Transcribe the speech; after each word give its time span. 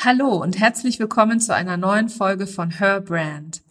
Hallo 0.00 0.40
und 0.40 0.60
herzlich 0.60 1.00
willkommen 1.00 1.40
zu 1.40 1.52
einer 1.52 1.76
neuen 1.76 2.08
Folge 2.08 2.46
von 2.46 2.70
Her 2.70 3.00
Brand. 3.00 3.62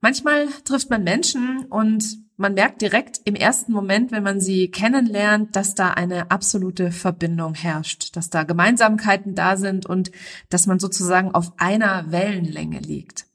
Manchmal 0.00 0.48
trifft 0.64 0.90
man 0.90 1.04
Menschen 1.04 1.66
und 1.66 2.18
man 2.36 2.54
merkt 2.54 2.82
direkt 2.82 3.20
im 3.24 3.36
ersten 3.36 3.70
Moment, 3.72 4.10
wenn 4.10 4.24
man 4.24 4.40
sie 4.40 4.68
kennenlernt, 4.68 5.54
dass 5.54 5.76
da 5.76 5.90
eine 5.90 6.32
absolute 6.32 6.90
Verbindung 6.90 7.54
herrscht, 7.54 8.16
dass 8.16 8.30
da 8.30 8.42
Gemeinsamkeiten 8.42 9.36
da 9.36 9.56
sind 9.56 9.86
und 9.86 10.10
dass 10.48 10.66
man 10.66 10.80
sozusagen 10.80 11.32
auf 11.32 11.52
einer 11.56 12.10
Wellenlänge 12.10 12.80
liegt. 12.80 13.26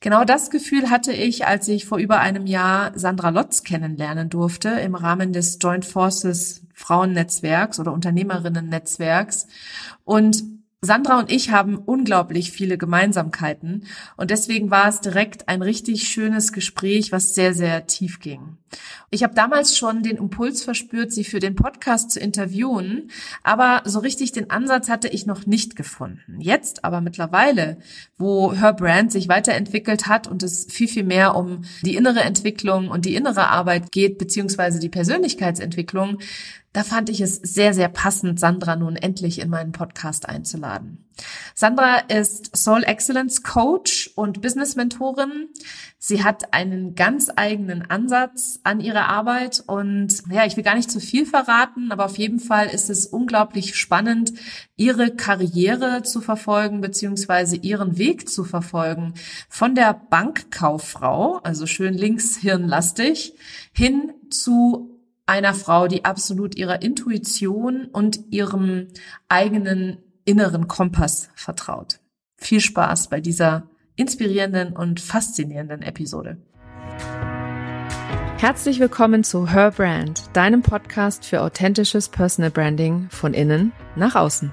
Genau 0.00 0.24
das 0.24 0.50
Gefühl 0.50 0.90
hatte 0.90 1.12
ich, 1.12 1.46
als 1.46 1.68
ich 1.68 1.86
vor 1.86 1.98
über 1.98 2.18
einem 2.18 2.48
Jahr 2.48 2.98
Sandra 2.98 3.28
Lotz 3.28 3.62
kennenlernen 3.62 4.28
durfte 4.28 4.70
im 4.70 4.96
Rahmen 4.96 5.32
des 5.32 5.58
Joint 5.62 5.84
Forces 5.84 6.62
Frauennetzwerks 6.74 7.78
oder 7.78 7.92
Unternehmerinnen-Netzwerks. 7.92 9.46
Und 10.02 10.42
Sandra 10.82 11.18
und 11.18 11.30
ich 11.30 11.50
haben 11.50 11.76
unglaublich 11.76 12.52
viele 12.52 12.78
Gemeinsamkeiten 12.78 13.84
und 14.16 14.30
deswegen 14.30 14.70
war 14.70 14.88
es 14.88 15.02
direkt 15.02 15.46
ein 15.46 15.60
richtig 15.60 16.08
schönes 16.08 16.54
Gespräch, 16.54 17.12
was 17.12 17.34
sehr, 17.34 17.52
sehr 17.52 17.86
tief 17.86 18.18
ging. 18.18 18.56
Ich 19.10 19.22
habe 19.22 19.34
damals 19.34 19.76
schon 19.76 20.02
den 20.02 20.16
Impuls 20.16 20.62
verspürt, 20.62 21.12
sie 21.12 21.24
für 21.24 21.40
den 21.40 21.54
Podcast 21.54 22.12
zu 22.12 22.20
interviewen, 22.20 23.10
aber 23.42 23.82
so 23.84 23.98
richtig 23.98 24.32
den 24.32 24.50
Ansatz 24.50 24.88
hatte 24.88 25.08
ich 25.08 25.26
noch 25.26 25.46
nicht 25.46 25.74
gefunden. 25.74 26.40
Jetzt 26.40 26.84
aber 26.84 27.00
mittlerweile, 27.00 27.78
wo 28.16 28.52
Her 28.52 28.72
Brand 28.72 29.10
sich 29.10 29.28
weiterentwickelt 29.28 30.06
hat 30.06 30.28
und 30.28 30.42
es 30.42 30.66
viel, 30.70 30.88
viel 30.88 31.04
mehr 31.04 31.34
um 31.34 31.62
die 31.82 31.96
innere 31.96 32.20
Entwicklung 32.20 32.88
und 32.88 33.04
die 33.04 33.14
innere 33.14 33.48
Arbeit 33.48 33.90
geht, 33.90 34.18
beziehungsweise 34.18 34.78
die 34.78 34.88
Persönlichkeitsentwicklung, 34.88 36.18
da 36.72 36.84
fand 36.84 37.10
ich 37.10 37.20
es 37.20 37.34
sehr, 37.36 37.74
sehr 37.74 37.88
passend, 37.88 38.38
Sandra 38.38 38.76
nun 38.76 38.94
endlich 38.94 39.40
in 39.40 39.50
meinen 39.50 39.72
Podcast 39.72 40.28
einzuladen. 40.28 41.04
Sandra 41.54 41.98
ist 42.08 42.56
Soul 42.56 42.84
Excellence 42.84 43.42
Coach 43.42 44.10
und 44.14 44.40
Business 44.40 44.76
Mentorin. 44.76 45.48
Sie 45.98 46.24
hat 46.24 46.54
einen 46.54 46.94
ganz 46.94 47.30
eigenen 47.36 47.82
Ansatz 47.90 48.60
an 48.64 48.80
ihre 48.80 49.06
Arbeit 49.06 49.62
und 49.66 50.22
ja, 50.30 50.46
ich 50.46 50.56
will 50.56 50.64
gar 50.64 50.74
nicht 50.74 50.90
zu 50.90 51.00
viel 51.00 51.26
verraten, 51.26 51.92
aber 51.92 52.06
auf 52.06 52.16
jeden 52.16 52.40
Fall 52.40 52.68
ist 52.68 52.88
es 52.88 53.06
unglaublich 53.06 53.76
spannend, 53.76 54.32
ihre 54.76 55.14
Karriere 55.14 56.02
zu 56.02 56.20
verfolgen 56.20 56.80
beziehungsweise 56.80 57.56
ihren 57.56 57.98
Weg 57.98 58.28
zu 58.28 58.44
verfolgen 58.44 59.14
von 59.48 59.74
der 59.74 59.92
Bankkauffrau, 59.92 61.40
also 61.42 61.66
schön 61.66 61.94
linkshirnlastig, 61.94 63.34
hin 63.72 64.12
zu 64.30 65.00
einer 65.26 65.54
Frau, 65.54 65.86
die 65.86 66.04
absolut 66.04 66.56
ihrer 66.56 66.82
Intuition 66.82 67.84
und 67.86 68.20
ihrem 68.30 68.88
eigenen 69.28 69.98
inneren 70.30 70.68
Kompass 70.68 71.28
vertraut. 71.34 71.98
Viel 72.36 72.60
Spaß 72.60 73.08
bei 73.08 73.20
dieser 73.20 73.64
inspirierenden 73.96 74.74
und 74.76 75.00
faszinierenden 75.00 75.82
Episode. 75.82 76.38
Herzlich 78.38 78.78
willkommen 78.78 79.24
zu 79.24 79.50
Her 79.50 79.72
Brand, 79.72 80.22
deinem 80.32 80.62
Podcast 80.62 81.26
für 81.26 81.42
authentisches 81.42 82.08
Personal 82.08 82.52
Branding 82.52 83.08
von 83.10 83.34
innen 83.34 83.72
nach 83.96 84.14
außen. 84.14 84.52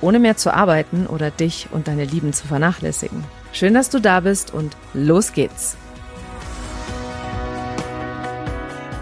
Ohne 0.00 0.18
mehr 0.18 0.36
zu 0.36 0.54
arbeiten 0.54 1.06
oder 1.06 1.30
dich 1.30 1.68
und 1.72 1.88
deine 1.88 2.04
Lieben 2.04 2.32
zu 2.32 2.46
vernachlässigen. 2.46 3.24
Schön, 3.52 3.74
dass 3.74 3.90
du 3.90 4.00
da 4.00 4.20
bist 4.20 4.54
und 4.54 4.76
los 4.94 5.32
geht's. 5.32 5.76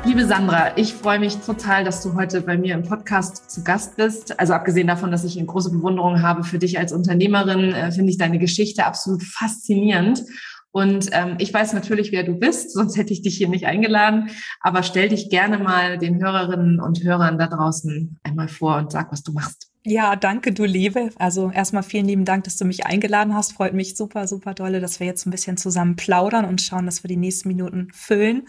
Liebe 0.04 0.25
Sandra, 0.25 0.76
ich 0.76 0.94
freue 0.94 1.19
mich 1.19 1.37
total, 1.37 1.84
dass 1.84 2.03
du 2.03 2.14
heute 2.14 2.41
bei 2.41 2.56
mir 2.56 2.75
im 2.75 2.82
Podcast 2.82 3.50
zu 3.50 3.62
Gast 3.62 3.97
bist. 3.97 4.41
Also 4.41 4.54
abgesehen 4.54 4.87
davon, 4.87 5.10
dass 5.10 5.22
ich 5.22 5.37
eine 5.37 5.47
große 5.47 5.70
Bewunderung 5.70 6.22
habe 6.22 6.44
für 6.44 6.58
dich 6.58 6.78
als 6.78 6.92
Unternehmerin, 6.92 7.75
äh, 7.75 7.92
finde 7.92 8.10
ich 8.10 8.16
deine 8.16 8.38
Geschichte 8.38 8.87
absolut 8.87 9.22
faszinierend. 9.22 10.22
Und 10.70 11.10
ähm, 11.12 11.37
ich 11.38 11.53
weiß 11.53 11.75
natürlich, 11.75 12.10
wer 12.10 12.25
du 12.25 12.34
bist, 12.34 12.72
sonst 12.72 12.97
hätte 12.97 13.12
ich 13.12 13.20
dich 13.20 13.37
hier 13.37 13.48
nicht 13.48 13.66
eingeladen. 13.66 14.31
Aber 14.60 14.82
stell 14.82 15.10
dich 15.10 15.28
gerne 15.28 15.58
mal 15.58 15.98
den 15.98 16.22
Hörerinnen 16.22 16.81
und 16.81 17.03
Hörern 17.03 17.37
da 17.37 17.47
draußen 17.47 18.19
einmal 18.22 18.48
vor 18.48 18.76
und 18.76 18.92
sag, 18.92 19.12
was 19.12 19.22
du 19.22 19.32
machst. 19.32 19.68
Ja, 19.91 20.16
danke, 20.16 20.53
du 20.53 20.65
Liebe. 20.65 21.09
Also 21.16 21.50
erstmal 21.50 21.82
vielen 21.82 22.04
lieben 22.04 22.26
Dank, 22.26 22.44
dass 22.44 22.59
du 22.59 22.66
mich 22.66 22.84
eingeladen 22.84 23.34
hast. 23.34 23.54
Freut 23.54 23.72
mich 23.72 23.97
super, 23.97 24.28
super 24.28 24.53
dolle, 24.53 24.81
dass 24.81 25.00
wir 25.00 25.06
jetzt 25.06 25.25
ein 25.25 25.31
bisschen 25.31 25.56
zusammen 25.56 25.97
plaudern 25.97 26.44
und 26.44 26.60
schauen, 26.60 26.84
dass 26.84 27.03
wir 27.03 27.09
die 27.09 27.16
nächsten 27.16 27.49
Minuten 27.49 27.88
füllen. 27.94 28.47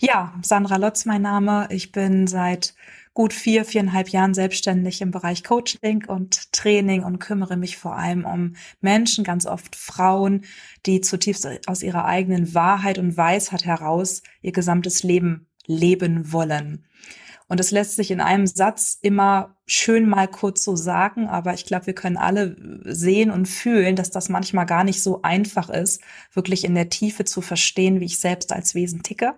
Ja, 0.00 0.32
Sandra 0.42 0.76
Lotz, 0.76 1.04
mein 1.04 1.20
Name. 1.20 1.68
Ich 1.70 1.92
bin 1.92 2.26
seit 2.26 2.74
gut 3.12 3.34
vier, 3.34 3.66
viereinhalb 3.66 4.08
Jahren 4.08 4.32
selbstständig 4.32 5.02
im 5.02 5.10
Bereich 5.10 5.44
Coaching 5.44 6.06
und 6.06 6.54
Training 6.54 7.04
und 7.04 7.18
kümmere 7.18 7.58
mich 7.58 7.76
vor 7.76 7.94
allem 7.94 8.24
um 8.24 8.54
Menschen, 8.80 9.24
ganz 9.24 9.44
oft 9.44 9.76
Frauen, 9.76 10.46
die 10.86 11.02
zutiefst 11.02 11.46
aus 11.68 11.82
ihrer 11.82 12.06
eigenen 12.06 12.54
Wahrheit 12.54 12.96
und 12.96 13.14
Weisheit 13.14 13.66
heraus 13.66 14.22
ihr 14.40 14.52
gesamtes 14.52 15.02
Leben 15.02 15.48
leben 15.66 16.32
wollen. 16.32 16.86
Und 17.48 17.60
es 17.60 17.70
lässt 17.70 17.96
sich 17.96 18.10
in 18.10 18.20
einem 18.20 18.46
Satz 18.46 18.98
immer 19.00 19.56
schön 19.66 20.08
mal 20.08 20.28
kurz 20.28 20.62
so 20.62 20.76
sagen, 20.76 21.28
aber 21.28 21.54
ich 21.54 21.64
glaube, 21.64 21.86
wir 21.86 21.94
können 21.94 22.18
alle 22.18 22.56
sehen 22.84 23.30
und 23.30 23.46
fühlen, 23.46 23.96
dass 23.96 24.10
das 24.10 24.28
manchmal 24.28 24.66
gar 24.66 24.84
nicht 24.84 25.02
so 25.02 25.22
einfach 25.22 25.70
ist, 25.70 26.02
wirklich 26.32 26.64
in 26.64 26.74
der 26.74 26.90
Tiefe 26.90 27.24
zu 27.24 27.40
verstehen, 27.40 28.00
wie 28.00 28.06
ich 28.06 28.18
selbst 28.20 28.52
als 28.52 28.74
Wesen 28.74 29.02
ticke 29.02 29.34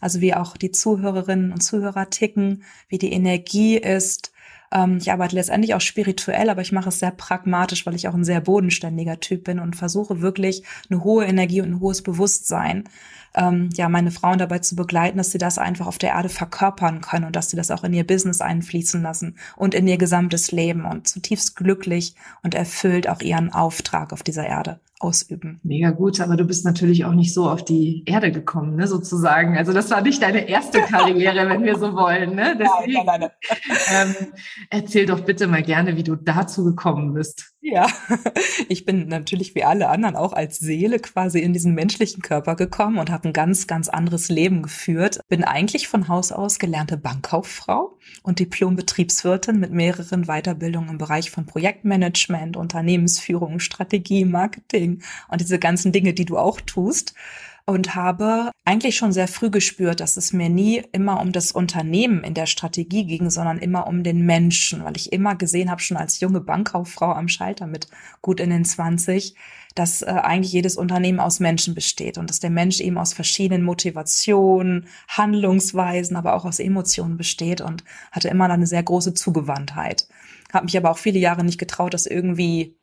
also 0.00 0.20
wie 0.20 0.34
auch 0.34 0.56
die 0.56 0.70
Zuhörerinnen 0.70 1.52
und 1.52 1.60
Zuhörer 1.60 2.10
ticken, 2.10 2.62
wie 2.88 2.98
die 2.98 3.12
Energie 3.12 3.76
ist. 3.76 4.32
Ähm, 4.72 4.98
ich 5.00 5.12
arbeite 5.12 5.36
letztendlich 5.36 5.74
auch 5.74 5.80
spirituell, 5.80 6.50
aber 6.50 6.62
ich 6.62 6.72
mache 6.72 6.88
es 6.88 6.98
sehr 6.98 7.10
pragmatisch, 7.10 7.86
weil 7.86 7.94
ich 7.94 8.08
auch 8.08 8.14
ein 8.14 8.24
sehr 8.24 8.40
bodenständiger 8.40 9.20
Typ 9.20 9.44
bin 9.44 9.58
und 9.58 9.76
versuche 9.76 10.20
wirklich 10.20 10.62
eine 10.90 11.04
hohe 11.04 11.24
Energie 11.24 11.60
und 11.60 11.70
ein 11.70 11.80
hohes 11.80 12.02
Bewusstsein 12.02 12.84
ähm, 13.34 13.70
ja, 13.74 13.88
meine 13.88 14.10
Frauen 14.10 14.38
dabei 14.38 14.58
zu 14.58 14.74
begleiten, 14.76 15.18
dass 15.18 15.30
sie 15.30 15.38
das 15.38 15.58
einfach 15.58 15.86
auf 15.86 15.98
der 15.98 16.10
Erde 16.10 16.28
verkörpern 16.28 17.00
können 17.00 17.24
und 17.24 17.36
dass 17.36 17.50
sie 17.50 17.56
das 17.56 17.70
auch 17.70 17.84
in 17.84 17.92
ihr 17.92 18.06
Business 18.06 18.40
einfließen 18.40 19.02
lassen 19.02 19.36
und 19.56 19.74
in 19.74 19.86
ihr 19.86 19.98
gesamtes 19.98 20.50
Leben 20.50 20.84
und 20.84 21.08
zutiefst 21.08 21.56
glücklich 21.56 22.14
und 22.42 22.54
erfüllt 22.54 23.08
auch 23.08 23.20
ihren 23.20 23.52
Auftrag 23.52 24.12
auf 24.12 24.22
dieser 24.22 24.46
Erde 24.46 24.80
ausüben. 25.00 25.60
Mega 25.62 25.90
gut, 25.90 26.20
aber 26.20 26.36
du 26.36 26.44
bist 26.44 26.64
natürlich 26.64 27.04
auch 27.04 27.12
nicht 27.12 27.32
so 27.32 27.48
auf 27.48 27.64
die 27.64 28.02
Erde 28.06 28.32
gekommen, 28.32 28.76
ne, 28.76 28.86
sozusagen. 28.86 29.56
Also 29.56 29.72
das 29.72 29.90
war 29.90 30.00
nicht 30.00 30.22
deine 30.22 30.48
erste 30.48 30.80
Karriere, 30.80 31.48
wenn 31.48 31.62
wir 31.64 31.78
so 31.78 31.94
wollen. 31.94 32.34
Ne? 32.34 32.58
Deswegen, 32.58 33.04
nein, 33.06 33.20
nein, 33.20 33.20
nein. 33.20 33.78
Ähm, 33.92 34.14
erzähl 34.70 35.06
doch 35.06 35.20
bitte 35.20 35.46
mal 35.46 35.62
gerne, 35.62 35.96
wie 35.96 36.02
du 36.02 36.16
dazu 36.16 36.64
gekommen 36.64 37.14
bist. 37.14 37.54
Ja, 37.60 37.86
ich 38.68 38.84
bin 38.84 39.08
natürlich 39.08 39.54
wie 39.54 39.64
alle 39.64 39.88
anderen 39.88 40.16
auch 40.16 40.32
als 40.32 40.58
Seele 40.58 41.00
quasi 41.00 41.40
in 41.40 41.52
diesen 41.52 41.74
menschlichen 41.74 42.22
Körper 42.22 42.56
gekommen 42.56 42.98
und 42.98 43.10
habe 43.10 43.28
ein 43.28 43.32
ganz, 43.32 43.66
ganz 43.66 43.88
anderes 43.88 44.28
Leben 44.28 44.62
geführt. 44.62 45.20
Bin 45.28 45.44
eigentlich 45.44 45.88
von 45.88 46.08
Haus 46.08 46.32
aus 46.32 46.58
gelernte 46.58 46.96
Bankkauffrau 46.96 47.98
und 48.22 48.38
Diplom-Betriebswirtin 48.38 49.58
mit 49.58 49.72
mehreren 49.72 50.24
Weiterbildungen 50.24 50.90
im 50.90 50.98
Bereich 50.98 51.30
von 51.30 51.46
Projektmanagement, 51.46 52.56
Unternehmensführung, 52.56 53.60
Strategie, 53.60 54.24
Marketing 54.24 54.87
und 55.28 55.40
diese 55.40 55.58
ganzen 55.58 55.92
Dinge, 55.92 56.14
die 56.14 56.24
du 56.24 56.38
auch 56.38 56.60
tust 56.60 57.14
und 57.68 57.94
habe 57.94 58.50
eigentlich 58.64 58.96
schon 58.96 59.12
sehr 59.12 59.28
früh 59.28 59.50
gespürt, 59.50 60.00
dass 60.00 60.16
es 60.16 60.32
mir 60.32 60.48
nie 60.48 60.82
immer 60.92 61.20
um 61.20 61.32
das 61.32 61.52
Unternehmen 61.52 62.24
in 62.24 62.32
der 62.32 62.46
Strategie 62.46 63.04
ging, 63.04 63.28
sondern 63.28 63.58
immer 63.58 63.86
um 63.86 64.02
den 64.02 64.24
Menschen, 64.24 64.84
weil 64.84 64.96
ich 64.96 65.12
immer 65.12 65.36
gesehen 65.36 65.70
habe, 65.70 65.82
schon 65.82 65.98
als 65.98 66.18
junge 66.18 66.40
Bankkauffrau 66.40 67.12
am 67.12 67.28
Schalter 67.28 67.66
mit 67.66 67.88
gut 68.22 68.40
in 68.40 68.48
den 68.48 68.64
20, 68.64 69.34
dass 69.74 70.00
äh, 70.00 70.06
eigentlich 70.06 70.54
jedes 70.54 70.76
Unternehmen 70.76 71.20
aus 71.20 71.40
Menschen 71.40 71.74
besteht 71.74 72.16
und 72.16 72.30
dass 72.30 72.40
der 72.40 72.48
Mensch 72.48 72.80
eben 72.80 72.96
aus 72.96 73.12
verschiedenen 73.12 73.64
Motivationen, 73.64 74.86
Handlungsweisen, 75.06 76.16
aber 76.16 76.36
auch 76.36 76.46
aus 76.46 76.60
Emotionen 76.60 77.18
besteht 77.18 77.60
und 77.60 77.84
hatte 78.12 78.28
immer 78.28 78.48
eine 78.48 78.66
sehr 78.66 78.82
große 78.82 79.12
Zugewandtheit. 79.12 80.08
Habe 80.54 80.64
mich 80.64 80.76
aber 80.78 80.90
auch 80.90 80.98
viele 80.98 81.18
Jahre 81.18 81.44
nicht 81.44 81.58
getraut, 81.58 81.92
das 81.92 82.06
irgendwie 82.06 82.77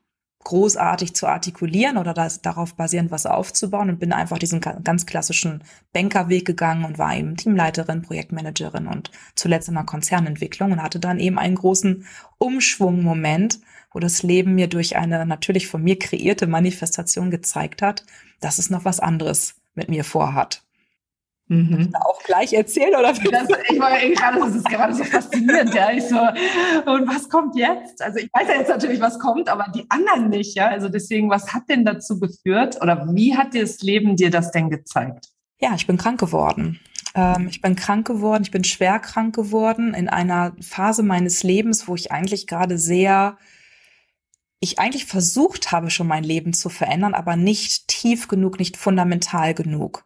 großartig 0.45 1.13
zu 1.15 1.27
artikulieren 1.27 1.97
oder 1.97 2.13
das, 2.13 2.41
darauf 2.41 2.75
basierend 2.75 3.11
was 3.11 3.25
aufzubauen 3.25 3.89
und 3.89 3.99
bin 3.99 4.13
einfach 4.13 4.37
diesen 4.37 4.61
ganz 4.61 5.05
klassischen 5.05 5.63
Bankerweg 5.91 6.45
gegangen 6.45 6.85
und 6.85 6.97
war 6.97 7.15
eben 7.15 7.35
Teamleiterin, 7.35 8.03
Projektmanagerin 8.03 8.87
und 8.87 9.11
zuletzt 9.35 9.67
in 9.67 9.73
der 9.73 9.83
Konzernentwicklung 9.83 10.71
und 10.71 10.81
hatte 10.81 10.99
dann 10.99 11.19
eben 11.19 11.37
einen 11.37 11.55
großen 11.55 12.05
Umschwungmoment, 12.37 13.59
wo 13.91 13.99
das 13.99 14.23
Leben 14.23 14.55
mir 14.55 14.67
durch 14.67 14.95
eine 14.95 15.25
natürlich 15.25 15.67
von 15.67 15.83
mir 15.83 15.97
kreierte 15.97 16.47
Manifestation 16.47 17.31
gezeigt 17.31 17.81
hat, 17.81 18.05
dass 18.39 18.59
es 18.59 18.69
noch 18.69 18.85
was 18.85 18.99
anderes 18.99 19.55
mit 19.73 19.89
mir 19.89 20.03
vorhat. 20.03 20.63
Mhm. 21.47 21.93
Auch 21.99 22.23
gleich 22.23 22.53
erzählen 22.53 22.95
oder? 22.95 23.13
Das, 23.13 23.19
ich 23.19 23.29
wollte 23.29 24.11
gerade, 24.13 24.39
das 24.39 24.55
ist 24.55 24.65
gerade 24.65 24.93
so 24.95 25.03
faszinierend, 25.03 25.75
ja. 25.75 25.91
Ich 25.91 26.03
so, 26.05 26.17
und 26.17 27.07
was 27.07 27.29
kommt 27.29 27.55
jetzt? 27.55 28.01
Also 28.01 28.17
ich 28.17 28.29
weiß 28.33 28.47
ja 28.47 28.55
jetzt 28.55 28.69
natürlich, 28.69 28.99
was 28.99 29.19
kommt, 29.19 29.47
aber 29.47 29.71
die 29.73 29.85
anderen 29.89 30.29
nicht, 30.29 30.55
ja. 30.55 30.69
Also 30.69 30.89
deswegen, 30.89 31.29
was 31.29 31.53
hat 31.53 31.63
denn 31.69 31.85
dazu 31.85 32.19
geführt 32.19 32.81
oder 32.81 33.07
wie 33.13 33.37
hat 33.37 33.53
dir 33.53 33.61
das 33.61 33.81
Leben 33.81 34.15
dir 34.15 34.31
das 34.31 34.51
denn 34.51 34.71
gezeigt? 34.71 35.27
Ja, 35.59 35.75
ich 35.75 35.85
bin 35.85 35.97
krank 35.97 36.19
geworden. 36.19 36.79
Ähm, 37.13 37.47
ich 37.47 37.61
bin 37.61 37.75
krank 37.75 38.07
geworden, 38.07 38.43
ich 38.43 38.51
bin 38.51 38.63
schwer 38.63 38.99
krank 38.99 39.35
geworden 39.35 39.93
in 39.93 40.09
einer 40.09 40.53
Phase 40.61 41.03
meines 41.03 41.43
Lebens, 41.43 41.87
wo 41.87 41.93
ich 41.93 42.11
eigentlich 42.11 42.47
gerade 42.47 42.79
sehr 42.79 43.37
ich 44.65 44.79
eigentlich 44.79 45.05
versucht 45.05 45.71
habe, 45.71 45.89
schon 45.89 46.07
mein 46.07 46.23
Leben 46.23 46.53
zu 46.53 46.69
verändern, 46.69 47.13
aber 47.13 47.35
nicht 47.35 47.87
tief 47.87 48.27
genug, 48.27 48.59
nicht 48.59 48.77
fundamental 48.77 49.53
genug 49.53 50.05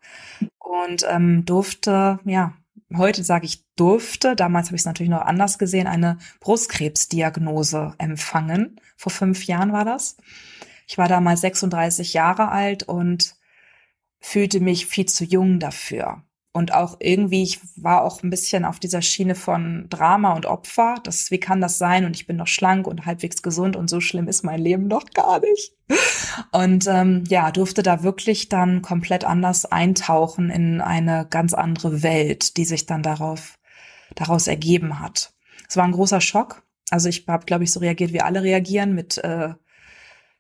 und 0.59 1.06
ähm, 1.09 1.45
durfte, 1.45 2.19
ja, 2.25 2.53
heute 2.95 3.23
sage 3.23 3.45
ich 3.45 3.65
durfte, 3.75 4.35
damals 4.35 4.67
habe 4.67 4.75
ich 4.75 4.81
es 4.81 4.85
natürlich 4.85 5.09
noch 5.09 5.21
anders 5.21 5.57
gesehen, 5.57 5.88
eine 5.88 6.17
Brustkrebsdiagnose 6.39 7.95
empfangen. 7.97 8.79
Vor 8.95 9.11
fünf 9.11 9.45
Jahren 9.45 9.73
war 9.73 9.85
das. 9.85 10.17
Ich 10.88 10.97
war 10.97 11.07
damals 11.07 11.41
36 11.41 12.13
Jahre 12.13 12.50
alt 12.50 12.83
und 12.83 13.35
fühlte 14.19 14.59
mich 14.59 14.85
viel 14.85 15.06
zu 15.06 15.23
jung 15.23 15.59
dafür 15.59 16.23
und 16.51 16.73
auch 16.73 16.97
irgendwie, 16.99 17.43
ich 17.43 17.59
war 17.75 18.03
auch 18.03 18.23
ein 18.23 18.31
bisschen 18.31 18.65
auf 18.65 18.79
dieser 18.79 19.01
Schiene 19.01 19.35
von 19.35 19.85
Drama 19.89 20.33
und 20.33 20.47
Opfer. 20.47 20.95
Das, 21.03 21.29
wie 21.29 21.39
kann 21.39 21.61
das 21.61 21.77
sein? 21.77 22.05
Und 22.05 22.15
ich 22.15 22.25
bin 22.25 22.37
noch 22.37 22.47
schlank 22.47 22.87
und 22.87 23.05
halbwegs 23.05 23.43
gesund 23.43 23.75
und 23.75 23.89
so 23.89 24.01
schlimm 24.01 24.27
ist 24.27 24.43
mein 24.43 24.59
Leben 24.59 24.89
doch 24.89 25.05
gar 25.13 25.39
nicht. 25.39 25.73
Und 26.51 26.87
ähm, 26.87 27.23
ja, 27.27 27.51
durfte 27.51 27.83
da 27.83 28.01
wirklich 28.01 28.49
dann 28.49 28.81
komplett 28.81 29.25
anders 29.25 29.65
eintauchen 29.65 30.49
in 30.49 30.81
eine 30.81 31.27
ganz 31.29 31.53
andere 31.53 32.01
Welt, 32.01 32.57
die 32.57 32.65
sich 32.65 32.87
dann 32.87 33.03
darauf, 33.03 33.59
daraus 34.15 34.47
ergeben 34.47 34.99
hat. 34.99 35.33
Es 35.67 35.77
war 35.77 35.83
ein 35.83 35.91
großer 35.91 36.21
Schock. 36.21 36.63
Also 36.89 37.09
ich 37.09 37.25
habe, 37.27 37.45
glaube 37.45 37.63
ich, 37.63 37.71
so 37.71 37.79
reagiert, 37.79 38.11
wie 38.11 38.21
alle 38.21 38.41
reagieren, 38.41 38.95
mit 38.95 39.19
äh, 39.19 39.53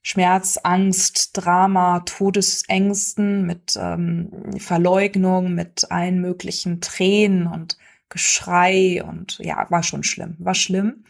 Schmerz, 0.01 0.57
Angst, 0.63 1.31
Drama, 1.33 2.01
Todesängsten, 2.01 3.45
mit 3.45 3.73
ähm, 3.77 4.31
Verleugnung, 4.57 5.53
mit 5.53 5.91
allen 5.91 6.21
möglichen 6.21 6.81
Tränen 6.81 7.47
und 7.47 7.77
Geschrei 8.09 9.03
und 9.03 9.37
ja, 9.37 9.67
war 9.69 9.83
schon 9.83 10.03
schlimm, 10.03 10.35
war 10.39 10.55
schlimm. 10.55 11.03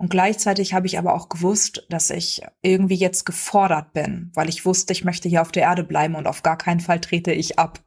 Und 0.00 0.08
gleichzeitig 0.08 0.72
habe 0.72 0.86
ich 0.86 0.96
aber 0.98 1.12
auch 1.12 1.28
gewusst, 1.28 1.84
dass 1.90 2.08
ich 2.08 2.40
irgendwie 2.62 2.94
jetzt 2.94 3.26
gefordert 3.26 3.92
bin, 3.92 4.30
weil 4.32 4.48
ich 4.48 4.64
wusste, 4.64 4.94
ich 4.94 5.04
möchte 5.04 5.28
hier 5.28 5.42
auf 5.42 5.52
der 5.52 5.64
Erde 5.64 5.84
bleiben 5.84 6.14
und 6.14 6.26
auf 6.26 6.42
gar 6.42 6.56
keinen 6.56 6.80
Fall 6.80 7.00
trete 7.00 7.32
ich 7.32 7.58
ab. 7.58 7.80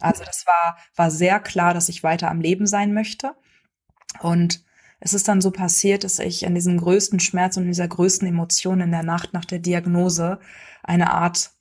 Also 0.00 0.24
das 0.24 0.46
war, 0.46 0.78
war 0.96 1.10
sehr 1.10 1.38
klar, 1.40 1.74
dass 1.74 1.90
ich 1.90 2.02
weiter 2.02 2.30
am 2.30 2.40
Leben 2.40 2.66
sein 2.66 2.94
möchte. 2.94 3.34
Und 4.20 4.64
es 5.00 5.14
ist 5.14 5.28
dann 5.28 5.40
so 5.40 5.50
passiert, 5.50 6.04
dass 6.04 6.18
ich 6.18 6.42
in 6.42 6.54
diesem 6.54 6.78
größten 6.78 7.20
Schmerz 7.20 7.56
und 7.56 7.66
dieser 7.66 7.88
größten 7.88 8.26
Emotion 8.26 8.80
in 8.80 8.90
der 8.90 9.04
Nacht 9.04 9.32
nach 9.32 9.44
der 9.44 9.60
Diagnose 9.60 10.40
eine 10.82 11.12
Art, 11.12 11.52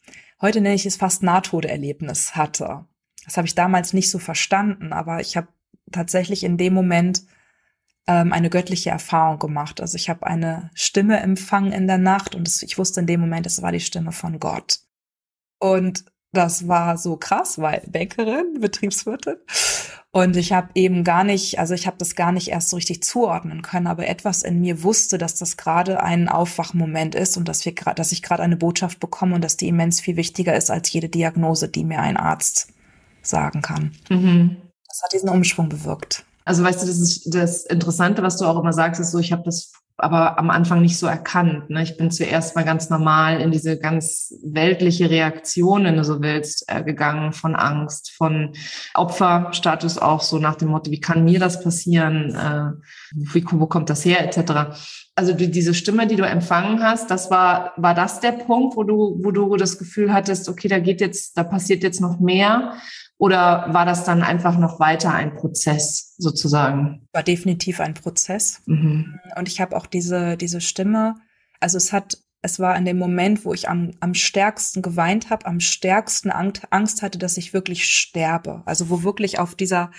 heute 0.42 0.62
nenne 0.62 0.75
ich 0.75 0.86
es 0.86 0.95
fast 0.95 1.24
Nahtoderlebnis 1.24 2.36
hatte. 2.36 2.86
Das 3.25 3.38
habe 3.38 3.48
ich 3.48 3.56
damals 3.56 3.94
nicht 3.94 4.10
so 4.10 4.19
verstanden, 4.19 4.94
aber 4.94 5.19
ich 5.19 5.38
habe 5.38 5.50
tatsächlich 5.92 6.44
in 6.44 6.57
dem 6.57 6.74
Moment 6.74 7.24
ähm, 8.07 8.34
eine 8.34 8.50
göttliche 8.50 8.89
Erfahrung 8.89 9.38
gemacht. 9.38 9.81
Also 9.81 9.95
ich 9.95 10.10
habe 10.10 10.25
eine 10.25 10.72
Stimme 10.74 11.19
empfangen 11.19 11.72
in 11.72 11.88
der 11.88 11.98
Nacht 11.98 12.33
und 12.33 12.63
ich 12.63 12.78
wusste 12.78 13.01
in 13.01 13.07
dem 13.07 13.19
Moment, 13.19 13.45
es 13.45 13.62
war 13.62 13.72
die 13.72 13.80
Stimme 13.80 14.12
von 14.12 14.40
Gott. 14.40 14.80
Und 15.60 16.06
das 16.33 16.68
war 16.68 16.97
so 16.97 17.18
krass, 17.18 17.59
weil 17.59 17.81
Bäckerin, 17.88 18.59
Betriebswirtin. 18.59 19.38
Und 20.12 20.35
ich 20.35 20.51
habe 20.51 20.69
eben 20.74 21.03
gar 21.03 21.24
nicht, 21.24 21.59
also 21.59 21.74
ich 21.74 21.85
habe 21.85 21.97
das 22.00 22.15
gar 22.15 22.31
nicht 22.31 22.47
erst 22.47 22.69
so 22.69 22.75
richtig 22.75 23.03
zuordnen 23.03 23.62
können, 23.62 23.88
aber 23.88 24.07
etwas 24.07 24.41
in 24.41 24.59
mir 24.59 24.83
wusste, 24.83 25.18
dass 25.18 25.35
das 25.35 25.57
gerade 25.57 26.01
ein 26.01 26.27
Aufwachmoment 26.27 27.13
ist 27.13 27.38
und 27.38 27.47
dass 27.47 27.65
wir 27.65 27.74
gerade, 27.74 27.95
dass 27.95 28.12
ich 28.12 28.24
gerade 28.24 28.44
eine 28.44 28.57
Botschaft 28.57 29.00
bekomme 29.00 29.35
und 29.35 29.44
dass 29.44 29.57
die 29.57 29.68
immens 29.68 30.01
viel 30.01 30.15
wichtiger 30.15 30.56
ist 30.56 30.71
als 30.71 30.91
jede 30.91 31.09
Diagnose, 31.09 31.69
die 31.69 31.83
mir 31.83 32.00
ein 32.00 32.18
Arzt 32.18 32.69
sagen 33.21 33.62
kann. 33.62 33.91
Mhm. 34.09 34.57
Das 34.88 35.03
hat 35.03 35.13
diesen 35.13 35.30
Umschwung 35.30 35.69
bewirkt. 35.69 36.25
Also 36.45 36.63
weißt 36.63 36.81
du, 36.81 36.88
das 36.88 36.97
ist 37.00 37.35
das 37.35 37.65
Interessante, 37.65 38.23
was 38.23 38.38
du 38.38 38.45
auch 38.45 38.59
immer 38.59 38.73
sagst, 38.73 39.01
ist 39.01 39.12
so, 39.12 39.19
ich 39.19 39.31
habe 39.31 39.44
das 39.44 39.73
aber 39.97 40.38
am 40.38 40.51
Anfang 40.51 40.81
nicht 40.81 40.97
so 40.97 41.07
erkannt. 41.07 41.69
Ne? 41.69 41.81
Ich 41.81 41.97
bin 41.97 42.11
zuerst 42.11 42.55
mal 42.55 42.63
ganz 42.63 42.89
normal 42.89 43.41
in 43.41 43.51
diese 43.51 43.79
ganz 43.79 44.33
weltliche 44.44 45.09
Reaktion, 45.09 45.85
wenn 45.85 45.97
du 45.97 46.03
so 46.03 46.21
willst, 46.21 46.65
äh, 46.67 46.83
gegangen 46.83 47.33
von 47.33 47.55
Angst, 47.55 48.11
von 48.11 48.53
Opferstatus 48.94 49.97
auch 49.97 50.21
so 50.21 50.38
nach 50.38 50.55
dem 50.55 50.69
Motto, 50.69 50.91
wie 50.91 51.01
kann 51.01 51.23
mir 51.23 51.39
das 51.39 51.63
passieren, 51.63 52.35
äh, 52.35 52.71
wie, 53.15 53.44
wo 53.49 53.65
kommt 53.65 53.89
das 53.89 54.05
her, 54.05 54.23
etc. 54.23 54.77
Also 55.18 55.34
die, 55.34 55.50
diese 55.50 55.74
Stimme, 55.74 56.06
die 56.06 56.16
du 56.16 56.28
empfangen 56.28 56.84
hast, 56.84 57.10
das 57.10 57.31
war, 57.31 57.74
war 57.75 57.96
das 57.96 58.19
der 58.19 58.34
Punkt, 58.34 58.78
wo 58.78 58.84
du, 58.84 59.19
wo 59.24 59.31
du 59.31 59.56
das 59.56 59.80
Gefühl 59.80 60.14
hattest, 60.14 60.48
okay, 60.48 60.68
da 60.68 60.78
geht 60.78 61.02
jetzt, 61.02 61.36
da 61.36 61.44
passiert 61.44 61.81
jetzt 61.81 62.00
noch 62.00 62.19
mehr? 62.19 62.74
Oder 63.18 63.66
war 63.74 63.84
das 63.84 64.04
dann 64.04 64.22
einfach 64.22 64.60
noch 64.60 64.80
weiter 64.80 65.12
ein 65.12 65.34
Prozess 65.34 66.14
sozusagen? 66.19 67.08
War 67.14 67.24
definitiv 67.24 67.80
ein 67.80 67.96
Prozess. 67.96 68.62
Mhm. 68.68 69.19
Und 69.36 69.48
ich 69.48 69.60
habe 69.60 69.75
auch 69.75 69.88
diese, 69.88 70.38
diese 70.38 70.62
Stimme, 70.62 71.16
also 71.60 71.78
es 71.78 71.92
hat, 71.92 72.19
es 72.44 72.60
war 72.60 72.78
in 72.78 72.86
dem 72.86 73.00
Moment, 73.00 73.44
wo 73.44 73.56
ich 73.56 73.69
am, 73.69 73.94
am 74.00 74.14
stärksten 74.14 74.84
geweint 74.84 75.31
habe, 75.31 75.48
am 75.48 75.60
stärksten 75.60 76.30
Angst 76.30 77.02
hatte, 77.02 77.18
dass 77.18 77.38
ich 77.38 77.54
wirklich 77.54 77.86
sterbe. 77.86 78.62
Also 78.66 78.92
wo 78.92 79.02
wirklich 79.02 79.40
auf 79.40 79.56
dieser 79.56 79.90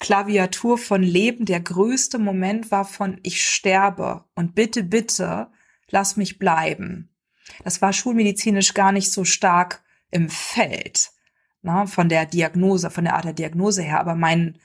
Klaviatur 0.00 0.78
von 0.78 1.02
Leben 1.02 1.44
der 1.44 1.60
größte 1.60 2.18
Moment 2.18 2.70
war 2.70 2.84
von 2.84 3.18
ich 3.22 3.46
sterbe 3.46 4.24
und 4.34 4.54
bitte, 4.54 4.82
bitte, 4.82 5.48
lass 5.88 6.16
mich 6.16 6.38
bleiben. 6.38 7.10
Das 7.62 7.82
war 7.82 7.92
schulmedizinisch 7.92 8.74
gar 8.74 8.92
nicht 8.92 9.12
so 9.12 9.24
stark 9.24 9.82
im 10.10 10.28
Feld 10.28 11.10
na, 11.64 11.86
von 11.86 12.08
der 12.08 12.26
Diagnose, 12.26 12.90
von 12.90 13.04
der 13.04 13.16
Art 13.16 13.24
der 13.24 13.32
Diagnose 13.32 13.82
her. 13.82 13.98
Aber 13.98 14.14
mein, 14.14 14.58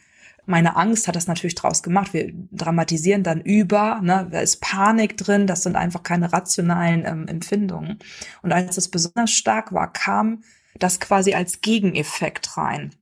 meine 0.46 0.76
Angst 0.76 1.08
hat 1.08 1.16
das 1.16 1.28
natürlich 1.28 1.56
draus 1.56 1.82
gemacht. 1.82 2.14
Wir 2.14 2.32
dramatisieren 2.52 3.24
dann 3.24 3.42
über, 3.42 4.02
ne, 4.02 4.28
da 4.30 4.42
ist 4.42 4.62
Panik 4.62 5.18
drin, 5.18 5.48
das 5.48 5.64
sind 5.64 5.76
einfach 5.76 6.04
keine 6.04 6.32
rationalen 6.34 7.06
ähm, 7.06 7.28
Empfindungen. 7.28 8.00
Und 8.42 8.52
als 8.52 8.78
es 8.78 8.92
besonders 8.92 9.32
stark 9.32 9.74
war, 9.74 9.92
kam 9.92 10.44
das 10.78 11.00
quasi 11.00 11.34
als 11.34 11.62
Gegeneffekt 11.62 12.58
rein 12.58 12.94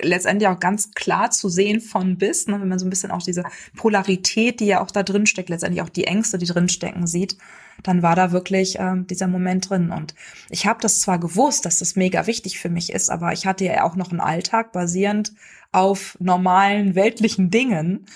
letztendlich 0.00 0.48
auch 0.48 0.60
ganz 0.60 0.92
klar 0.92 1.30
zu 1.30 1.48
sehen 1.48 1.80
von 1.80 2.18
bis, 2.18 2.46
ne, 2.46 2.60
wenn 2.60 2.68
man 2.68 2.78
so 2.78 2.86
ein 2.86 2.90
bisschen 2.90 3.10
auch 3.10 3.22
diese 3.22 3.44
Polarität, 3.76 4.60
die 4.60 4.66
ja 4.66 4.82
auch 4.82 4.90
da 4.90 5.02
drin 5.02 5.26
steckt, 5.26 5.48
letztendlich 5.48 5.82
auch 5.82 5.88
die 5.88 6.04
Ängste, 6.04 6.38
die 6.38 6.46
drin 6.46 6.68
stecken, 6.68 7.06
sieht 7.06 7.36
dann 7.82 8.02
war 8.02 8.16
da 8.16 8.32
wirklich 8.32 8.78
äh, 8.78 8.94
dieser 8.98 9.28
Moment 9.28 9.70
drin. 9.70 9.90
Und 9.90 10.14
ich 10.50 10.66
habe 10.66 10.80
das 10.80 11.00
zwar 11.00 11.18
gewusst, 11.18 11.64
dass 11.64 11.78
das 11.78 11.96
mega 11.96 12.26
wichtig 12.26 12.58
für 12.58 12.68
mich 12.68 12.92
ist, 12.92 13.10
aber 13.10 13.32
ich 13.32 13.46
hatte 13.46 13.64
ja 13.64 13.84
auch 13.84 13.96
noch 13.96 14.10
einen 14.10 14.20
Alltag 14.20 14.72
basierend 14.72 15.32
auf 15.72 16.16
normalen 16.20 16.94
weltlichen 16.94 17.50
Dingen. 17.50 18.06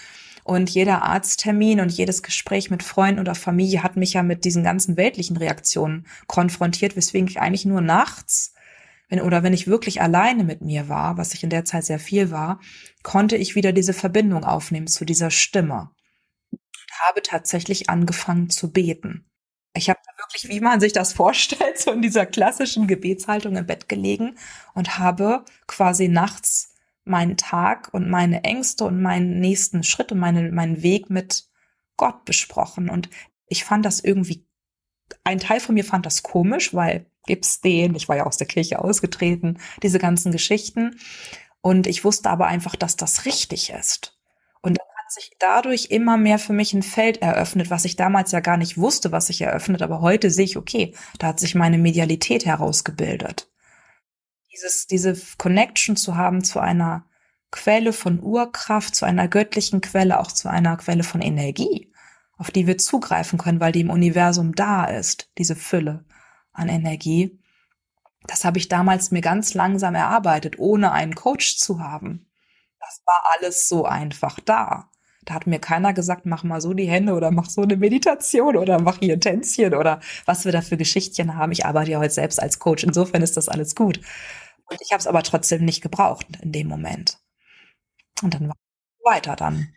Und 0.42 0.70
jeder 0.70 1.02
Arzttermin 1.02 1.80
und 1.80 1.92
jedes 1.92 2.22
Gespräch 2.22 2.70
mit 2.70 2.82
Freunden 2.82 3.20
oder 3.20 3.34
Familie 3.34 3.82
hat 3.82 3.96
mich 3.96 4.14
ja 4.14 4.22
mit 4.22 4.44
diesen 4.44 4.64
ganzen 4.64 4.96
weltlichen 4.96 5.36
Reaktionen 5.36 6.06
konfrontiert, 6.26 6.96
weswegen 6.96 7.28
ich 7.28 7.40
eigentlich 7.40 7.66
nur 7.66 7.82
nachts, 7.82 8.54
wenn, 9.10 9.20
oder 9.20 9.42
wenn 9.42 9.52
ich 9.52 9.66
wirklich 9.66 10.00
alleine 10.00 10.44
mit 10.44 10.62
mir 10.62 10.88
war, 10.88 11.18
was 11.18 11.34
ich 11.34 11.42
in 11.42 11.50
der 11.50 11.64
Zeit 11.66 11.84
sehr 11.84 11.98
viel 11.98 12.30
war, 12.30 12.60
konnte 13.02 13.36
ich 13.36 13.56
wieder 13.56 13.72
diese 13.72 13.92
Verbindung 13.92 14.44
aufnehmen 14.44 14.86
zu 14.86 15.04
dieser 15.04 15.30
Stimme. 15.30 15.90
Und 16.52 16.60
habe 17.06 17.20
tatsächlich 17.22 17.90
angefangen 17.90 18.48
zu 18.50 18.72
beten. 18.72 19.26
Ich 19.74 19.90
habe 19.90 20.00
wirklich, 20.16 20.48
wie 20.48 20.60
man 20.60 20.80
sich 20.80 20.92
das 20.92 21.12
vorstellt, 21.20 21.78
so 21.78 21.90
in 21.90 22.02
dieser 22.02 22.24
klassischen 22.24 22.86
Gebetshaltung 22.86 23.56
im 23.56 23.66
Bett 23.66 23.88
gelegen 23.88 24.38
und 24.74 24.98
habe 24.98 25.44
quasi 25.66 26.08
nachts 26.08 26.74
meinen 27.04 27.36
Tag 27.36 27.92
und 27.92 28.08
meine 28.08 28.44
Ängste 28.44 28.84
und 28.84 29.02
meinen 29.02 29.40
nächsten 29.40 29.82
Schritt 29.82 30.12
und 30.12 30.18
meine, 30.18 30.52
meinen 30.52 30.82
Weg 30.82 31.10
mit 31.10 31.48
Gott 31.96 32.24
besprochen. 32.24 32.88
Und 32.88 33.10
ich 33.46 33.64
fand 33.64 33.84
das 33.84 34.00
irgendwie, 34.00 34.46
ein 35.24 35.40
Teil 35.40 35.58
von 35.58 35.74
mir 35.74 35.84
fand 35.84 36.06
das 36.06 36.22
komisch, 36.22 36.72
weil 36.72 37.09
gibt's 37.30 37.60
den, 37.60 37.94
ich 37.94 38.08
war 38.08 38.16
ja 38.16 38.26
aus 38.26 38.36
der 38.36 38.46
Kirche 38.46 38.80
ausgetreten, 38.80 39.58
diese 39.82 39.98
ganzen 39.98 40.32
Geschichten. 40.32 40.98
Und 41.62 41.86
ich 41.86 42.04
wusste 42.04 42.28
aber 42.28 42.46
einfach, 42.46 42.76
dass 42.76 42.96
das 42.96 43.24
richtig 43.24 43.70
ist. 43.70 44.18
Und 44.62 44.78
sich 45.12 45.32
dadurch 45.38 45.86
immer 45.90 46.16
mehr 46.16 46.38
für 46.38 46.52
mich 46.52 46.72
ein 46.72 46.82
Feld 46.82 47.20
eröffnet, 47.22 47.70
was 47.70 47.84
ich 47.84 47.96
damals 47.96 48.32
ja 48.32 48.40
gar 48.40 48.56
nicht 48.56 48.78
wusste, 48.78 49.12
was 49.12 49.26
sich 49.26 49.40
eröffnet, 49.40 49.82
aber 49.82 50.00
heute 50.00 50.30
sehe 50.30 50.44
ich, 50.44 50.56
okay, 50.56 50.94
da 51.18 51.28
hat 51.28 51.40
sich 51.40 51.54
meine 51.54 51.78
Medialität 51.78 52.46
herausgebildet. 52.46 53.50
Dieses, 54.52 54.86
diese 54.86 55.20
Connection 55.38 55.96
zu 55.96 56.16
haben 56.16 56.44
zu 56.44 56.60
einer 56.60 57.06
Quelle 57.50 57.92
von 57.92 58.22
Urkraft, 58.22 58.94
zu 58.94 59.04
einer 59.04 59.26
göttlichen 59.26 59.80
Quelle, 59.80 60.20
auch 60.20 60.30
zu 60.30 60.48
einer 60.48 60.76
Quelle 60.76 61.02
von 61.02 61.20
Energie. 61.20 61.88
auf 62.38 62.50
die 62.50 62.66
wir 62.66 62.78
zugreifen 62.78 63.38
können, 63.38 63.60
weil 63.60 63.72
die 63.72 63.82
im 63.82 63.90
Universum 63.90 64.54
da 64.54 64.86
ist, 64.86 65.30
diese 65.36 65.56
Fülle 65.56 66.06
an 66.52 66.68
Energie. 66.68 67.38
Das 68.26 68.44
habe 68.44 68.58
ich 68.58 68.68
damals 68.68 69.10
mir 69.10 69.22
ganz 69.22 69.54
langsam 69.54 69.94
erarbeitet, 69.94 70.58
ohne 70.58 70.92
einen 70.92 71.14
Coach 71.14 71.56
zu 71.58 71.80
haben. 71.80 72.26
Das 72.78 73.02
war 73.06 73.22
alles 73.36 73.68
so 73.68 73.84
einfach 73.84 74.40
da. 74.40 74.90
Da 75.24 75.34
hat 75.34 75.46
mir 75.46 75.58
keiner 75.58 75.92
gesagt, 75.92 76.24
mach 76.24 76.44
mal 76.44 76.60
so 76.60 76.72
die 76.72 76.88
Hände 76.88 77.12
oder 77.12 77.30
mach 77.30 77.48
so 77.50 77.62
eine 77.62 77.76
Meditation 77.76 78.56
oder 78.56 78.80
mach 78.80 78.98
hier 78.98 79.14
ein 79.14 79.20
Tänzchen 79.20 79.74
oder 79.74 80.00
was 80.24 80.44
wir 80.44 80.52
da 80.52 80.62
für 80.62 80.76
Geschichtchen 80.76 81.36
haben. 81.36 81.52
Ich 81.52 81.66
arbeite 81.66 81.90
ja 81.90 81.98
heute 81.98 82.14
selbst 82.14 82.40
als 82.40 82.58
Coach. 82.58 82.84
Insofern 82.84 83.22
ist 83.22 83.36
das 83.36 83.48
alles 83.48 83.74
gut. 83.74 84.00
Und 84.64 84.78
ich 84.80 84.92
habe 84.92 85.00
es 85.00 85.06
aber 85.06 85.22
trotzdem 85.22 85.64
nicht 85.64 85.82
gebraucht 85.82 86.26
in 86.40 86.52
dem 86.52 86.68
Moment. 86.68 87.18
Und 88.22 88.34
dann 88.34 88.48
war 88.48 88.56
weiter 89.04 89.36
dann. 89.36 89.68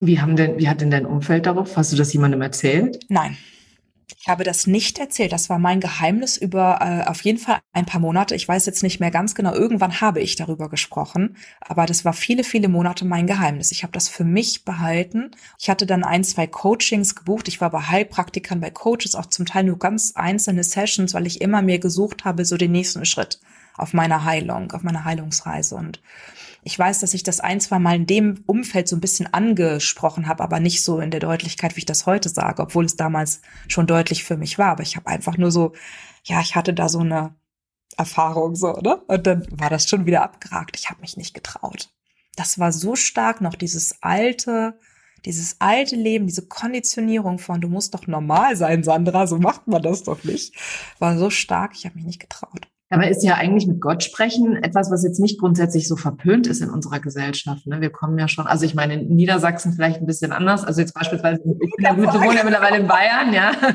Wie 0.00 0.20
haben 0.20 0.36
denn, 0.36 0.58
wie 0.58 0.68
hat 0.68 0.80
denn 0.80 0.90
dein 0.90 1.06
Umfeld 1.06 1.46
darauf? 1.46 1.76
Hast 1.76 1.92
du 1.92 1.96
das 1.96 2.12
jemandem 2.12 2.40
erzählt? 2.42 3.04
Nein. 3.08 3.36
Ich 4.16 4.28
habe 4.28 4.42
das 4.42 4.66
nicht 4.66 4.98
erzählt. 4.98 5.32
Das 5.32 5.50
war 5.50 5.58
mein 5.58 5.80
Geheimnis 5.80 6.36
über 6.36 6.78
äh, 6.80 7.08
auf 7.08 7.22
jeden 7.22 7.38
Fall 7.38 7.58
ein 7.72 7.84
paar 7.84 8.00
Monate. 8.00 8.34
Ich 8.34 8.48
weiß 8.48 8.64
jetzt 8.66 8.82
nicht 8.82 9.00
mehr 9.00 9.10
ganz 9.10 9.34
genau. 9.34 9.52
Irgendwann 9.52 10.00
habe 10.00 10.20
ich 10.20 10.34
darüber 10.34 10.70
gesprochen, 10.70 11.36
aber 11.60 11.84
das 11.84 12.04
war 12.04 12.14
viele, 12.14 12.42
viele 12.42 12.68
Monate 12.68 13.04
mein 13.04 13.26
Geheimnis. 13.26 13.70
Ich 13.70 13.82
habe 13.82 13.92
das 13.92 14.08
für 14.08 14.24
mich 14.24 14.64
behalten. 14.64 15.30
Ich 15.58 15.68
hatte 15.68 15.86
dann 15.86 16.04
ein, 16.04 16.24
zwei 16.24 16.46
Coachings 16.46 17.14
gebucht. 17.14 17.48
Ich 17.48 17.60
war 17.60 17.70
bei 17.70 17.82
Heilpraktikern, 17.82 18.60
bei 18.60 18.70
Coaches, 18.70 19.14
auch 19.14 19.26
zum 19.26 19.44
Teil 19.44 19.64
nur 19.64 19.78
ganz 19.78 20.12
einzelne 20.14 20.64
Sessions, 20.64 21.12
weil 21.12 21.26
ich 21.26 21.40
immer 21.40 21.60
mehr 21.60 21.78
gesucht 21.78 22.24
habe, 22.24 22.44
so 22.44 22.56
den 22.56 22.72
nächsten 22.72 23.04
Schritt 23.04 23.40
auf 23.76 23.92
meiner 23.92 24.24
Heilung, 24.24 24.72
auf 24.72 24.82
meiner 24.82 25.04
Heilungsreise. 25.04 25.76
Und 25.76 26.00
ich 26.68 26.78
weiß, 26.78 27.00
dass 27.00 27.14
ich 27.14 27.22
das 27.22 27.40
ein, 27.40 27.62
zwei 27.62 27.78
Mal 27.78 27.96
in 27.96 28.06
dem 28.06 28.44
Umfeld 28.44 28.88
so 28.88 28.96
ein 28.96 29.00
bisschen 29.00 29.32
angesprochen 29.32 30.28
habe, 30.28 30.44
aber 30.44 30.60
nicht 30.60 30.84
so 30.84 31.00
in 31.00 31.10
der 31.10 31.18
Deutlichkeit, 31.18 31.74
wie 31.74 31.78
ich 31.78 31.86
das 31.86 32.04
heute 32.04 32.28
sage, 32.28 32.60
obwohl 32.60 32.84
es 32.84 32.94
damals 32.94 33.40
schon 33.68 33.86
deutlich 33.86 34.22
für 34.22 34.36
mich 34.36 34.58
war. 34.58 34.72
Aber 34.72 34.82
ich 34.82 34.94
habe 34.94 35.06
einfach 35.06 35.38
nur 35.38 35.50
so, 35.50 35.72
ja, 36.24 36.42
ich 36.42 36.56
hatte 36.56 36.74
da 36.74 36.90
so 36.90 36.98
eine 36.98 37.34
Erfahrung 37.96 38.54
so, 38.54 38.74
ne? 38.82 38.96
Und 39.06 39.26
dann 39.26 39.46
war 39.50 39.70
das 39.70 39.88
schon 39.88 40.04
wieder 40.04 40.22
abgeragt. 40.22 40.76
Ich 40.78 40.90
habe 40.90 41.00
mich 41.00 41.16
nicht 41.16 41.32
getraut. 41.32 41.88
Das 42.36 42.58
war 42.58 42.70
so 42.70 42.96
stark 42.96 43.40
noch 43.40 43.54
dieses 43.54 44.02
alte, 44.02 44.78
dieses 45.24 45.62
alte 45.62 45.96
Leben, 45.96 46.26
diese 46.26 46.48
Konditionierung 46.48 47.38
von 47.38 47.62
du 47.62 47.68
musst 47.68 47.94
doch 47.94 48.06
normal 48.06 48.56
sein, 48.56 48.84
Sandra, 48.84 49.26
so 49.26 49.38
macht 49.38 49.68
man 49.68 49.80
das 49.80 50.02
doch 50.02 50.22
nicht, 50.22 50.54
war 50.98 51.16
so 51.16 51.30
stark, 51.30 51.72
ich 51.74 51.86
habe 51.86 51.94
mich 51.94 52.04
nicht 52.04 52.20
getraut. 52.20 52.68
Dabei 52.90 53.10
ist 53.10 53.22
ja 53.22 53.34
eigentlich 53.34 53.66
mit 53.66 53.80
Gott 53.80 54.02
sprechen 54.02 54.56
etwas, 54.56 54.90
was 54.90 55.04
jetzt 55.04 55.20
nicht 55.20 55.38
grundsätzlich 55.38 55.86
so 55.86 55.96
verpönt 55.96 56.46
ist 56.46 56.62
in 56.62 56.70
unserer 56.70 57.00
Gesellschaft. 57.00 57.66
Ne? 57.66 57.82
Wir 57.82 57.90
kommen 57.90 58.18
ja 58.18 58.28
schon, 58.28 58.46
also 58.46 58.64
ich 58.64 58.74
meine, 58.74 58.94
in 58.94 59.14
Niedersachsen 59.14 59.74
vielleicht 59.74 60.00
ein 60.00 60.06
bisschen 60.06 60.32
anders. 60.32 60.64
Also 60.64 60.80
jetzt 60.80 60.94
beispielsweise, 60.94 61.42
ich 61.44 61.76
bin 61.76 61.84
ja, 61.84 61.94
wir 61.94 62.06
wohnen 62.06 62.36
ja 62.36 62.44
mittlerweile 62.44 62.78
in 62.78 62.86
Bayern, 62.86 63.32
ja. 63.34 63.52
ja 63.52 63.72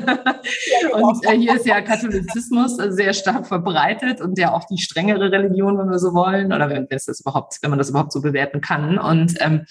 genau. 0.82 1.08
Und 1.08 1.24
äh, 1.26 1.38
hier 1.38 1.54
ist 1.54 1.64
ja 1.64 1.80
Katholizismus 1.80 2.76
sehr 2.76 3.12
stark 3.12 3.46
verbreitet 3.46 4.20
und 4.20 4.36
ja 4.36 4.52
auch 4.52 4.64
die 4.64 4.78
strengere 4.78 5.30
Religion, 5.30 5.78
wenn 5.78 5.90
wir 5.90 6.00
so 6.00 6.12
wollen, 6.12 6.52
oder 6.52 6.68
wenn, 6.68 6.88
das 6.88 7.06
überhaupt, 7.20 7.58
wenn 7.62 7.70
man 7.70 7.78
das 7.78 7.90
überhaupt 7.90 8.12
so 8.12 8.20
bewerten 8.20 8.60
kann. 8.60 8.98
Und 8.98 9.34
ähm, 9.40 9.64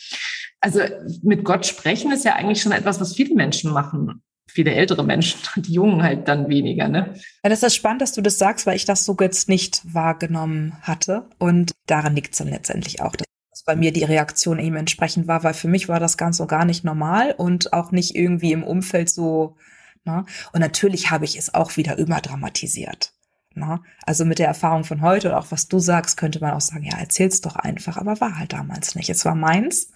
also 0.62 0.80
mit 1.22 1.44
Gott 1.44 1.66
sprechen 1.66 2.14
ist 2.14 2.24
ja 2.24 2.36
eigentlich 2.36 2.62
schon 2.62 2.72
etwas, 2.72 3.02
was 3.02 3.14
viele 3.14 3.36
Menschen 3.36 3.74
machen 3.74 4.22
viele 4.48 4.74
ältere 4.74 5.04
Menschen, 5.04 5.40
die 5.56 5.74
Jungen 5.74 6.04
halt 6.04 6.28
dann 6.28 6.50
weniger, 6.50 6.88
ne? 6.88 7.14
Ja, 7.44 7.50
das 7.50 7.64
ist 7.64 7.76
spannend, 7.76 8.02
dass 8.02 8.14
du 8.14 8.22
das 8.22 8.38
sagst, 8.38 8.66
weil 8.66 8.76
ich 8.76 8.86
das 8.86 9.06
so 9.06 9.16
jetzt 9.20 9.50
nicht 9.50 9.82
wahrgenommen 9.94 10.78
hatte. 10.82 11.28
Und 11.40 11.72
daran 11.88 12.16
liegt 12.16 12.34
es 12.34 12.40
dann 12.40 12.50
letztendlich 12.50 13.02
auch, 13.02 13.16
dass 13.16 13.28
bei 13.66 13.76
mir 13.76 13.92
die 13.92 14.04
Reaktion 14.04 14.60
eben 14.60 14.76
entsprechend 14.76 15.28
war, 15.28 15.44
weil 15.44 15.54
für 15.54 15.68
mich 15.68 15.90
war 15.90 16.00
das 16.00 16.18
Ganze 16.18 16.40
so 16.40 16.48
gar 16.48 16.66
nicht 16.66 16.84
normal 16.84 17.34
und 17.38 17.74
auch 17.74 17.92
nicht 17.92 18.16
irgendwie 18.16 18.52
im 18.52 18.64
Umfeld 18.64 19.10
so, 19.10 19.58
ne? 20.04 20.26
Und 20.52 20.60
natürlich 20.60 21.12
habe 21.12 21.26
ich 21.26 21.38
es 21.38 21.54
auch 21.54 21.78
wieder 21.78 21.98
überdramatisiert. 21.98 23.14
Ne? 23.56 23.82
Also 24.06 24.26
mit 24.26 24.40
der 24.40 24.48
Erfahrung 24.48 24.84
von 24.84 25.02
heute 25.02 25.30
und 25.30 25.36
auch 25.36 25.52
was 25.52 25.68
du 25.68 25.78
sagst, 25.78 26.18
könnte 26.18 26.40
man 26.40 26.54
auch 26.54 26.62
sagen, 26.62 26.84
ja, 26.86 26.98
erzähl's 26.98 27.40
doch 27.40 27.56
einfach, 27.56 27.98
aber 27.98 28.20
war 28.20 28.40
halt 28.40 28.54
damals 28.54 28.96
nicht. 28.96 29.12
Es 29.12 29.26
war 29.26 29.36
meins 29.36 29.92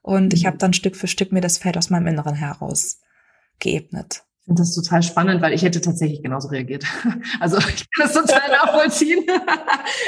und 0.00 0.26
mhm. 0.26 0.30
ich 0.32 0.46
habe 0.46 0.58
dann 0.58 0.72
Stück 0.72 0.96
für 0.96 1.08
Stück 1.08 1.32
mir 1.32 1.40
das 1.40 1.58
Feld 1.58 1.76
aus 1.76 1.90
meinem 1.90 2.06
Inneren 2.06 2.36
heraus 2.36 3.00
geebnet. 3.60 4.22
Ich 4.40 4.46
finde 4.46 4.62
das 4.62 4.74
total 4.74 5.02
spannend, 5.02 5.42
weil 5.42 5.52
ich 5.52 5.62
hätte 5.62 5.80
tatsächlich 5.80 6.22
genauso 6.22 6.48
reagiert. 6.48 6.84
Also 7.40 7.58
ich 7.58 7.88
kann 7.90 8.06
das 8.06 8.14
total 8.14 8.50
nachvollziehen. 8.50 9.24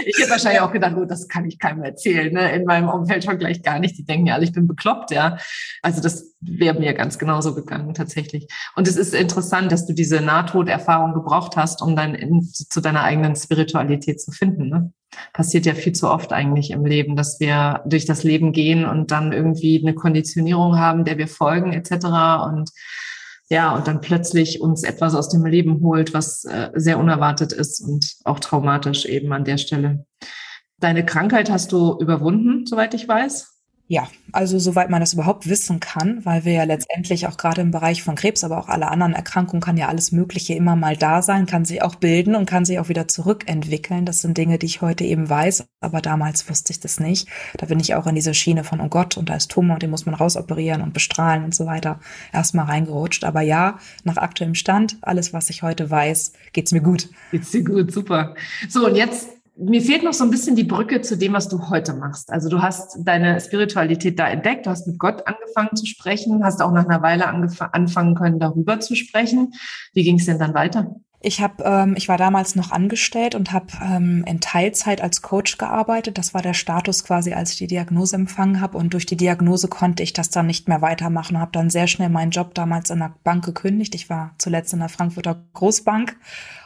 Ich 0.05 0.19
hätte 0.19 0.31
wahrscheinlich 0.31 0.61
auch 0.61 0.73
gedacht, 0.73 0.97
oh, 0.99 1.05
das 1.05 1.29
kann 1.29 1.47
ich 1.47 1.59
keinem 1.59 1.85
erzählen. 1.85 2.33
Ne? 2.33 2.53
In 2.53 2.65
meinem 2.65 2.89
Umfeld 2.89 3.25
schon 3.25 3.39
gleich 3.39 3.63
gar 3.63 3.79
nicht. 3.79 3.97
Die 3.97 4.05
denken 4.05 4.27
ja 4.27 4.35
alle, 4.35 4.45
ich 4.45 4.53
bin 4.53 4.67
bekloppt, 4.67 5.13
ja. 5.13 5.37
Also 5.83 6.01
das 6.01 6.33
wäre 6.41 6.79
mir 6.79 6.93
ganz 6.95 7.19
genauso 7.19 7.55
gegangen 7.55 7.95
tatsächlich. 7.95 8.49
Und 8.75 8.89
es 8.89 8.97
ist 8.97 9.15
interessant, 9.15 9.71
dass 9.71 9.87
du 9.87 9.93
diese 9.93 10.21
Nahtoderfahrung 10.21 11.15
gebraucht 11.15 11.57
hast, 11.57 11.81
um 11.81 11.95
dann 11.95 12.15
in, 12.15 12.43
zu 12.43 12.81
deiner 12.81 13.05
eigenen 13.05 13.37
Spiritualität 13.37 14.21
zu 14.21 14.33
finden. 14.33 14.69
Ne? 14.69 14.93
Passiert 15.33 15.67
ja 15.67 15.75
viel 15.75 15.93
zu 15.93 16.11
oft 16.11 16.33
eigentlich 16.33 16.71
im 16.71 16.85
Leben, 16.85 17.17
dass 17.17 17.39
wir 17.39 17.83
durch 17.87 18.07
das 18.07 18.25
Leben 18.25 18.53
gehen 18.53 18.85
und 18.85 19.11
dann 19.11 19.33
irgendwie 19.33 19.81
eine 19.81 19.95
Konditionierung 19.95 20.79
haben, 20.79 21.05
der 21.05 21.19
wir 21.19 21.29
folgen 21.29 21.73
etc. 21.73 22.07
Und 22.51 22.71
ja, 23.49 23.75
und 23.75 23.87
dann 23.87 24.01
plötzlich 24.01 24.61
uns 24.61 24.83
etwas 24.83 25.15
aus 25.15 25.29
dem 25.29 25.45
Leben 25.45 25.81
holt, 25.83 26.15
was 26.15 26.45
äh, 26.45 26.71
sehr 26.75 26.99
unerwartet 26.99 27.53
ist 27.53 27.81
und 27.81 28.17
auch 28.25 28.41
traumatisch 28.41 29.05
eben 29.05 29.33
an 29.33 29.45
der 29.45 29.59
Stelle. 29.59 30.07
Deine 30.79 31.05
Krankheit 31.05 31.51
hast 31.51 31.73
du 31.73 31.99
überwunden, 32.01 32.67
soweit 32.67 32.95
ich 32.95 33.07
weiß. 33.07 33.52
Ja, 33.89 34.09
also 34.31 34.59
soweit 34.59 34.89
man 34.89 35.01
das 35.01 35.13
überhaupt 35.13 35.49
wissen 35.49 35.79
kann, 35.79 36.25
weil 36.25 36.47
wir 36.47 36.53
ja 36.53 36.65
letztendlich 36.65 37.27
auch 37.27 37.37
gerade 37.37 37.61
im 37.61 37.73
Bereich 37.73 38.03
von 38.03 38.15
Krebs, 38.15 38.43
aber 38.43 38.59
auch 38.59 38.69
alle 38.69 38.89
anderen 38.89 39.13
Erkrankungen 39.13 39.61
kann 39.61 39.77
ja 39.77 39.89
alles 39.89 40.13
Mögliche 40.13 40.55
immer 40.55 40.77
mal 40.77 40.97
da 40.97 41.21
sein, 41.21 41.45
kann 41.45 41.67
sich 41.67 41.83
auch 41.83 41.97
bilden 41.97 42.35
und 42.35 42.47
kann 42.47 42.65
sich 42.65 42.79
auch 42.79 42.89
wieder 42.89 43.07
zurückentwickeln. 43.07 44.07
Das 44.07 44.23
sind 44.23 44.39
Dinge, 44.39 44.59
die 44.59 44.67
ich 44.67 44.81
heute 44.81 45.05
eben 45.05 45.29
weiß, 45.29 45.67
aber 45.81 46.01
damals 46.01 46.49
wusste 46.49 46.73
ich 46.73 46.81
das 46.81 47.01
nicht. 47.01 47.29
Da 47.59 47.67
bin 47.67 47.81
ich 47.81 47.95
auch 47.95 48.07
in 48.07 48.15
diese 48.15 48.33
Schiene 48.33 48.65
von, 48.65 48.81
oh 48.81 48.89
Gott, 48.89 49.19
und 49.19 49.29
da 49.29 49.35
ist 49.35 49.51
Tumor, 49.51 49.79
den 49.79 49.91
muss 49.91 50.07
man 50.07 50.15
rausoperieren 50.15 50.81
und 50.81 50.95
bestrahlen 50.95 51.45
und 51.45 51.55
so 51.55 51.67
weiter, 51.67 52.01
erstmal 52.33 52.67
reingerutscht. 52.67 53.25
Aber 53.25 53.43
ja, 53.43 53.79
nach 54.05 54.17
aktuellem 54.17 54.55
Stand, 54.55 54.97
alles, 55.03 55.35
was 55.35 55.51
ich 55.51 55.63
heute 55.63 55.91
weiß, 55.91 56.33
geht's 56.55 56.73
mir 56.73 56.83
gut. 56.83 57.11
Geht's 57.31 57.51
dir 57.51 57.65
gut, 57.65 57.93
super. 57.93 58.37
So, 58.71 58.87
und 58.87 58.95
jetzt 58.95 59.42
mir 59.57 59.83
fehlt 59.83 60.03
noch 60.03 60.15
so 60.15 60.25
ein 60.25 60.31
bisschen 60.31 60.57
die 60.57 60.65
Brücke 60.65 61.03
zu 61.03 61.17
dem, 61.17 61.35
was 61.35 61.49
du 61.49 61.69
heute 61.69 61.93
machst. 61.93 62.33
Also 62.33 62.49
du 62.49 62.63
hast 62.63 62.99
deine 63.05 63.41
Spiritualität 63.41 64.19
da 64.19 64.29
entdeckt, 64.29 64.67
du 64.67 64.71
hast 64.71 64.87
mit 64.87 64.99
Gott 64.99 65.27
angefangen 65.27 65.77
zu 65.77 65.87
sprechen, 65.87 66.45
hast 66.45 66.63
auch 66.63 66.73
nach 66.73 66.87
einer 66.87 67.03
Weile 67.03 67.27
anfangen 67.29 68.15
können, 68.15 68.39
darüber 68.39 68.81
zu 68.81 68.95
sprechen. 68.95 69.53
Wie 69.93 70.05
ging 70.05 70.19
es 70.19 70.27
denn 70.27 70.39
dann 70.39 70.55
weiter? 70.55 70.95
Ich 71.25 71.41
habe, 71.41 71.63
ähm, 71.63 71.95
ich 71.97 72.09
war 72.09 72.19
damals 72.19 72.57
noch 72.57 72.73
angestellt 72.73 73.37
und 73.37 73.53
habe 73.53 73.67
ähm, 73.81 74.25
in 74.27 74.41
Teilzeit 74.41 75.01
als 75.01 75.23
Coach 75.23 75.57
gearbeitet. 75.57 76.19
Das 76.19 76.35
war 76.35 76.43
der 76.43 76.55
Status 76.55 77.05
quasi, 77.05 77.33
als 77.33 77.53
ich 77.53 77.59
die 77.59 77.69
Diagnose 77.69 78.17
empfangen 78.17 78.61
habe. 78.61 78.77
Und 78.77 78.93
durch 78.93 79.07
die 79.07 79.17
Diagnose 79.17 79.69
konnte 79.69 80.03
ich 80.03 80.13
das 80.13 80.31
dann 80.31 80.49
nicht 80.49 80.67
mehr 80.67 80.83
weitermachen. 80.83 81.39
Habe 81.39 81.53
dann 81.53 81.71
sehr 81.71 81.87
schnell 81.87 82.09
meinen 82.09 82.33
Job 82.33 82.55
damals 82.55 82.91
in 82.91 82.99
der 82.99 83.15
Bank 83.23 83.45
gekündigt. 83.45 83.95
Ich 83.95 84.11
war 84.11 84.35
zuletzt 84.39 84.73
in 84.73 84.81
der 84.81 84.89
Frankfurter 84.89 85.45
Großbank 85.53 86.17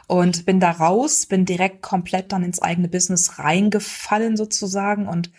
und 0.06 0.46
bin 0.46 0.60
da 0.60 0.70
raus, 0.70 1.26
bin 1.26 1.44
direkt 1.44 1.82
komplett 1.82 2.32
dann 2.32 2.42
ins 2.42 2.62
eigene 2.62 2.88
Business 2.88 3.38
reingefallen 3.38 4.36
sozusagen 4.36 5.08
und 5.08 5.30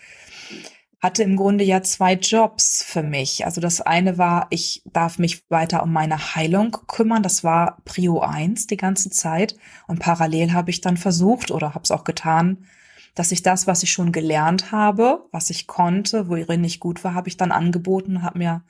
hatte 1.00 1.22
im 1.22 1.36
Grunde 1.36 1.64
ja 1.64 1.82
zwei 1.82 2.14
Jobs 2.14 2.82
für 2.82 3.02
mich. 3.02 3.44
Also 3.44 3.60
das 3.60 3.80
eine 3.80 4.18
war, 4.18 4.48
ich 4.50 4.82
darf 4.92 5.18
mich 5.18 5.48
weiter 5.48 5.82
um 5.84 5.92
meine 5.92 6.34
Heilung 6.34 6.76
kümmern. 6.88 7.22
Das 7.22 7.44
war 7.44 7.78
Prio 7.84 8.20
1 8.20 8.66
die 8.66 8.76
ganze 8.76 9.08
Zeit. 9.10 9.56
Und 9.86 10.00
parallel 10.00 10.52
habe 10.52 10.70
ich 10.70 10.80
dann 10.80 10.96
versucht 10.96 11.52
oder 11.52 11.74
habe 11.74 11.84
es 11.84 11.92
auch 11.92 12.02
getan, 12.02 12.66
dass 13.14 13.30
ich 13.30 13.42
das, 13.42 13.66
was 13.66 13.82
ich 13.84 13.92
schon 13.92 14.10
gelernt 14.10 14.72
habe, 14.72 15.24
was 15.30 15.50
ich 15.50 15.68
konnte, 15.68 16.28
worin 16.28 16.64
ich 16.64 16.80
gut 16.80 17.04
war, 17.04 17.14
habe 17.14 17.28
ich 17.28 17.36
dann 17.36 17.52
angeboten 17.52 18.16
und 18.16 18.22
habe 18.22 18.38
mir 18.38 18.62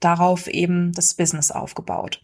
darauf 0.00 0.48
eben 0.48 0.92
das 0.92 1.14
Business 1.14 1.52
aufgebaut. 1.52 2.20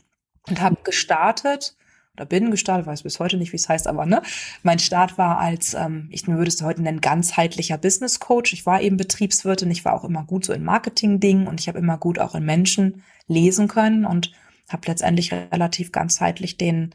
Und 0.49 0.61
habe 0.61 0.76
gestartet 0.83 1.76
oder 2.21 2.27
bin 2.27 2.50
gestartet, 2.50 2.87
weiß 2.87 3.03
bis 3.03 3.19
heute 3.19 3.39
nicht, 3.39 3.53
wie 3.53 3.57
es 3.57 3.69
heißt, 3.69 3.87
aber 3.87 4.05
ne, 4.05 4.21
mein 4.62 4.79
Start 4.79 5.17
war 5.17 5.39
als, 5.39 5.75
ähm, 5.75 6.09
ich 6.11 6.27
würde 6.29 6.49
es 6.49 6.62
heute 6.62 6.83
nennen, 6.83 7.00
ganzheitlicher 7.00 7.79
Business 7.79 8.21
Coach. 8.21 8.53
Ich 8.53 8.67
war 8.67 8.83
eben 8.83 8.99
Betriebswirtin, 8.99 9.71
ich 9.71 9.85
war 9.85 9.95
auch 9.95 10.05
immer 10.05 10.25
gut 10.25 10.45
so 10.45 10.53
in 10.53 10.65
Marketing-Dingen 10.65 11.47
und 11.47 11.61
ich 11.61 11.69
habe 11.69 11.79
immer 11.79 11.97
gut 11.97 12.19
auch 12.19 12.35
in 12.35 12.45
Menschen 12.45 13.03
lesen 13.27 13.69
können 13.69 14.05
und 14.05 14.33
habe 14.69 14.87
letztendlich 14.87 15.33
relativ 15.33 15.93
ganzheitlich 15.93 16.59
den 16.59 16.95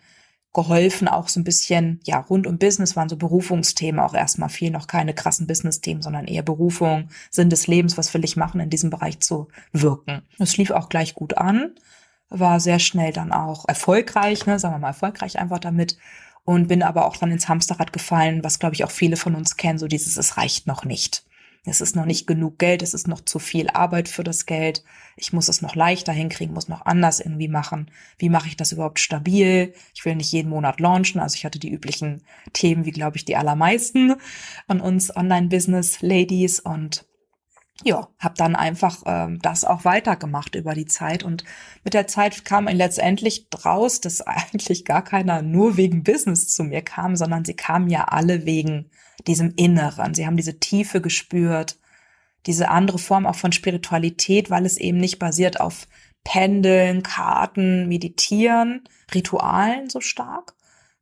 geholfen, 0.54 1.10
auch 1.10 1.28
so 1.28 1.40
ein 1.40 1.44
bisschen, 1.44 2.00
ja, 2.06 2.20
rund 2.20 2.48
um 2.48 2.58
Business 2.58 2.96
waren 2.96 3.10
so 3.10 3.18
Berufungsthemen 3.18 4.00
auch 4.00 4.14
erstmal 4.14 4.48
viel, 4.48 4.72
noch 4.72 4.88
keine 4.88 5.14
krassen 5.14 5.48
Business-Themen, 5.48 6.02
sondern 6.02 6.28
eher 6.28 6.44
Berufung, 6.44 7.10
Sinn 7.30 7.50
des 7.50 7.68
Lebens, 7.68 7.98
was 7.98 8.14
will 8.14 8.24
ich 8.24 8.38
machen, 8.38 8.62
in 8.62 8.70
diesem 8.70 8.90
Bereich 8.90 9.20
zu 9.20 9.50
wirken. 9.74 10.22
Es 10.40 10.56
lief 10.56 10.72
auch 10.72 10.88
gleich 10.88 11.14
gut 11.14 11.38
an 11.38 11.72
war 12.30 12.60
sehr 12.60 12.80
schnell 12.80 13.14
dann 13.14 13.32
auch 13.32 13.68
erfolgreich, 13.68 14.46
ne, 14.46 14.60
sagen 14.60 14.76
wir 14.76 14.80
mal 14.80 14.88
erfolgreich 14.90 15.40
einfach 15.40 15.60
damit 15.60 15.98
und 16.44 16.68
bin 16.68 16.84
aber 16.84 17.06
auch 17.06 17.18
dann 17.18 17.32
ins 17.32 17.50
Hamsterrad 17.50 17.92
gefallen, 17.92 18.44
was 18.44 18.60
glaube 18.60 18.76
ich 18.76 18.84
auch 18.84 18.92
viele 18.92 19.18
von 19.18 19.36
uns 19.36 19.58
kennen, 19.58 19.80
so 19.80 19.88
dieses 19.88 20.18
es 20.18 20.38
reicht 20.38 20.68
noch 20.68 20.86
nicht. 20.86 21.26
es 21.66 21.82
ist 21.82 21.96
noch 21.96 22.06
nicht 22.06 22.28
genug 22.28 22.60
Geld, 22.60 22.84
es 22.84 22.94
ist 22.94 23.08
noch 23.08 23.22
zu 23.22 23.40
viel 23.40 23.70
Arbeit 23.70 24.08
für 24.08 24.24
das 24.24 24.46
Geld, 24.46 24.84
ich 25.18 25.34
muss 25.34 25.50
es 25.50 25.62
noch 25.62 25.76
leichter 25.76 26.14
hinkriegen, 26.14 26.54
muss 26.54 26.68
noch 26.68 26.86
anders 26.86 27.20
irgendwie 27.20 27.48
machen. 27.48 27.90
Wie 28.20 28.30
mache 28.30 28.48
ich 28.48 28.58
das 28.58 28.72
überhaupt 28.72 29.00
stabil? 29.00 29.74
Ich 29.96 30.06
will 30.06 30.16
nicht 30.16 30.32
jeden 30.32 30.50
Monat 30.50 30.80
launchen, 30.80 31.20
also 31.20 31.36
ich 31.36 31.46
hatte 31.46 31.60
die 31.60 31.72
üblichen 31.72 32.22
Themen, 32.54 32.86
wie 32.86 32.92
glaube 32.92 33.18
ich 33.18 33.26
die 33.26 33.36
allermeisten 33.36 34.16
von 34.68 34.82
uns 34.82 35.16
Online-Business-Ladies 35.16 36.60
und 36.60 37.06
ja, 37.84 38.08
habe 38.20 38.36
dann 38.38 38.56
einfach 38.56 39.04
ähm, 39.06 39.40
das 39.42 39.66
auch 39.66 39.84
weitergemacht 39.84 40.56
über 40.56 40.74
die 40.74 40.86
Zeit 40.86 41.24
und 41.24 41.44
mit 41.84 41.94
der 41.94 42.08
Zeit 42.08 42.46
kam 42.46 42.68
letztendlich 42.68 43.50
draus, 43.50 44.00
dass 44.00 44.22
eigentlich 44.26 44.86
gar 44.86 45.04
keiner 45.04 45.42
nur 45.42 45.76
wegen 45.76 46.04
Business 46.04 46.48
zu 46.48 46.64
mir 46.64 46.82
kam, 46.82 47.16
sondern 47.16 47.44
sie 47.44 47.56
kamen 47.56 47.90
ja 47.90 48.06
alle 48.06 48.46
wegen 48.46 48.90
diesem 49.28 49.54
Inneren. 49.56 50.14
Sie 50.14 50.26
haben 50.26 50.38
diese 50.38 50.60
Tiefe 50.60 51.02
gespürt, 51.02 51.78
diese 52.46 52.70
andere 52.70 53.00
Form 53.00 53.26
auch 53.26 53.36
von 53.36 53.52
Spiritualität, 53.52 54.50
weil 54.50 54.66
es 54.66 54.78
eben 54.78 54.98
nicht 54.98 55.20
basiert 55.20 55.60
auf 55.60 55.88
Pendeln, 56.24 57.04
Karten, 57.04 57.88
Meditieren, 57.88 58.88
Ritualen 59.14 59.90
so 59.90 60.00
stark, 60.00 60.54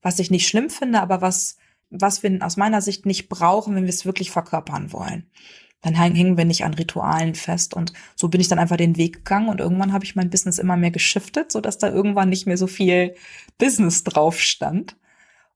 was 0.02 0.20
ich 0.20 0.32
nicht 0.32 0.48
schlimm 0.48 0.70
finde, 0.70 1.02
aber 1.02 1.22
was 1.22 1.58
was 1.96 2.24
wir 2.24 2.40
aus 2.42 2.58
meiner 2.58 2.82
Sicht 2.82 3.06
nicht 3.06 3.30
brauchen, 3.30 3.76
wenn 3.76 3.84
wir 3.84 3.90
es 3.90 4.04
wirklich 4.04 4.32
verkörpern 4.32 4.92
wollen 4.92 5.30
dann 5.84 5.94
hängen 5.94 6.38
wir 6.38 6.46
nicht 6.46 6.64
an 6.64 6.74
Ritualen 6.74 7.36
fest. 7.36 7.74
Und 7.74 7.94
so 8.16 8.30
bin 8.30 8.42
ich 8.42 8.48
dann 8.48 8.60
einfach 8.60 8.78
den 8.78 8.98
Weg 8.98 9.18
gegangen 9.18 9.50
und 9.50 9.60
irgendwann 9.60 9.94
habe 9.94 10.06
ich 10.06 10.16
mein 10.16 10.30
Business 10.30 10.58
immer 10.58 10.78
mehr 10.78 10.92
geschiftet, 10.92 11.52
so 11.52 11.62
dass 11.62 11.78
da 11.78 11.90
irgendwann 11.90 12.30
nicht 12.30 12.48
mehr 12.48 12.58
so 12.58 12.68
viel 12.68 13.16
Business 13.58 14.04
drauf 14.04 14.40
stand. 14.40 14.96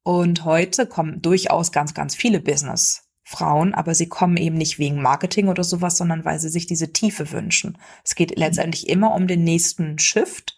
Und 0.04 0.46
heute 0.46 0.86
kommen 0.86 1.22
durchaus 1.22 1.72
ganz, 1.72 1.94
ganz 1.94 2.16
viele 2.16 2.40
Business-Frauen, 2.40 3.74
aber 3.74 3.96
sie 3.96 4.08
kommen 4.08 4.38
eben 4.38 4.58
nicht 4.58 4.80
wegen 4.80 5.02
Marketing 5.02 5.48
oder 5.48 5.64
sowas, 5.64 5.98
sondern 5.98 6.26
weil 6.26 6.40
sie 6.40 6.50
sich 6.50 6.66
diese 6.66 6.94
Tiefe 6.94 7.32
wünschen. 7.32 7.78
Es 8.04 8.16
geht 8.16 8.38
letztendlich 8.38 8.90
immer 8.90 9.14
um 9.14 9.28
den 9.28 9.44
nächsten 9.44 9.98
Shift 9.98 10.58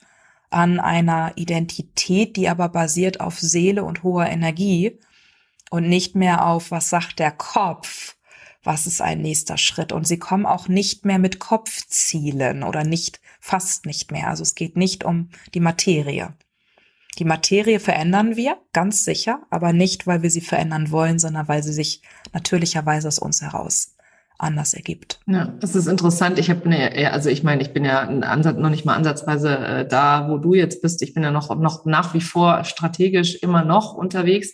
an 0.49 0.79
einer 0.79 1.33
Identität, 1.35 2.35
die 2.35 2.49
aber 2.49 2.69
basiert 2.69 3.21
auf 3.21 3.39
Seele 3.39 3.83
und 3.83 4.01
hoher 4.01 4.27
Energie 4.27 4.99
und 5.69 5.87
nicht 5.87 6.15
mehr 6.15 6.47
auf, 6.47 6.71
was 6.71 6.89
sagt 6.89 7.19
der 7.19 7.31
Kopf, 7.31 8.15
was 8.63 8.87
ist 8.87 9.01
ein 9.01 9.21
nächster 9.21 9.57
Schritt. 9.57 9.91
Und 9.91 10.07
sie 10.07 10.19
kommen 10.19 10.45
auch 10.45 10.67
nicht 10.67 11.05
mehr 11.05 11.19
mit 11.19 11.39
Kopfzielen 11.39 12.63
oder 12.63 12.83
nicht, 12.83 13.21
fast 13.39 13.85
nicht 13.85 14.11
mehr. 14.11 14.27
Also 14.27 14.43
es 14.43 14.55
geht 14.55 14.77
nicht 14.77 15.03
um 15.03 15.29
die 15.53 15.59
Materie. 15.59 16.33
Die 17.17 17.25
Materie 17.25 17.79
verändern 17.79 18.35
wir, 18.35 18.57
ganz 18.71 19.03
sicher, 19.03 19.41
aber 19.49 19.73
nicht, 19.73 20.07
weil 20.07 20.21
wir 20.21 20.29
sie 20.29 20.41
verändern 20.41 20.91
wollen, 20.91 21.19
sondern 21.19 21.47
weil 21.47 21.63
sie 21.63 21.73
sich 21.73 22.01
natürlicherweise 22.33 23.07
aus 23.07 23.19
uns 23.19 23.41
heraus 23.41 23.95
anders 24.39 24.73
ergibt. 24.73 25.19
Ja, 25.27 25.53
das 25.59 25.75
ist 25.75 25.87
interessant. 25.87 26.39
Ich 26.39 26.49
habe 26.49 26.63
eine, 26.63 27.11
also 27.11 27.29
ich 27.29 27.43
meine, 27.43 27.61
ich 27.61 27.73
bin 27.73 27.83
ja 27.83 27.99
Ansatz, 27.99 28.57
noch 28.57 28.69
nicht 28.69 28.85
mal 28.85 28.95
ansatzweise 28.95 29.57
äh, 29.57 29.87
da, 29.87 30.29
wo 30.29 30.37
du 30.37 30.53
jetzt 30.53 30.81
bist. 30.81 31.01
Ich 31.01 31.13
bin 31.13 31.23
ja 31.23 31.31
noch, 31.31 31.53
noch 31.59 31.85
nach 31.85 32.13
wie 32.13 32.21
vor 32.21 32.63
strategisch 32.63 33.35
immer 33.35 33.65
noch 33.65 33.93
unterwegs. 33.93 34.53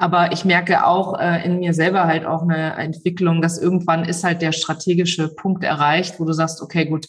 Aber 0.00 0.32
ich 0.32 0.46
merke 0.46 0.86
auch 0.86 1.20
äh, 1.20 1.44
in 1.44 1.58
mir 1.58 1.74
selber 1.74 2.04
halt 2.04 2.24
auch 2.24 2.40
eine 2.40 2.72
Entwicklung, 2.76 3.42
dass 3.42 3.58
irgendwann 3.58 4.06
ist 4.06 4.24
halt 4.24 4.40
der 4.40 4.52
strategische 4.52 5.28
Punkt 5.28 5.62
erreicht, 5.62 6.18
wo 6.18 6.24
du 6.24 6.32
sagst, 6.32 6.62
okay, 6.62 6.86
gut, 6.86 7.06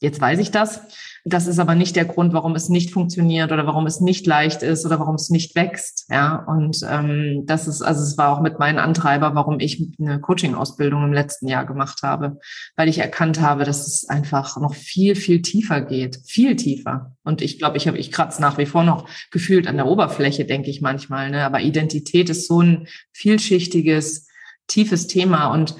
jetzt 0.00 0.20
weiß 0.20 0.40
ich 0.40 0.50
das. 0.50 0.80
Das 1.24 1.46
ist 1.46 1.58
aber 1.58 1.74
nicht 1.74 1.96
der 1.96 2.04
Grund, 2.04 2.32
warum 2.32 2.54
es 2.54 2.68
nicht 2.68 2.92
funktioniert 2.92 3.52
oder 3.52 3.66
warum 3.66 3.86
es 3.86 4.00
nicht 4.00 4.26
leicht 4.26 4.62
ist 4.62 4.86
oder 4.86 4.98
warum 4.98 5.16
es 5.16 5.30
nicht 5.30 5.54
wächst. 5.54 6.06
Ja, 6.10 6.44
und 6.46 6.80
ähm, 6.88 7.44
das 7.46 7.68
ist, 7.68 7.82
also 7.82 8.02
es 8.02 8.16
war 8.16 8.30
auch 8.30 8.40
mit 8.40 8.58
meinen 8.58 8.78
Antreiber, 8.78 9.34
warum 9.34 9.60
ich 9.60 9.92
eine 10.00 10.20
Coaching-Ausbildung 10.20 11.04
im 11.04 11.12
letzten 11.12 11.48
Jahr 11.48 11.66
gemacht 11.66 12.02
habe, 12.02 12.38
weil 12.76 12.88
ich 12.88 12.98
erkannt 12.98 13.40
habe, 13.40 13.64
dass 13.64 13.86
es 13.86 14.08
einfach 14.08 14.56
noch 14.60 14.74
viel, 14.74 15.14
viel 15.14 15.42
tiefer 15.42 15.80
geht, 15.80 16.20
viel 16.26 16.56
tiefer. 16.56 17.16
Und 17.24 17.42
ich 17.42 17.58
glaube, 17.58 17.76
ich 17.76 17.86
habe, 17.88 17.98
ich 17.98 18.12
kratze 18.12 18.40
nach 18.40 18.58
wie 18.58 18.66
vor 18.66 18.84
noch 18.84 19.08
gefühlt 19.30 19.66
an 19.66 19.76
der 19.76 19.86
Oberfläche, 19.86 20.44
denke 20.44 20.70
ich 20.70 20.80
manchmal. 20.80 21.30
Ne? 21.30 21.44
Aber 21.44 21.60
Identität 21.60 22.30
ist 22.30 22.46
so 22.46 22.62
ein 22.62 22.88
vielschichtiges, 23.12 24.26
tiefes 24.66 25.06
Thema 25.06 25.48
und 25.52 25.74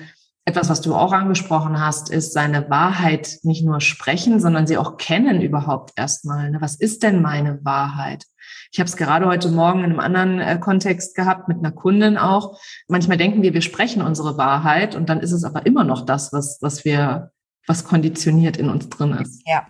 etwas, 0.48 0.70
was 0.70 0.80
du 0.80 0.94
auch 0.94 1.12
angesprochen 1.12 1.78
hast, 1.78 2.08
ist 2.08 2.32
seine 2.32 2.70
Wahrheit 2.70 3.38
nicht 3.42 3.64
nur 3.64 3.82
sprechen, 3.82 4.40
sondern 4.40 4.66
sie 4.66 4.78
auch 4.78 4.96
kennen 4.96 5.42
überhaupt 5.42 5.92
erstmal. 5.96 6.50
Ne? 6.50 6.58
Was 6.60 6.74
ist 6.74 7.02
denn 7.02 7.20
meine 7.20 7.62
Wahrheit? 7.64 8.24
Ich 8.72 8.80
habe 8.80 8.88
es 8.88 8.96
gerade 8.96 9.26
heute 9.26 9.50
Morgen 9.50 9.80
in 9.80 9.90
einem 9.90 10.00
anderen 10.00 10.40
äh, 10.40 10.58
Kontext 10.58 11.14
gehabt, 11.14 11.48
mit 11.48 11.58
einer 11.58 11.70
Kundin 11.70 12.16
auch. 12.16 12.58
Manchmal 12.88 13.18
denken 13.18 13.42
wir, 13.42 13.52
wir 13.52 13.60
sprechen 13.60 14.00
unsere 14.00 14.38
Wahrheit 14.38 14.94
und 14.94 15.10
dann 15.10 15.20
ist 15.20 15.32
es 15.32 15.44
aber 15.44 15.66
immer 15.66 15.84
noch 15.84 16.06
das, 16.06 16.32
was, 16.32 16.58
was 16.62 16.84
wir, 16.86 17.30
was 17.66 17.84
konditioniert 17.84 18.56
in 18.56 18.70
uns 18.70 18.88
drin 18.88 19.12
ist. 19.12 19.42
Ja, 19.46 19.66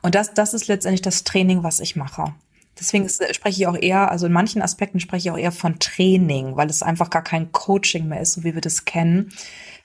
und 0.00 0.14
das, 0.14 0.32
das 0.32 0.54
ist 0.54 0.66
letztendlich 0.66 1.02
das 1.02 1.24
Training, 1.24 1.62
was 1.62 1.78
ich 1.80 1.94
mache. 1.94 2.34
Deswegen 2.78 3.06
spreche 3.08 3.62
ich 3.62 3.66
auch 3.66 3.76
eher, 3.76 4.10
also 4.10 4.26
in 4.26 4.32
manchen 4.32 4.62
Aspekten 4.62 4.98
spreche 4.98 5.28
ich 5.28 5.30
auch 5.30 5.38
eher 5.38 5.52
von 5.52 5.78
Training, 5.78 6.56
weil 6.56 6.70
es 6.70 6.82
einfach 6.82 7.10
gar 7.10 7.22
kein 7.22 7.52
Coaching 7.52 8.08
mehr 8.08 8.22
ist, 8.22 8.32
so 8.32 8.44
wie 8.44 8.54
wir 8.54 8.62
das 8.62 8.86
kennen. 8.86 9.30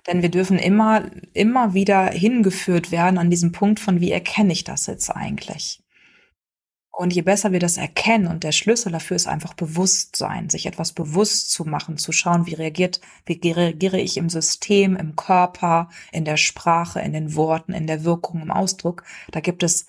Denn 0.08 0.22
wir 0.22 0.30
dürfen 0.30 0.58
immer, 0.58 1.06
immer 1.34 1.74
wieder 1.74 2.08
hingeführt 2.08 2.92
werden 2.92 3.18
an 3.18 3.30
diesem 3.30 3.52
Punkt 3.52 3.80
von, 3.80 4.00
wie 4.00 4.12
erkenne 4.12 4.54
ich 4.54 4.64
das 4.64 4.88
jetzt 4.88 5.10
eigentlich? 5.10 5.84
Und 6.98 7.14
je 7.14 7.22
besser 7.22 7.52
wir 7.52 7.60
das 7.60 7.78
erkennen, 7.78 8.26
und 8.26 8.44
der 8.44 8.52
Schlüssel 8.52 8.92
dafür 8.92 9.16
ist 9.16 9.28
einfach 9.28 9.54
Bewusstsein, 9.54 10.50
sich 10.50 10.66
etwas 10.66 10.94
bewusst 10.94 11.52
zu 11.52 11.64
machen, 11.64 11.98
zu 11.98 12.12
schauen, 12.12 12.48
wie 12.48 12.56
reagiert, 12.56 13.02
wie 13.28 13.52
reagiere 13.52 14.00
ich 14.00 14.18
im 14.18 14.30
System, 14.30 14.96
im 14.96 15.16
Körper, 15.16 15.90
in 16.12 16.26
der 16.26 16.38
Sprache, 16.38 17.00
in 17.00 17.14
den 17.14 17.36
Worten, 17.36 17.74
in 17.74 17.86
der 17.86 18.04
Wirkung, 18.04 18.42
im 18.42 18.50
Ausdruck. 18.50 19.04
Da 19.30 19.42
gibt 19.42 19.62
es 19.62 19.86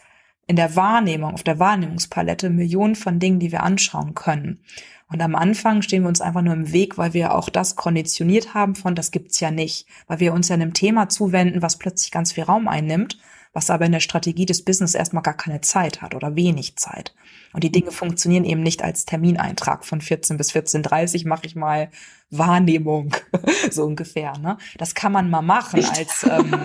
in 0.47 0.57
der 0.57 0.77
Wahrnehmung, 0.77 1.33
auf 1.33 1.43
der 1.43 1.59
Wahrnehmungspalette 1.59 2.51
Millionen 2.51 2.95
von 2.95 3.19
Dingen, 3.19 3.41
die 3.41 3.53
wir 3.53 3.63
anschauen 3.63 4.15
können. 4.15 4.63
Und 5.11 5.23
am 5.23 5.35
Anfang 5.35 5.81
stehen 5.83 6.03
wir 6.03 6.09
uns 6.09 6.21
einfach 6.21 6.43
nur 6.43 6.53
im 6.55 6.73
Weg, 6.73 6.99
weil 6.99 7.15
wir 7.15 7.35
auch 7.35 7.49
das 7.49 7.77
konditioniert 7.77 8.53
haben 8.53 8.75
von, 8.75 8.95
das 8.95 9.11
gibt's 9.11 9.41
ja 9.41 9.51
nicht, 9.51 9.87
weil 10.07 10.21
wir 10.21 10.35
uns 10.35 10.49
ja 10.49 10.55
einem 10.55 10.75
Thema 10.75 11.09
zuwenden, 11.09 11.63
was 11.63 11.77
plötzlich 11.77 12.11
ganz 12.11 12.33
viel 12.33 12.45
Raum 12.45 12.69
einnimmt, 12.69 13.19
was 13.55 13.71
aber 13.71 13.87
in 13.87 13.93
der 13.93 14.01
Strategie 14.01 14.45
des 14.45 14.65
Business 14.65 14.95
erstmal 14.95 15.23
gar 15.23 15.37
keine 15.37 15.63
Zeit 15.63 16.03
hat 16.03 16.15
oder 16.15 16.37
wenig 16.37 16.77
Zeit. 16.77 17.15
Und 17.55 17.65
die 17.65 17.73
Dinge 17.73 17.91
funktionieren 17.91 18.45
eben 18.45 18.63
nicht 18.63 18.85
als 18.85 19.07
Termineintrag 19.07 19.87
von 19.87 20.03
14 20.03 20.37
bis 20.37 20.53
14.30 20.53 21.27
mache 21.27 21.47
ich 21.47 21.57
mal 21.57 21.89
Wahrnehmung, 22.31 23.17
so 23.71 23.85
ungefähr. 23.85 24.37
Ne? 24.37 24.59
Das 24.77 24.95
kann 24.95 25.13
man 25.13 25.31
mal 25.31 25.41
machen 25.41 25.83
als, 25.87 26.25
ähm, 26.25 26.53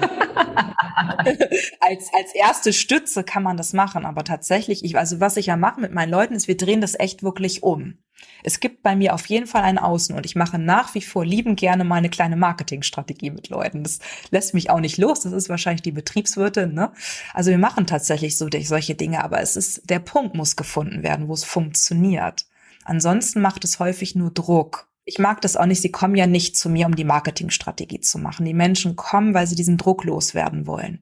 als, 1.79 2.11
als 2.13 2.35
erste 2.35 2.73
Stütze 2.73 3.23
kann 3.23 3.43
man 3.43 3.55
das 3.55 3.71
machen. 3.71 4.05
Aber 4.05 4.25
tatsächlich, 4.25 4.83
ich, 4.83 4.97
also 4.97 5.21
was 5.21 5.37
ich 5.37 5.45
ja 5.45 5.55
mache 5.55 5.79
mit 5.79 5.93
meinen 5.93 6.11
Leuten 6.11 6.33
ist, 6.33 6.49
wir 6.49 6.57
drehen 6.57 6.81
das 6.81 6.99
echt 6.99 7.23
wirklich 7.23 7.63
um. 7.63 7.97
Es 8.43 8.59
gibt 8.59 8.83
bei 8.83 8.95
mir 8.95 9.13
auf 9.13 9.25
jeden 9.27 9.47
Fall 9.47 9.63
ein 9.63 9.77
Außen 9.77 10.15
und 10.15 10.25
ich 10.25 10.35
mache 10.35 10.59
nach 10.59 10.93
wie 10.95 11.01
vor 11.01 11.25
lieben 11.25 11.55
gerne 11.55 11.83
meine 11.83 12.09
kleine 12.09 12.35
Marketingstrategie 12.35 13.31
mit 13.31 13.49
Leuten. 13.49 13.83
Das 13.83 13.99
lässt 14.31 14.53
mich 14.53 14.69
auch 14.69 14.79
nicht 14.79 14.97
los. 14.97 15.21
Das 15.21 15.33
ist 15.33 15.49
wahrscheinlich 15.49 15.81
die 15.81 15.91
Betriebswirtin. 15.91 16.73
Ne? 16.73 16.91
Also 17.33 17.51
wir 17.51 17.57
machen 17.57 17.87
tatsächlich 17.87 18.37
so 18.37 18.49
solche 18.63 18.95
Dinge, 18.95 19.23
aber 19.23 19.39
es 19.41 19.55
ist 19.55 19.89
der 19.89 19.99
Punkt 19.99 20.35
muss 20.35 20.55
gefunden 20.55 21.03
werden, 21.03 21.27
wo 21.27 21.33
es 21.33 21.43
funktioniert. 21.43 22.45
Ansonsten 22.83 23.41
macht 23.41 23.63
es 23.63 23.79
häufig 23.79 24.15
nur 24.15 24.31
Druck. 24.31 24.87
Ich 25.05 25.19
mag 25.19 25.41
das 25.41 25.57
auch 25.57 25.65
nicht. 25.65 25.81
Sie 25.81 25.91
kommen 25.91 26.15
ja 26.15 26.27
nicht 26.27 26.57
zu 26.57 26.69
mir, 26.69 26.85
um 26.85 26.95
die 26.95 27.03
Marketingstrategie 27.03 27.99
zu 27.99 28.19
machen. 28.19 28.45
Die 28.45 28.53
Menschen 28.53 28.95
kommen, 28.95 29.33
weil 29.33 29.47
sie 29.47 29.55
diesen 29.55 29.77
Druck 29.77 30.03
loswerden 30.03 30.67
wollen. 30.67 31.01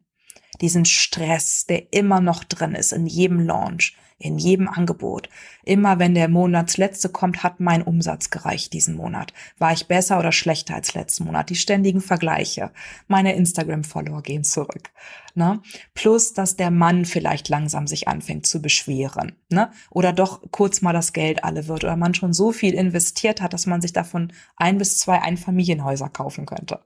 Diesen 0.60 0.86
Stress, 0.86 1.66
der 1.66 1.92
immer 1.94 2.22
noch 2.22 2.44
drin 2.44 2.76
ist 2.76 2.94
in 2.94 3.08
jedem 3.08 3.40
Launch 3.40 3.96
in 4.22 4.38
jedem 4.38 4.68
Angebot. 4.68 5.30
Immer 5.64 6.00
wenn 6.00 6.16
der 6.16 6.28
Monatsletzte 6.28 7.10
kommt, 7.10 7.44
hat 7.44 7.60
mein 7.60 7.84
Umsatz 7.84 8.30
gereicht 8.30 8.74
diesen 8.74 8.96
Monat. 8.96 9.34
War 9.58 9.74
ich 9.74 9.88
besser 9.88 10.20
oder 10.20 10.32
schlechter 10.32 10.76
als 10.76 10.94
letzten 10.94 11.26
Monat? 11.26 11.50
Die 11.50 11.56
ständigen 11.56 12.02
Vergleiche. 12.02 12.72
Meine 13.08 13.36
Instagram-Follower 13.36 14.22
gehen 14.22 14.44
zurück. 14.44 14.92
Ne? 15.34 15.62
Plus, 15.94 16.34
dass 16.34 16.56
der 16.56 16.72
Mann 16.72 17.06
vielleicht 17.06 17.48
langsam 17.50 17.88
sich 17.88 18.08
anfängt 18.08 18.46
zu 18.46 18.62
beschweren. 18.62 19.34
Ne? 19.50 19.72
Oder 19.90 20.14
doch 20.14 20.42
kurz 20.52 20.82
mal 20.82 20.94
das 20.94 21.14
Geld 21.14 21.44
alle 21.44 21.68
wird. 21.68 21.84
Oder 21.84 21.96
man 21.96 22.14
schon 22.14 22.34
so 22.34 22.52
viel 22.52 22.74
investiert 22.74 23.42
hat, 23.42 23.54
dass 23.54 23.66
man 23.66 23.82
sich 23.82 23.94
davon 23.94 24.34
ein 24.58 24.78
bis 24.78 24.98
zwei 24.98 25.22
Einfamilienhäuser 25.22 26.10
kaufen 26.10 26.46
könnte. 26.46 26.80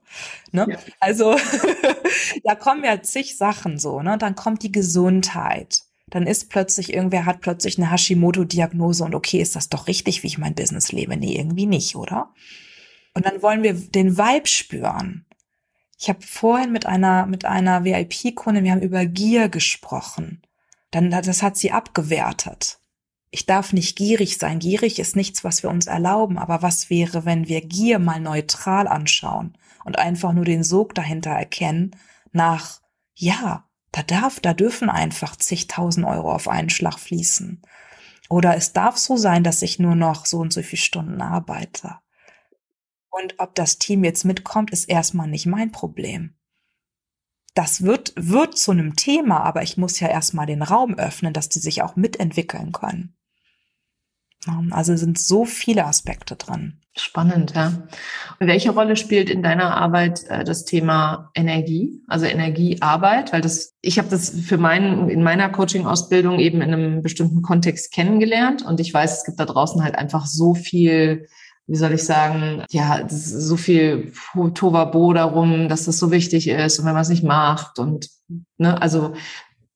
Ne? 0.52 0.66
Ja. 0.68 0.78
Also 1.00 1.36
da 2.44 2.54
kommen 2.54 2.84
ja 2.84 3.02
zig 3.02 3.36
Sachen 3.36 3.78
so. 3.78 4.00
Ne? 4.00 4.16
Dann 4.18 4.36
kommt 4.36 4.62
die 4.62 4.72
Gesundheit 4.72 5.82
dann 6.08 6.26
ist 6.26 6.50
plötzlich 6.50 6.92
irgendwer 6.92 7.26
hat 7.26 7.40
plötzlich 7.40 7.78
eine 7.78 7.90
Hashimoto-Diagnose 7.90 9.04
und 9.04 9.14
okay, 9.14 9.40
ist 9.40 9.56
das 9.56 9.68
doch 9.68 9.88
richtig, 9.88 10.22
wie 10.22 10.28
ich 10.28 10.38
mein 10.38 10.54
Business 10.54 10.92
lebe? 10.92 11.16
Nee, 11.16 11.36
irgendwie 11.36 11.66
nicht, 11.66 11.96
oder? 11.96 12.32
Und 13.14 13.26
dann 13.26 13.42
wollen 13.42 13.62
wir 13.62 13.74
den 13.74 14.16
Vibe 14.16 14.46
spüren. 14.46 15.26
Ich 15.98 16.08
habe 16.08 16.22
vorhin 16.22 16.72
mit 16.72 16.86
einer 16.86 17.26
mit 17.26 17.44
einer 17.44 17.84
VIP-Kundin, 17.84 18.64
wir 18.64 18.72
haben 18.72 18.82
über 18.82 19.06
Gier 19.06 19.48
gesprochen. 19.48 20.42
Dann 20.90 21.10
das 21.10 21.42
hat 21.42 21.56
sie 21.56 21.72
abgewertet. 21.72 22.78
Ich 23.30 23.44
darf 23.44 23.72
nicht 23.72 23.96
gierig 23.96 24.38
sein. 24.38 24.60
Gierig 24.60 24.98
ist 24.98 25.16
nichts, 25.16 25.44
was 25.44 25.62
wir 25.62 25.70
uns 25.70 25.86
erlauben. 25.86 26.38
Aber 26.38 26.62
was 26.62 26.90
wäre, 26.90 27.24
wenn 27.24 27.48
wir 27.48 27.60
Gier 27.60 27.98
mal 27.98 28.20
neutral 28.20 28.86
anschauen 28.86 29.58
und 29.84 29.98
einfach 29.98 30.32
nur 30.32 30.44
den 30.44 30.62
Sog 30.62 30.94
dahinter 30.94 31.30
erkennen 31.30 31.96
nach, 32.32 32.80
ja, 33.14 33.65
da 33.96 34.02
darf, 34.02 34.40
da 34.40 34.52
dürfen 34.52 34.90
einfach 34.90 35.36
zigtausend 35.36 36.04
Euro 36.06 36.30
auf 36.30 36.48
einen 36.48 36.68
Schlag 36.68 36.98
fließen. 36.98 37.62
Oder 38.28 38.54
es 38.54 38.74
darf 38.74 38.98
so 38.98 39.16
sein, 39.16 39.42
dass 39.42 39.62
ich 39.62 39.78
nur 39.78 39.94
noch 39.94 40.26
so 40.26 40.38
und 40.38 40.52
so 40.52 40.62
viele 40.62 40.82
Stunden 40.82 41.22
arbeite. 41.22 41.96
Und 43.08 43.36
ob 43.38 43.54
das 43.54 43.78
Team 43.78 44.04
jetzt 44.04 44.24
mitkommt, 44.26 44.70
ist 44.70 44.84
erstmal 44.84 45.28
nicht 45.28 45.46
mein 45.46 45.72
Problem. 45.72 46.34
Das 47.54 47.84
wird, 47.84 48.12
wird 48.16 48.58
zu 48.58 48.72
einem 48.72 48.96
Thema, 48.96 49.40
aber 49.44 49.62
ich 49.62 49.78
muss 49.78 49.98
ja 49.98 50.08
erstmal 50.08 50.44
den 50.44 50.60
Raum 50.60 50.98
öffnen, 50.98 51.32
dass 51.32 51.48
die 51.48 51.60
sich 51.60 51.80
auch 51.80 51.96
mitentwickeln 51.96 52.72
können. 52.72 53.15
Also 54.70 54.96
sind 54.96 55.18
so 55.18 55.44
viele 55.44 55.84
Aspekte 55.84 56.36
drin. 56.36 56.80
Spannend, 56.98 57.52
ja. 57.54 57.72
Und 58.40 58.46
welche 58.46 58.70
Rolle 58.70 58.96
spielt 58.96 59.28
in 59.28 59.42
deiner 59.42 59.76
Arbeit 59.76 60.24
äh, 60.28 60.44
das 60.44 60.64
Thema 60.64 61.30
Energie, 61.34 62.00
also 62.08 62.24
Energiearbeit? 62.24 63.34
Weil 63.34 63.42
das, 63.42 63.74
ich 63.82 63.98
habe 63.98 64.08
das 64.08 64.30
für 64.30 64.56
meinen 64.56 65.10
in 65.10 65.22
meiner 65.22 65.50
Coaching-Ausbildung 65.50 66.38
eben 66.38 66.62
in 66.62 66.72
einem 66.72 67.02
bestimmten 67.02 67.42
Kontext 67.42 67.92
kennengelernt 67.92 68.64
und 68.64 68.80
ich 68.80 68.94
weiß, 68.94 69.18
es 69.18 69.24
gibt 69.24 69.38
da 69.38 69.44
draußen 69.44 69.84
halt 69.84 69.96
einfach 69.96 70.24
so 70.24 70.54
viel, 70.54 71.26
wie 71.66 71.76
soll 71.76 71.92
ich 71.92 72.04
sagen, 72.04 72.64
ja, 72.70 73.06
so 73.08 73.58
viel 73.58 74.12
Tovabo 74.54 75.12
darum, 75.12 75.68
dass 75.68 75.84
das 75.84 75.98
so 75.98 76.10
wichtig 76.10 76.48
ist 76.48 76.78
und 76.78 76.86
wenn 76.86 76.94
man 76.94 77.02
es 77.02 77.10
nicht 77.10 77.24
macht 77.24 77.78
und 77.78 78.08
ne, 78.56 78.80
also 78.80 79.12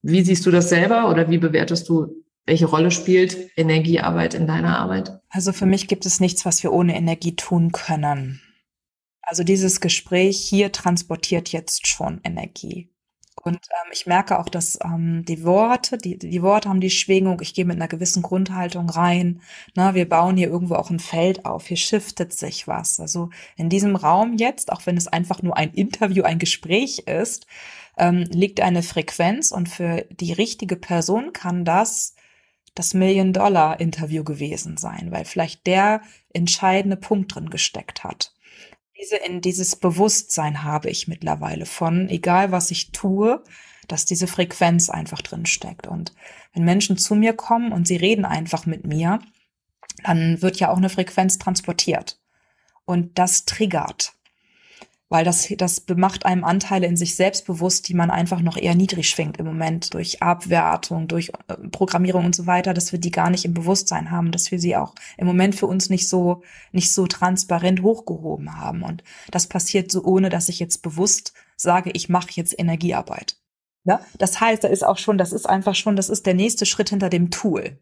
wie 0.02 0.22
siehst 0.22 0.46
du 0.46 0.50
das 0.50 0.70
selber 0.70 1.10
oder 1.10 1.28
wie 1.28 1.38
bewertest 1.38 1.86
du 1.90 2.24
welche 2.50 2.66
Rolle 2.66 2.90
spielt 2.90 3.56
Energiearbeit 3.56 4.34
in 4.34 4.48
deiner 4.48 4.76
Arbeit? 4.80 5.20
Also 5.28 5.52
für 5.52 5.66
mich 5.66 5.86
gibt 5.86 6.04
es 6.04 6.18
nichts, 6.18 6.44
was 6.44 6.64
wir 6.64 6.72
ohne 6.72 6.96
Energie 6.96 7.36
tun 7.36 7.70
können. 7.70 8.42
Also 9.22 9.44
dieses 9.44 9.80
Gespräch 9.80 10.40
hier 10.40 10.72
transportiert 10.72 11.50
jetzt 11.50 11.86
schon 11.86 12.20
Energie. 12.24 12.90
Und 13.40 13.54
ähm, 13.54 13.92
ich 13.92 14.06
merke 14.06 14.40
auch, 14.40 14.48
dass 14.48 14.80
ähm, 14.84 15.24
die 15.24 15.44
Worte, 15.44 15.96
die, 15.96 16.18
die 16.18 16.42
Worte 16.42 16.68
haben 16.68 16.80
die 16.80 16.90
Schwingung, 16.90 17.40
ich 17.40 17.54
gehe 17.54 17.64
mit 17.64 17.76
einer 17.76 17.86
gewissen 17.86 18.20
Grundhaltung 18.20 18.90
rein. 18.90 19.42
Na, 19.76 19.94
wir 19.94 20.08
bauen 20.08 20.36
hier 20.36 20.48
irgendwo 20.48 20.74
auch 20.74 20.90
ein 20.90 20.98
Feld 20.98 21.46
auf, 21.46 21.68
hier 21.68 21.76
shiftet 21.76 22.32
sich 22.32 22.66
was. 22.66 22.98
Also 22.98 23.30
in 23.56 23.68
diesem 23.68 23.94
Raum 23.94 24.34
jetzt, 24.36 24.72
auch 24.72 24.86
wenn 24.86 24.96
es 24.96 25.06
einfach 25.06 25.40
nur 25.42 25.56
ein 25.56 25.72
Interview, 25.72 26.24
ein 26.24 26.40
Gespräch 26.40 27.04
ist, 27.06 27.46
ähm, 27.96 28.24
liegt 28.32 28.60
eine 28.60 28.82
Frequenz 28.82 29.52
und 29.52 29.68
für 29.68 30.04
die 30.10 30.32
richtige 30.32 30.74
Person 30.74 31.32
kann 31.32 31.64
das 31.64 32.16
das 32.74 32.94
Million-Dollar-Interview 32.94 34.24
gewesen 34.24 34.76
sein, 34.76 35.10
weil 35.10 35.24
vielleicht 35.24 35.66
der 35.66 36.02
entscheidende 36.32 36.96
Punkt 36.96 37.34
drin 37.34 37.50
gesteckt 37.50 38.04
hat. 38.04 38.34
Diese, 39.00 39.16
in 39.16 39.40
dieses 39.40 39.76
Bewusstsein 39.76 40.62
habe 40.62 40.90
ich 40.90 41.08
mittlerweile 41.08 41.66
von, 41.66 42.08
egal 42.08 42.52
was 42.52 42.70
ich 42.70 42.92
tue, 42.92 43.42
dass 43.88 44.04
diese 44.04 44.26
Frequenz 44.26 44.90
einfach 44.90 45.22
drin 45.22 45.46
steckt. 45.46 45.86
Und 45.86 46.12
wenn 46.52 46.64
Menschen 46.64 46.96
zu 46.96 47.14
mir 47.14 47.32
kommen 47.32 47.72
und 47.72 47.88
sie 47.88 47.96
reden 47.96 48.24
einfach 48.24 48.66
mit 48.66 48.86
mir, 48.86 49.20
dann 50.04 50.42
wird 50.42 50.60
ja 50.60 50.70
auch 50.70 50.76
eine 50.76 50.90
Frequenz 50.90 51.38
transportiert. 51.38 52.20
Und 52.84 53.18
das 53.18 53.44
triggert 53.46 54.14
weil 55.10 55.24
das, 55.24 55.48
das 55.58 55.84
macht 55.96 56.24
einem 56.24 56.44
Anteile 56.44 56.86
in 56.86 56.96
sich 56.96 57.16
selbst 57.16 57.44
bewusst, 57.44 57.88
die 57.88 57.94
man 57.94 58.10
einfach 58.10 58.40
noch 58.40 58.56
eher 58.56 58.76
niedrig 58.76 59.08
schwingt 59.08 59.38
im 59.38 59.46
Moment 59.46 59.92
durch 59.92 60.22
Abwertung, 60.22 61.08
durch 61.08 61.32
äh, 61.48 61.54
Programmierung 61.70 62.24
und 62.24 62.36
so 62.36 62.46
weiter, 62.46 62.72
dass 62.72 62.92
wir 62.92 63.00
die 63.00 63.10
gar 63.10 63.28
nicht 63.28 63.44
im 63.44 63.52
Bewusstsein 63.52 64.12
haben, 64.12 64.30
dass 64.30 64.52
wir 64.52 64.60
sie 64.60 64.76
auch 64.76 64.94
im 65.18 65.26
Moment 65.26 65.56
für 65.56 65.66
uns 65.66 65.90
nicht 65.90 66.08
so, 66.08 66.42
nicht 66.70 66.92
so 66.92 67.08
transparent 67.08 67.82
hochgehoben 67.82 68.56
haben. 68.56 68.84
Und 68.84 69.02
das 69.32 69.48
passiert 69.48 69.90
so, 69.90 70.04
ohne 70.04 70.30
dass 70.30 70.48
ich 70.48 70.60
jetzt 70.60 70.80
bewusst 70.80 71.34
sage, 71.56 71.90
ich 71.92 72.08
mache 72.08 72.30
jetzt 72.34 72.56
Energiearbeit. 72.56 73.36
Ja? 73.84 74.00
Das 74.16 74.40
heißt, 74.40 74.62
da 74.62 74.68
ist 74.68 74.84
auch 74.84 74.98
schon, 74.98 75.18
das 75.18 75.32
ist 75.32 75.46
einfach 75.46 75.74
schon, 75.74 75.96
das 75.96 76.08
ist 76.08 76.24
der 76.24 76.34
nächste 76.34 76.66
Schritt 76.66 76.90
hinter 76.90 77.10
dem 77.10 77.32
Tool. 77.32 77.80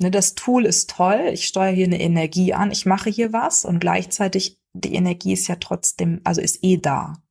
Ne, 0.00 0.10
das 0.10 0.34
Tool 0.34 0.66
ist 0.66 0.90
toll, 0.90 1.30
ich 1.32 1.46
steuere 1.46 1.72
hier 1.72 1.86
eine 1.86 2.00
Energie 2.00 2.52
an, 2.52 2.70
ich 2.70 2.84
mache 2.84 3.08
hier 3.08 3.32
was 3.32 3.64
und 3.64 3.80
gleichzeitig 3.80 4.58
die 4.84 4.94
Energie 4.94 5.32
ist 5.32 5.48
ja 5.48 5.56
trotzdem, 5.56 6.20
also 6.24 6.40
ist 6.40 6.62
eh 6.62 6.76
da. 6.76 7.22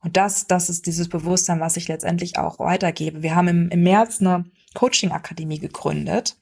Und 0.00 0.16
das, 0.16 0.46
das 0.46 0.68
ist 0.68 0.86
dieses 0.86 1.08
Bewusstsein, 1.08 1.60
was 1.60 1.76
ich 1.76 1.88
letztendlich 1.88 2.38
auch 2.38 2.58
weitergebe. 2.58 3.22
Wir 3.22 3.34
haben 3.34 3.48
im, 3.48 3.68
im 3.70 3.82
März 3.82 4.20
eine 4.20 4.44
Coaching-Akademie 4.74 5.58
gegründet, 5.58 6.38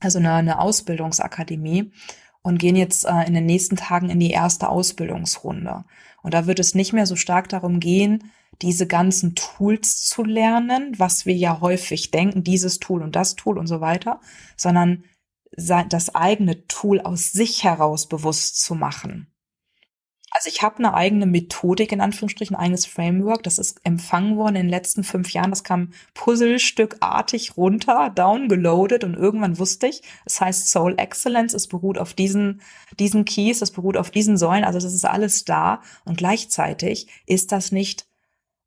also 0.00 0.18
eine, 0.18 0.34
eine 0.34 0.60
Ausbildungsakademie 0.60 1.90
und 2.42 2.58
gehen 2.58 2.76
jetzt 2.76 3.06
äh, 3.06 3.26
in 3.26 3.34
den 3.34 3.46
nächsten 3.46 3.76
Tagen 3.76 4.10
in 4.10 4.20
die 4.20 4.30
erste 4.30 4.68
Ausbildungsrunde. 4.68 5.84
Und 6.22 6.34
da 6.34 6.46
wird 6.46 6.58
es 6.58 6.74
nicht 6.74 6.92
mehr 6.92 7.06
so 7.06 7.16
stark 7.16 7.48
darum 7.48 7.80
gehen, 7.80 8.30
diese 8.62 8.86
ganzen 8.86 9.34
Tools 9.34 10.04
zu 10.04 10.24
lernen, 10.24 10.94
was 10.98 11.26
wir 11.26 11.34
ja 11.34 11.60
häufig 11.60 12.10
denken, 12.10 12.44
dieses 12.44 12.78
Tool 12.80 13.02
und 13.02 13.16
das 13.16 13.36
Tool 13.36 13.58
und 13.58 13.66
so 13.66 13.80
weiter, 13.80 14.20
sondern 14.56 15.04
das 15.52 16.14
eigene 16.14 16.66
Tool 16.66 17.00
aus 17.00 17.32
sich 17.32 17.64
heraus 17.64 18.08
bewusst 18.08 18.62
zu 18.62 18.74
machen. 18.74 19.32
Also 20.36 20.50
ich 20.50 20.60
habe 20.60 20.76
eine 20.80 20.92
eigene 20.92 21.24
Methodik, 21.24 21.92
in 21.92 22.02
Anführungsstrichen, 22.02 22.54
ein 22.54 22.62
eigenes 22.62 22.84
Framework. 22.84 23.42
Das 23.42 23.58
ist 23.58 23.80
empfangen 23.84 24.36
worden 24.36 24.56
in 24.56 24.62
den 24.64 24.70
letzten 24.70 25.02
fünf 25.02 25.30
Jahren. 25.30 25.48
Das 25.48 25.64
kam 25.64 25.92
puzzlestückartig 26.12 27.56
runter, 27.56 28.12
downgeloadet 28.14 29.02
und 29.02 29.14
irgendwann 29.14 29.58
wusste 29.58 29.86
ich, 29.86 30.02
es 30.26 30.38
heißt 30.38 30.68
Soul 30.68 30.96
Excellence, 30.98 31.54
es 31.54 31.68
beruht 31.68 31.96
auf 31.96 32.12
diesen, 32.12 32.60
diesen 32.98 33.24
Keys, 33.24 33.62
es 33.62 33.70
beruht 33.70 33.96
auf 33.96 34.10
diesen 34.10 34.36
Säulen, 34.36 34.64
also 34.64 34.78
das 34.78 34.92
ist 34.92 35.06
alles 35.06 35.46
da 35.46 35.80
und 36.04 36.18
gleichzeitig 36.18 37.06
ist 37.24 37.50
das 37.50 37.72
nicht 37.72 38.06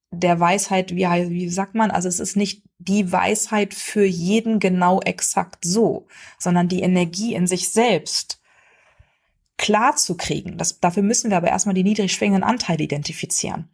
der 0.09 0.39
Weisheit, 0.39 0.95
wie, 0.95 1.05
wie 1.05 1.49
sagt 1.49 1.75
man, 1.75 1.91
also 1.91 2.07
es 2.07 2.19
ist 2.19 2.35
nicht 2.35 2.63
die 2.79 3.11
Weisheit 3.11 3.75
für 3.75 4.05
jeden 4.05 4.59
genau 4.59 5.01
exakt 5.01 5.65
so, 5.65 6.07
sondern 6.39 6.67
die 6.67 6.81
Energie 6.81 7.35
in 7.35 7.45
sich 7.45 7.69
selbst 7.69 8.38
klar 9.59 9.95
zu 9.95 10.17
kriegen. 10.17 10.57
Das, 10.57 10.79
dafür 10.79 11.03
müssen 11.03 11.29
wir 11.29 11.37
aber 11.37 11.49
erstmal 11.49 11.75
die 11.75 11.83
niedrig 11.83 12.11
schwingenden 12.11 12.43
Anteile 12.43 12.83
identifizieren. 12.83 13.69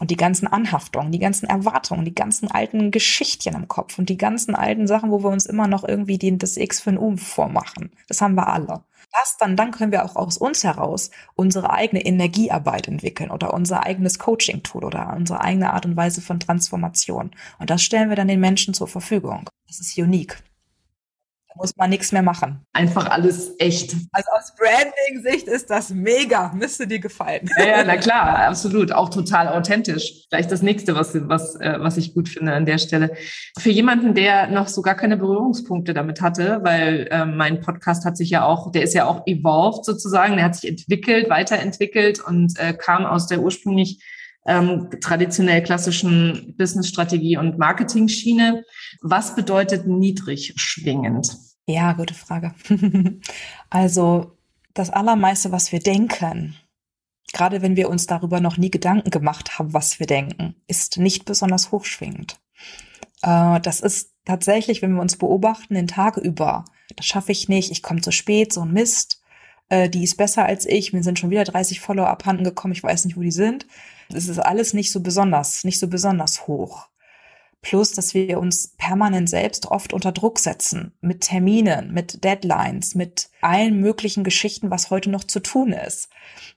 Und 0.00 0.10
die 0.10 0.16
ganzen 0.16 0.46
Anhaftungen, 0.46 1.12
die 1.12 1.18
ganzen 1.18 1.46
Erwartungen, 1.46 2.04
die 2.04 2.14
ganzen 2.14 2.50
alten 2.50 2.90
Geschichtchen 2.90 3.54
im 3.54 3.68
Kopf 3.68 3.98
und 3.98 4.08
die 4.08 4.16
ganzen 4.16 4.54
alten 4.54 4.86
Sachen, 4.86 5.10
wo 5.10 5.22
wir 5.22 5.30
uns 5.30 5.46
immer 5.46 5.68
noch 5.68 5.84
irgendwie 5.86 6.18
die, 6.18 6.36
das 6.36 6.56
X 6.56 6.80
für 6.80 6.90
ein 6.90 6.98
U 6.98 7.16
vormachen. 7.16 7.92
Das 8.08 8.20
haben 8.20 8.34
wir 8.34 8.48
alle. 8.48 8.84
Das 9.12 9.36
dann, 9.38 9.56
dann 9.56 9.70
können 9.70 9.92
wir 9.92 10.04
auch 10.06 10.16
aus 10.16 10.38
uns 10.38 10.64
heraus 10.64 11.10
unsere 11.34 11.70
eigene 11.70 12.04
Energiearbeit 12.04 12.88
entwickeln 12.88 13.30
oder 13.30 13.52
unser 13.52 13.84
eigenes 13.84 14.18
Coaching-Tool 14.18 14.82
oder 14.82 15.14
unsere 15.14 15.42
eigene 15.42 15.74
Art 15.74 15.84
und 15.84 15.96
Weise 15.96 16.22
von 16.22 16.40
Transformation. 16.40 17.30
Und 17.58 17.68
das 17.68 17.82
stellen 17.82 18.08
wir 18.08 18.16
dann 18.16 18.28
den 18.28 18.40
Menschen 18.40 18.72
zur 18.72 18.88
Verfügung. 18.88 19.50
Das 19.66 19.78
ist 19.78 19.98
unique 19.98 20.42
muss 21.56 21.76
man 21.76 21.90
nichts 21.90 22.12
mehr 22.12 22.22
machen. 22.22 22.64
Einfach 22.72 23.10
alles 23.10 23.52
echt. 23.58 23.94
Also 24.12 24.30
aus 24.32 24.54
Branding-Sicht 24.56 25.48
ist 25.48 25.70
das 25.70 25.90
mega. 25.90 26.52
Müsste 26.54 26.86
dir 26.86 26.98
gefallen. 26.98 27.48
Ja, 27.58 27.66
ja, 27.66 27.84
na 27.84 27.96
klar, 27.96 28.38
absolut. 28.40 28.92
Auch 28.92 29.08
total 29.08 29.48
authentisch. 29.48 30.26
Vielleicht 30.28 30.50
das 30.50 30.62
nächste, 30.62 30.94
was, 30.94 31.14
was, 31.28 31.56
äh, 31.56 31.76
was 31.78 31.96
ich 31.96 32.14
gut 32.14 32.28
finde 32.28 32.54
an 32.54 32.66
der 32.66 32.78
Stelle. 32.78 33.12
Für 33.58 33.70
jemanden, 33.70 34.14
der 34.14 34.48
noch 34.48 34.68
so 34.68 34.82
gar 34.82 34.94
keine 34.94 35.16
Berührungspunkte 35.16 35.94
damit 35.94 36.20
hatte, 36.20 36.60
weil 36.62 37.08
äh, 37.10 37.24
mein 37.24 37.60
Podcast 37.60 38.04
hat 38.04 38.16
sich 38.16 38.30
ja 38.30 38.44
auch, 38.44 38.72
der 38.72 38.82
ist 38.82 38.94
ja 38.94 39.06
auch 39.06 39.26
evolved 39.26 39.84
sozusagen, 39.84 40.36
der 40.36 40.46
hat 40.46 40.56
sich 40.56 40.70
entwickelt, 40.70 41.28
weiterentwickelt 41.30 42.20
und 42.20 42.58
äh, 42.58 42.72
kam 42.72 43.04
aus 43.04 43.26
der 43.26 43.40
ursprünglich 43.40 44.02
ähm, 44.46 44.88
traditionell 45.00 45.62
klassischen 45.62 46.54
Business-Strategie 46.56 47.36
und 47.36 47.58
Marketing-Schiene. 47.58 48.64
Was 49.00 49.34
bedeutet 49.34 49.86
niedrig 49.86 50.54
schwingend? 50.56 51.36
Ja, 51.66 51.92
gute 51.92 52.14
Frage. 52.14 52.54
also 53.70 54.36
das 54.74 54.90
Allermeiste, 54.90 55.52
was 55.52 55.70
wir 55.70 55.80
denken, 55.80 56.56
gerade 57.32 57.62
wenn 57.62 57.76
wir 57.76 57.88
uns 57.88 58.06
darüber 58.06 58.40
noch 58.40 58.56
nie 58.56 58.70
Gedanken 58.70 59.10
gemacht 59.10 59.58
haben, 59.58 59.72
was 59.72 60.00
wir 60.00 60.06
denken, 60.06 60.56
ist 60.66 60.98
nicht 60.98 61.24
besonders 61.24 61.70
hochschwingend. 61.70 62.38
Äh, 63.22 63.60
das 63.60 63.80
ist 63.80 64.12
tatsächlich, 64.24 64.82
wenn 64.82 64.94
wir 64.94 65.02
uns 65.02 65.16
beobachten, 65.16 65.74
den 65.74 65.88
Tag 65.88 66.16
über, 66.16 66.64
das 66.96 67.06
schaffe 67.06 67.32
ich 67.32 67.48
nicht, 67.48 67.70
ich 67.70 67.82
komme 67.82 68.00
zu 68.00 68.12
spät, 68.12 68.52
so 68.52 68.62
ein 68.62 68.72
Mist, 68.72 69.21
äh, 69.72 69.88
die 69.88 70.04
ist 70.04 70.16
besser 70.16 70.44
als 70.44 70.66
ich, 70.66 70.92
mir 70.92 71.02
sind 71.02 71.18
schon 71.18 71.30
wieder 71.30 71.44
30 71.44 71.80
Follower 71.80 72.08
abhanden 72.08 72.44
gekommen, 72.44 72.74
ich 72.74 72.82
weiß 72.82 73.06
nicht, 73.06 73.16
wo 73.16 73.22
die 73.22 73.32
sind. 73.32 73.66
Es 74.12 74.28
ist 74.28 74.38
alles 74.38 74.74
nicht 74.74 74.92
so 74.92 75.00
besonders, 75.00 75.64
nicht 75.64 75.78
so 75.78 75.88
besonders 75.88 76.46
hoch. 76.46 76.88
Plus, 77.62 77.92
dass 77.92 78.12
wir 78.12 78.38
uns 78.38 78.74
permanent 78.76 79.30
selbst 79.30 79.66
oft 79.66 79.94
unter 79.94 80.12
Druck 80.12 80.40
setzen. 80.40 80.92
Mit 81.00 81.22
Terminen, 81.22 81.90
mit 81.94 82.22
Deadlines, 82.22 82.94
mit 82.94 83.30
allen 83.40 83.80
möglichen 83.80 84.24
Geschichten, 84.24 84.70
was 84.70 84.90
heute 84.90 85.08
noch 85.08 85.24
zu 85.24 85.40
tun 85.40 85.72
ist. 85.72 86.10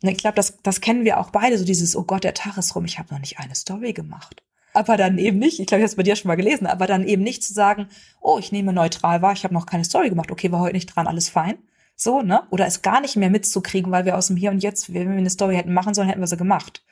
Und 0.03 0.09
ich 0.09 0.17
glaube, 0.17 0.35
das, 0.35 0.57
das 0.61 0.81
kennen 0.81 1.05
wir 1.05 1.19
auch 1.19 1.29
beide, 1.29 1.57
so 1.57 1.63
dieses, 1.63 1.95
oh 1.95 2.03
Gott, 2.03 2.25
der 2.25 2.33
Tag 2.33 2.57
ist 2.57 2.75
rum, 2.75 2.83
ich 2.83 2.99
habe 2.99 3.13
noch 3.13 3.21
nicht 3.21 3.39
eine 3.39 3.55
Story 3.55 3.93
gemacht. 3.93 4.43
aber 4.73 4.97
dann 4.97 5.19
eben 5.19 5.39
nicht, 5.39 5.61
ich 5.61 5.67
glaube, 5.67 5.79
ich 5.79 5.83
habe 5.83 5.91
es 5.91 5.95
bei 5.95 6.03
dir 6.03 6.17
schon 6.17 6.27
mal 6.27 6.35
gelesen, 6.35 6.67
aber 6.67 6.85
dann 6.85 7.07
eben 7.07 7.23
nicht 7.23 7.43
zu 7.43 7.53
sagen, 7.53 7.87
oh, 8.19 8.39
ich 8.39 8.51
nehme 8.51 8.73
neutral 8.73 9.21
wahr, 9.21 9.31
ich 9.31 9.45
habe 9.45 9.53
noch 9.53 9.67
keine 9.67 9.85
Story 9.85 10.09
gemacht, 10.09 10.31
okay, 10.31 10.51
war 10.51 10.59
heute 10.59 10.75
nicht 10.75 10.87
dran, 10.87 11.07
alles 11.07 11.29
fein. 11.29 11.57
So, 11.95 12.21
ne? 12.21 12.45
Oder 12.49 12.65
es 12.65 12.81
gar 12.81 13.01
nicht 13.01 13.15
mehr 13.15 13.29
mitzukriegen, 13.29 13.91
weil 13.91 14.05
wir 14.05 14.17
aus 14.17 14.27
dem 14.27 14.35
Hier 14.35 14.51
und 14.51 14.61
Jetzt, 14.61 14.93
wenn 14.93 15.09
wir 15.09 15.17
eine 15.17 15.29
Story 15.29 15.55
hätten 15.55 15.73
machen 15.73 15.93
sollen, 15.93 16.09
hätten 16.09 16.21
wir 16.21 16.27
sie 16.27 16.37
gemacht. 16.37 16.83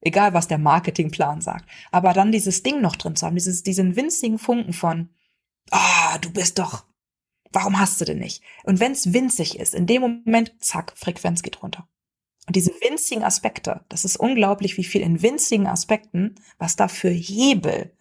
Egal, 0.00 0.34
was 0.34 0.48
der 0.48 0.58
Marketingplan 0.58 1.40
sagt. 1.40 1.64
Aber 1.90 2.12
dann 2.12 2.32
dieses 2.32 2.62
Ding 2.62 2.80
noch 2.80 2.96
drin 2.96 3.16
zu 3.16 3.24
haben, 3.24 3.36
dieses, 3.36 3.62
diesen 3.62 3.96
winzigen 3.96 4.38
Funken 4.38 4.72
von, 4.72 5.10
ah, 5.70 6.18
du 6.18 6.30
bist 6.32 6.58
doch, 6.58 6.84
warum 7.52 7.78
hast 7.78 8.00
du 8.00 8.04
denn 8.04 8.18
nicht? 8.18 8.42
Und 8.64 8.80
wenn 8.80 8.92
es 8.92 9.12
winzig 9.12 9.58
ist, 9.58 9.74
in 9.74 9.86
dem 9.86 10.02
Moment, 10.02 10.52
zack, 10.58 10.92
Frequenz 10.96 11.42
geht 11.42 11.62
runter. 11.62 11.88
Und 12.46 12.56
diese 12.56 12.72
winzigen 12.80 13.22
Aspekte, 13.22 13.84
das 13.88 14.04
ist 14.04 14.16
unglaublich, 14.16 14.76
wie 14.76 14.84
viel 14.84 15.00
in 15.00 15.22
winzigen 15.22 15.68
Aspekten, 15.68 16.34
was 16.58 16.74
da 16.74 16.88
für 16.88 17.10
Hebel 17.10 17.96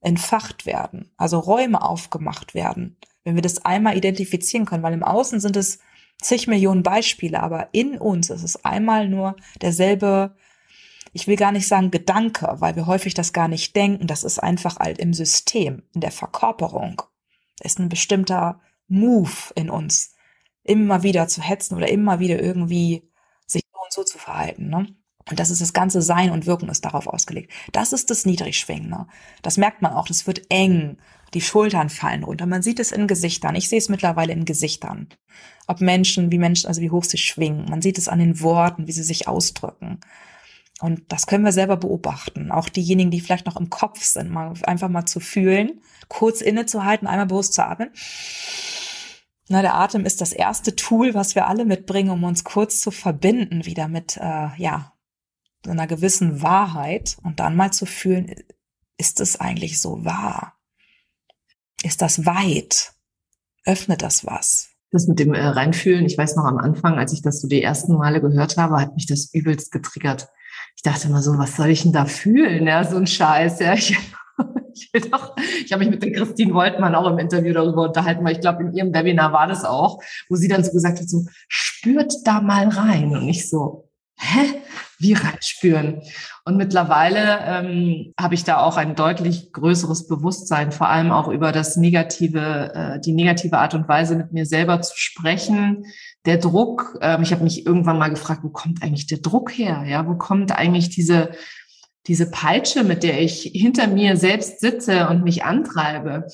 entfacht 0.00 0.64
werden, 0.64 1.12
also 1.16 1.38
Räume 1.38 1.82
aufgemacht 1.82 2.54
werden, 2.54 2.96
wenn 3.24 3.34
wir 3.34 3.42
das 3.42 3.64
einmal 3.64 3.96
identifizieren 3.96 4.66
können, 4.66 4.82
weil 4.82 4.92
im 4.92 5.02
Außen 5.02 5.40
sind 5.40 5.56
es 5.56 5.78
zig 6.20 6.46
Millionen 6.46 6.82
Beispiele, 6.82 7.42
aber 7.42 7.68
in 7.72 7.98
uns 7.98 8.30
ist 8.30 8.42
es 8.42 8.64
einmal 8.64 9.08
nur 9.08 9.36
derselbe, 9.60 10.36
ich 11.12 11.26
will 11.26 11.36
gar 11.36 11.52
nicht 11.52 11.66
sagen 11.66 11.90
Gedanke, 11.90 12.56
weil 12.58 12.76
wir 12.76 12.86
häufig 12.86 13.14
das 13.14 13.32
gar 13.32 13.48
nicht 13.48 13.74
denken, 13.76 14.06
das 14.06 14.24
ist 14.24 14.38
einfach 14.38 14.78
halt 14.78 14.98
im 14.98 15.14
System, 15.14 15.82
in 15.94 16.00
der 16.00 16.12
Verkörperung. 16.12 17.02
ist 17.60 17.78
ein 17.78 17.88
bestimmter 17.88 18.60
Move 18.88 19.52
in 19.54 19.70
uns, 19.70 20.14
immer 20.62 21.02
wieder 21.02 21.28
zu 21.28 21.42
hetzen 21.42 21.76
oder 21.76 21.88
immer 21.88 22.20
wieder 22.20 22.40
irgendwie 22.40 23.10
sich 23.46 23.62
so 23.72 23.80
und 23.82 23.92
so 23.92 24.04
zu 24.04 24.18
verhalten. 24.18 24.68
Ne? 24.68 24.94
Und 25.30 25.40
das 25.40 25.50
ist 25.50 25.62
das 25.62 25.72
ganze 25.72 26.02
Sein 26.02 26.30
und 26.30 26.46
Wirken 26.46 26.68
ist 26.68 26.84
darauf 26.84 27.06
ausgelegt. 27.06 27.50
Das 27.72 27.92
ist 27.92 28.10
das 28.10 28.26
Niedrigschwingende. 28.26 29.06
Das 29.42 29.56
merkt 29.56 29.80
man 29.80 29.92
auch. 29.92 30.06
Das 30.06 30.26
wird 30.26 30.42
eng. 30.50 30.98
Die 31.32 31.40
Schultern 31.40 31.88
fallen 31.88 32.24
runter. 32.24 32.46
Man 32.46 32.62
sieht 32.62 32.78
es 32.78 32.92
in 32.92 33.06
Gesichtern. 33.06 33.56
Ich 33.56 33.68
sehe 33.68 33.78
es 33.78 33.88
mittlerweile 33.88 34.32
in 34.32 34.44
Gesichtern. 34.44 35.08
Ob 35.66 35.80
Menschen, 35.80 36.30
wie 36.30 36.38
Menschen, 36.38 36.68
also 36.68 36.82
wie 36.82 36.90
hoch 36.90 37.04
sie 37.04 37.18
schwingen. 37.18 37.64
Man 37.70 37.80
sieht 37.80 37.98
es 37.98 38.08
an 38.08 38.18
den 38.18 38.40
Worten, 38.40 38.86
wie 38.86 38.92
sie 38.92 39.02
sich 39.02 39.26
ausdrücken. 39.26 39.98
Und 40.80 41.00
das 41.08 41.26
können 41.26 41.44
wir 41.44 41.52
selber 41.52 41.76
beobachten. 41.76 42.50
Auch 42.50 42.68
diejenigen, 42.68 43.10
die 43.10 43.20
vielleicht 43.20 43.46
noch 43.46 43.56
im 43.56 43.70
Kopf 43.70 44.02
sind, 44.02 44.30
mal 44.30 44.52
einfach 44.64 44.88
mal 44.88 45.06
zu 45.06 45.20
fühlen, 45.20 45.80
kurz 46.08 46.42
innezuhalten, 46.42 47.08
einmal 47.08 47.26
bewusst 47.26 47.54
zu 47.54 47.64
atmen. 47.64 47.90
Na, 49.48 49.62
der 49.62 49.74
Atem 49.74 50.04
ist 50.04 50.20
das 50.20 50.32
erste 50.32 50.74
Tool, 50.74 51.14
was 51.14 51.34
wir 51.34 51.46
alle 51.46 51.64
mitbringen, 51.64 52.10
um 52.10 52.24
uns 52.24 52.44
kurz 52.44 52.80
zu 52.80 52.90
verbinden 52.90 53.66
wieder 53.66 53.88
mit, 53.88 54.16
äh, 54.16 54.48
ja, 54.56 54.93
einer 55.72 55.86
gewissen 55.86 56.42
Wahrheit 56.42 57.16
und 57.22 57.40
dann 57.40 57.56
mal 57.56 57.72
zu 57.72 57.86
fühlen, 57.86 58.34
ist 58.98 59.20
es 59.20 59.40
eigentlich 59.40 59.80
so 59.80 60.04
wahr? 60.04 60.54
Ist 61.82 62.02
das 62.02 62.26
weit? 62.26 62.92
Öffnet 63.64 64.02
das 64.02 64.24
was? 64.24 64.70
Das 64.90 65.08
mit 65.08 65.18
dem 65.18 65.34
äh, 65.34 65.44
Reinfühlen, 65.44 66.06
ich 66.06 66.16
weiß 66.16 66.36
noch 66.36 66.44
am 66.44 66.58
Anfang, 66.58 66.98
als 66.98 67.12
ich 67.12 67.22
das 67.22 67.40
so 67.40 67.48
die 67.48 67.62
ersten 67.62 67.94
Male 67.94 68.20
gehört 68.20 68.56
habe, 68.56 68.80
hat 68.80 68.94
mich 68.94 69.06
das 69.06 69.32
übelst 69.34 69.72
getriggert. 69.72 70.28
Ich 70.76 70.82
dachte 70.82 71.08
immer 71.08 71.22
so, 71.22 71.36
was 71.36 71.56
soll 71.56 71.68
ich 71.68 71.82
denn 71.82 71.92
da 71.92 72.04
fühlen? 72.04 72.66
Ja, 72.66 72.84
so 72.84 72.96
ein 72.96 73.06
Scheiß. 73.06 73.60
Ja, 73.60 73.74
ich, 73.74 73.96
ich 74.92 75.10
doch, 75.10 75.36
ich 75.64 75.72
habe 75.72 75.84
mich 75.84 75.90
mit 75.90 76.02
der 76.02 76.12
Christine 76.12 76.54
Woltmann 76.54 76.94
auch 76.94 77.10
im 77.10 77.18
Interview 77.18 77.52
darüber 77.52 77.82
unterhalten, 77.82 78.24
weil 78.24 78.32
ich 78.32 78.40
glaube, 78.40 78.62
in 78.62 78.72
ihrem 78.72 78.94
Webinar 78.94 79.32
war 79.32 79.46
das 79.46 79.64
auch, 79.64 80.00
wo 80.28 80.36
sie 80.36 80.48
dann 80.48 80.64
so 80.64 80.72
gesagt 80.72 81.00
hat, 81.00 81.08
so, 81.08 81.24
spürt 81.48 82.14
da 82.24 82.40
mal 82.40 82.68
rein. 82.68 83.16
Und 83.16 83.28
ich 83.28 83.48
so, 83.48 83.83
hä? 84.16 84.62
Wie 84.98 85.12
reinspüren? 85.12 86.02
Und 86.44 86.56
mittlerweile 86.56 87.40
ähm, 87.44 88.14
habe 88.18 88.34
ich 88.34 88.44
da 88.44 88.58
auch 88.58 88.76
ein 88.76 88.94
deutlich 88.94 89.52
größeres 89.52 90.06
Bewusstsein, 90.06 90.72
vor 90.72 90.88
allem 90.88 91.10
auch 91.10 91.28
über 91.28 91.52
das 91.52 91.76
negative, 91.76 92.72
äh, 92.74 93.00
die 93.00 93.12
negative 93.12 93.58
Art 93.58 93.74
und 93.74 93.88
Weise, 93.88 94.16
mit 94.16 94.32
mir 94.32 94.46
selber 94.46 94.80
zu 94.80 94.94
sprechen. 94.96 95.84
Der 96.26 96.38
Druck, 96.38 96.98
ähm, 97.02 97.22
ich 97.22 97.32
habe 97.32 97.44
mich 97.44 97.66
irgendwann 97.66 97.98
mal 97.98 98.08
gefragt, 98.08 98.40
wo 98.44 98.50
kommt 98.50 98.82
eigentlich 98.82 99.06
der 99.06 99.18
Druck 99.18 99.50
her? 99.50 99.84
Ja, 99.86 100.06
wo 100.06 100.14
kommt 100.14 100.52
eigentlich 100.52 100.90
diese 100.90 101.30
diese 102.06 102.30
Peitsche, 102.30 102.84
mit 102.84 103.02
der 103.02 103.20
ich 103.22 103.50
hinter 103.54 103.86
mir 103.86 104.16
selbst 104.16 104.60
sitze 104.60 105.08
und 105.08 105.24
mich 105.24 105.44
antreibe? 105.44 106.26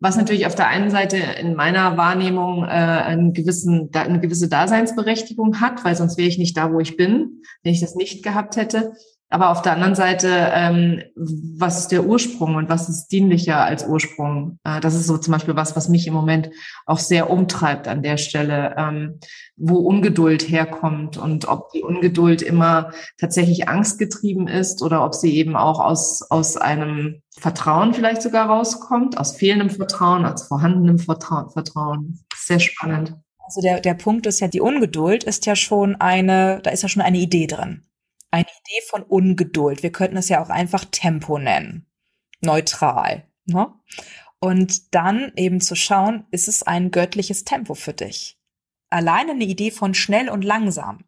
Was 0.00 0.16
natürlich 0.16 0.46
auf 0.46 0.54
der 0.54 0.68
einen 0.68 0.90
Seite 0.90 1.16
in 1.16 1.54
meiner 1.54 1.96
Wahrnehmung 1.96 2.64
äh, 2.64 2.68
einen 2.68 3.32
gewissen, 3.32 3.90
eine 3.94 4.20
gewisse 4.20 4.48
Daseinsberechtigung 4.48 5.60
hat, 5.60 5.84
weil 5.84 5.96
sonst 5.96 6.18
wäre 6.18 6.28
ich 6.28 6.38
nicht 6.38 6.56
da, 6.56 6.72
wo 6.72 6.80
ich 6.80 6.96
bin, 6.96 7.42
wenn 7.62 7.72
ich 7.72 7.80
das 7.80 7.94
nicht 7.94 8.22
gehabt 8.22 8.56
hätte. 8.56 8.92
Aber 9.34 9.50
auf 9.50 9.62
der 9.62 9.72
anderen 9.72 9.96
Seite, 9.96 10.28
ähm, 10.54 11.02
was 11.16 11.80
ist 11.80 11.88
der 11.88 12.06
Ursprung 12.06 12.54
und 12.54 12.68
was 12.68 12.88
ist 12.88 13.08
dienlicher 13.08 13.64
als 13.64 13.84
Ursprung? 13.84 14.60
Äh, 14.62 14.78
das 14.78 14.94
ist 14.94 15.08
so 15.08 15.18
zum 15.18 15.32
Beispiel 15.32 15.56
was, 15.56 15.74
was 15.74 15.88
mich 15.88 16.06
im 16.06 16.14
Moment 16.14 16.50
auch 16.86 17.00
sehr 17.00 17.28
umtreibt 17.30 17.88
an 17.88 18.04
der 18.04 18.16
Stelle, 18.16 18.76
ähm, 18.78 19.18
wo 19.56 19.78
Ungeduld 19.78 20.48
herkommt 20.48 21.16
und 21.16 21.48
ob 21.48 21.72
die 21.72 21.82
Ungeduld 21.82 22.42
immer 22.42 22.92
tatsächlich 23.18 23.68
angstgetrieben 23.68 24.46
ist 24.46 24.82
oder 24.82 25.04
ob 25.04 25.16
sie 25.16 25.34
eben 25.34 25.56
auch 25.56 25.80
aus, 25.80 26.22
aus 26.30 26.56
einem 26.56 27.20
Vertrauen 27.36 27.92
vielleicht 27.92 28.22
sogar 28.22 28.46
rauskommt, 28.46 29.18
aus 29.18 29.36
fehlendem 29.36 29.70
Vertrauen, 29.70 30.24
als 30.24 30.44
vorhandenem 30.44 31.00
Vertrauen. 31.00 31.50
Vertrauen. 31.50 32.20
Sehr 32.36 32.60
spannend. 32.60 33.16
Also 33.44 33.60
der, 33.60 33.80
der 33.80 33.94
Punkt 33.94 34.26
ist 34.26 34.38
ja, 34.38 34.46
die 34.46 34.60
Ungeduld 34.60 35.24
ist 35.24 35.44
ja 35.44 35.56
schon 35.56 35.96
eine, 35.96 36.60
da 36.62 36.70
ist 36.70 36.84
ja 36.84 36.88
schon 36.88 37.02
eine 37.02 37.18
Idee 37.18 37.48
drin 37.48 37.82
eine 38.34 38.48
Idee 38.48 38.82
von 38.88 39.02
Ungeduld. 39.02 39.82
Wir 39.84 39.92
könnten 39.92 40.16
es 40.16 40.28
ja 40.28 40.42
auch 40.42 40.50
einfach 40.50 40.84
Tempo 40.84 41.38
nennen. 41.38 41.86
Neutral. 42.40 43.28
Ne? 43.46 43.72
Und 44.40 44.94
dann 44.94 45.32
eben 45.36 45.60
zu 45.60 45.76
schauen, 45.76 46.26
ist 46.32 46.48
es 46.48 46.64
ein 46.64 46.90
göttliches 46.90 47.44
Tempo 47.44 47.74
für 47.74 47.92
dich? 47.92 48.36
Alleine 48.90 49.32
eine 49.32 49.44
Idee 49.44 49.70
von 49.70 49.94
schnell 49.94 50.28
und 50.28 50.42
langsam 50.42 51.04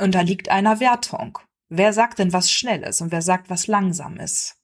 unterliegt 0.00 0.50
einer 0.50 0.80
Wertung. 0.80 1.38
Wer 1.70 1.92
sagt 1.92 2.18
denn, 2.18 2.32
was 2.32 2.52
schnell 2.52 2.82
ist 2.82 3.00
und 3.00 3.10
wer 3.10 3.22
sagt, 3.22 3.50
was 3.50 3.66
langsam 3.66 4.18
ist? 4.18 4.56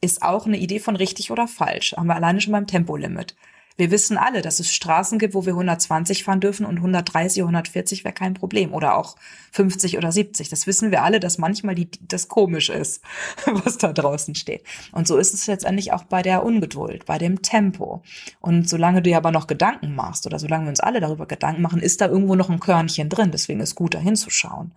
Ist 0.00 0.22
auch 0.22 0.46
eine 0.46 0.56
Idee 0.56 0.78
von 0.78 0.96
richtig 0.96 1.30
oder 1.30 1.46
falsch. 1.46 1.92
Haben 1.92 2.06
wir 2.06 2.14
alleine 2.14 2.40
schon 2.40 2.52
beim 2.52 2.66
Tempolimit. 2.66 3.36
Wir 3.76 3.90
wissen 3.90 4.18
alle, 4.18 4.42
dass 4.42 4.60
es 4.60 4.72
Straßen 4.72 5.18
gibt, 5.18 5.34
wo 5.34 5.46
wir 5.46 5.52
120 5.52 6.24
fahren 6.24 6.40
dürfen 6.40 6.66
und 6.66 6.76
130, 6.76 7.42
140 7.42 8.04
wäre 8.04 8.12
kein 8.12 8.34
Problem. 8.34 8.74
Oder 8.74 8.96
auch 8.96 9.16
50 9.52 9.96
oder 9.96 10.12
70. 10.12 10.48
Das 10.48 10.66
wissen 10.66 10.90
wir 10.90 11.02
alle, 11.02 11.20
dass 11.20 11.38
manchmal 11.38 11.74
die, 11.74 11.90
das 12.00 12.28
komisch 12.28 12.68
ist, 12.68 13.02
was 13.46 13.78
da 13.78 13.92
draußen 13.92 14.34
steht. 14.34 14.64
Und 14.92 15.06
so 15.06 15.16
ist 15.16 15.34
es 15.34 15.46
letztendlich 15.46 15.92
auch 15.92 16.04
bei 16.04 16.22
der 16.22 16.44
Ungeduld, 16.44 17.06
bei 17.06 17.18
dem 17.18 17.42
Tempo. 17.42 18.02
Und 18.40 18.68
solange 18.68 19.02
du 19.02 19.10
dir 19.10 19.16
aber 19.16 19.32
noch 19.32 19.46
Gedanken 19.46 19.94
machst 19.94 20.26
oder 20.26 20.38
solange 20.38 20.66
wir 20.66 20.70
uns 20.70 20.80
alle 20.80 21.00
darüber 21.00 21.26
Gedanken 21.26 21.62
machen, 21.62 21.80
ist 21.80 22.00
da 22.00 22.06
irgendwo 22.06 22.34
noch 22.34 22.50
ein 22.50 22.60
Körnchen 22.60 23.08
drin. 23.08 23.30
Deswegen 23.30 23.60
ist 23.60 23.74
gut, 23.74 23.94
da 23.94 23.98
hinzuschauen. 23.98 24.72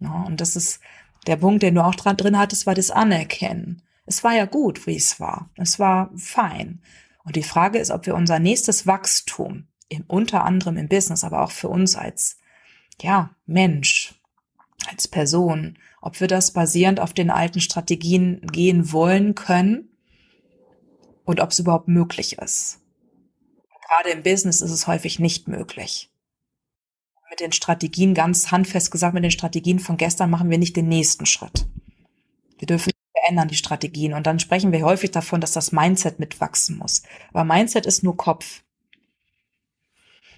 Ja, 0.00 0.24
und 0.26 0.40
das 0.40 0.56
ist 0.56 0.80
der 1.26 1.36
Punkt, 1.36 1.62
den 1.62 1.74
du 1.74 1.84
auch 1.84 1.94
drin 1.94 2.38
hattest, 2.38 2.66
war 2.66 2.74
das 2.74 2.90
Anerkennen. 2.90 3.82
Es 4.06 4.24
war 4.24 4.34
ja 4.34 4.46
gut, 4.46 4.86
wie 4.86 4.96
es 4.96 5.20
war. 5.20 5.50
Es 5.56 5.78
war 5.78 6.10
fein. 6.16 6.80
Und 7.28 7.36
die 7.36 7.42
Frage 7.42 7.78
ist, 7.78 7.90
ob 7.90 8.06
wir 8.06 8.14
unser 8.14 8.38
nächstes 8.38 8.86
Wachstum, 8.86 9.68
im, 9.90 10.04
unter 10.06 10.44
anderem 10.44 10.78
im 10.78 10.88
Business, 10.88 11.24
aber 11.24 11.44
auch 11.44 11.50
für 11.50 11.68
uns 11.68 11.94
als, 11.94 12.38
ja, 13.02 13.36
Mensch, 13.44 14.14
als 14.88 15.08
Person, 15.08 15.78
ob 16.00 16.20
wir 16.20 16.26
das 16.26 16.54
basierend 16.54 17.00
auf 17.00 17.12
den 17.12 17.28
alten 17.28 17.60
Strategien 17.60 18.40
gehen 18.50 18.92
wollen 18.92 19.34
können 19.34 19.90
und 21.26 21.40
ob 21.40 21.50
es 21.50 21.58
überhaupt 21.58 21.88
möglich 21.88 22.38
ist. 22.38 22.80
Gerade 23.86 24.08
im 24.08 24.22
Business 24.22 24.62
ist 24.62 24.70
es 24.70 24.86
häufig 24.86 25.18
nicht 25.18 25.48
möglich. 25.48 26.10
Mit 27.28 27.40
den 27.40 27.52
Strategien, 27.52 28.14
ganz 28.14 28.50
handfest 28.50 28.90
gesagt, 28.90 29.12
mit 29.12 29.22
den 29.22 29.30
Strategien 29.30 29.80
von 29.80 29.98
gestern 29.98 30.30
machen 30.30 30.48
wir 30.48 30.56
nicht 30.56 30.76
den 30.76 30.88
nächsten 30.88 31.26
Schritt. 31.26 31.66
Wir 32.56 32.64
dürfen 32.64 32.90
verändern 33.28 33.48
die 33.48 33.56
Strategien. 33.56 34.14
Und 34.14 34.26
dann 34.26 34.40
sprechen 34.40 34.72
wir 34.72 34.82
häufig 34.82 35.10
davon, 35.10 35.40
dass 35.40 35.52
das 35.52 35.72
Mindset 35.72 36.18
mitwachsen 36.18 36.78
muss. 36.78 37.02
Aber 37.32 37.44
Mindset 37.44 37.84
ist 37.84 38.02
nur 38.02 38.16
Kopf. 38.16 38.62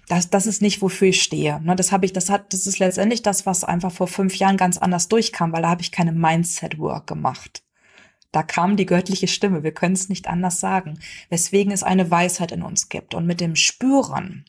Das, 0.07 0.29
das 0.29 0.45
ist 0.45 0.61
nicht, 0.61 0.81
wofür 0.81 1.07
ich 1.09 1.23
stehe. 1.23 1.61
Ne, 1.61 1.75
das 1.75 1.93
habe 1.93 2.05
ich, 2.05 2.11
das 2.11 2.29
hat, 2.29 2.53
das 2.53 2.67
ist 2.67 2.79
letztendlich 2.79 3.21
das, 3.21 3.45
was 3.45 3.63
einfach 3.63 3.93
vor 3.93 4.07
fünf 4.07 4.35
Jahren 4.35 4.57
ganz 4.57 4.77
anders 4.77 5.07
durchkam, 5.07 5.53
weil 5.53 5.61
da 5.61 5.69
habe 5.69 5.81
ich 5.81 5.91
keine 5.91 6.11
Mindset-Work 6.11 7.07
gemacht. 7.07 7.63
Da 8.33 8.43
kam 8.43 8.75
die 8.75 8.85
göttliche 8.85 9.27
Stimme. 9.27 9.63
Wir 9.63 9.73
können 9.73 9.93
es 9.93 10.09
nicht 10.09 10.27
anders 10.27 10.59
sagen. 10.59 10.99
Weswegen 11.29 11.71
es 11.71 11.83
eine 11.83 12.11
Weisheit 12.11 12.51
in 12.51 12.61
uns 12.61 12.89
gibt. 12.89 13.13
Und 13.13 13.25
mit 13.25 13.39
dem 13.39 13.55
Spüren, 13.55 14.45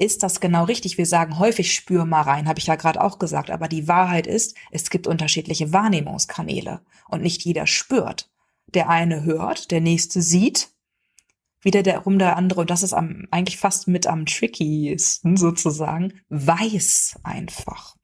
ist 0.00 0.22
das 0.22 0.40
genau 0.40 0.64
richtig? 0.64 0.96
Wir 0.96 1.04
sagen 1.04 1.38
häufig, 1.38 1.74
spür 1.74 2.06
mal 2.06 2.22
rein, 2.22 2.48
habe 2.48 2.58
ich 2.58 2.66
ja 2.66 2.76
gerade 2.76 3.02
auch 3.02 3.18
gesagt. 3.18 3.50
Aber 3.50 3.68
die 3.68 3.86
Wahrheit 3.86 4.26
ist, 4.26 4.56
es 4.70 4.88
gibt 4.88 5.06
unterschiedliche 5.06 5.74
Wahrnehmungskanäle 5.74 6.80
und 7.08 7.20
nicht 7.20 7.42
jeder 7.44 7.66
spürt. 7.66 8.30
Der 8.68 8.88
eine 8.88 9.24
hört, 9.24 9.70
der 9.70 9.82
nächste 9.82 10.22
sieht, 10.22 10.70
wieder 11.60 11.82
der 11.82 11.98
rum 11.98 12.18
der 12.18 12.36
andere, 12.36 12.62
und 12.62 12.70
das 12.70 12.82
ist 12.82 12.94
am, 12.94 13.26
eigentlich 13.30 13.58
fast 13.58 13.88
mit 13.88 14.06
am 14.06 14.24
trickiesten 14.24 15.36
sozusagen, 15.36 16.14
weiß 16.30 17.20
einfach. 17.22 17.96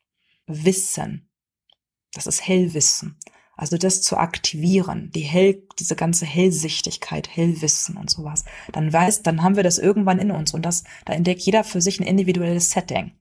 Wissen. 0.47 1.31
Das 2.13 2.27
ist 2.27 2.47
Hellwissen. 2.47 3.19
Also 3.57 3.79
das 3.79 4.03
zu 4.03 4.19
aktivieren, 4.19 5.11
die 5.15 5.21
Hell, 5.21 5.63
diese 5.79 5.97
ganze 5.97 6.27
Hellsichtigkeit, 6.27 7.29
Hellwissen 7.35 7.97
und 7.97 8.11
sowas. 8.11 8.45
Dann 8.73 8.93
weiß, 8.93 9.23
dann 9.23 9.43
haben 9.43 9.57
wir 9.57 9.63
das 9.63 9.79
irgendwann 9.79 10.19
in 10.19 10.31
uns 10.31 10.53
und 10.53 10.67
das, 10.67 10.85
da 11.07 11.15
entdeckt 11.15 11.41
jeder 11.41 11.65
für 11.65 11.81
sich 11.81 11.99
ein 11.99 12.07
individuelles 12.07 12.71
Setting. 12.71 13.13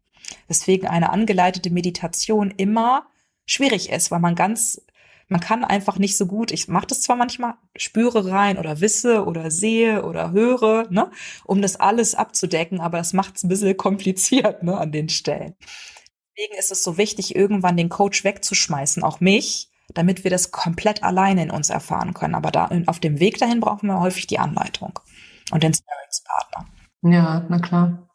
Deswegen 0.50 0.88
eine 0.88 1.12
angeleitete 1.12 1.70
Meditation 1.70 2.52
immer 2.52 3.08
schwierig 3.46 3.90
ist, 3.90 4.12
weil 4.12 4.20
man 4.20 4.36
ganz, 4.36 4.82
man 5.30 5.40
kann 5.40 5.64
einfach 5.64 5.98
nicht 6.00 6.18
so 6.18 6.26
gut, 6.26 6.52
ich 6.52 6.68
mache 6.68 6.88
das 6.88 7.02
zwar 7.02 7.16
manchmal, 7.16 7.54
spüre 7.78 8.30
rein 8.30 8.58
oder 8.58 8.82
wisse 8.82 9.26
oder 9.26 9.52
sehe 9.52 10.04
oder 10.04 10.32
höre, 10.32 10.90
ne, 10.90 11.12
um 11.46 11.62
das 11.62 11.78
alles 11.78 12.14
abzudecken, 12.14 12.82
aber 12.82 12.98
das 12.98 13.14
macht 13.14 13.38
es 13.38 13.44
ein 13.44 13.50
bisschen 13.50 13.78
kompliziert, 13.78 14.64
ne, 14.64 14.78
an 14.78 14.92
den 14.92 15.08
Stellen. 15.08 15.56
Deswegen 16.38 16.60
ist 16.60 16.72
es 16.72 16.84
so 16.84 16.98
wichtig, 16.98 17.36
irgendwann 17.36 17.78
den 17.78 17.88
Coach 17.88 18.26
wegzuschmeißen, 18.26 19.04
auch 19.04 19.22
mich, 19.22 19.70
damit 19.94 20.24
wir 20.24 20.32
das 20.32 20.52
komplett 20.52 21.04
alleine 21.04 21.44
in 21.44 21.52
uns 21.52 21.70
erfahren 21.70 22.14
können. 22.14 22.36
Aber 22.36 22.52
da 22.52 22.70
auf 22.88 23.00
dem 23.00 23.20
Weg 23.20 23.38
dahin 23.38 23.60
brauchen 23.60 23.88
wir 23.88 24.00
häufig 24.00 24.28
die 24.28 24.40
Anleitung 24.40 25.00
und 25.52 25.64
den 25.64 25.74
Sparringspartner. 25.74 26.66
Ja, 27.04 27.46
na 27.50 27.60
klar. 27.60 28.06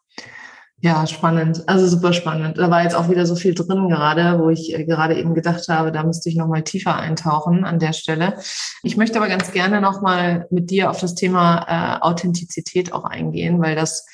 Ja, 0.83 1.05
spannend. 1.05 1.69
Also 1.69 1.87
super 1.87 2.11
spannend. 2.11 2.57
Da 2.57 2.71
war 2.71 2.81
jetzt 2.81 2.95
auch 2.95 3.07
wieder 3.07 3.27
so 3.27 3.35
viel 3.35 3.53
drin 3.53 3.87
gerade, 3.87 4.39
wo 4.39 4.49
ich 4.49 4.73
äh, 4.73 4.83
gerade 4.83 5.15
eben 5.15 5.35
gedacht 5.35 5.67
habe, 5.69 5.91
da 5.91 6.03
müsste 6.03 6.27
ich 6.27 6.35
noch 6.35 6.47
mal 6.47 6.63
tiefer 6.63 6.95
eintauchen 6.95 7.63
an 7.65 7.77
der 7.77 7.93
Stelle. 7.93 8.33
Ich 8.81 8.97
möchte 8.97 9.19
aber 9.19 9.27
ganz 9.27 9.51
gerne 9.51 9.79
noch 9.79 10.01
mal 10.01 10.47
mit 10.49 10.71
dir 10.71 10.89
auf 10.89 10.99
das 10.99 11.13
Thema 11.13 11.65
äh, 11.67 12.01
Authentizität 12.01 12.93
auch 12.93 13.03
eingehen, 13.03 13.61
weil 13.61 13.75
das 13.75 14.07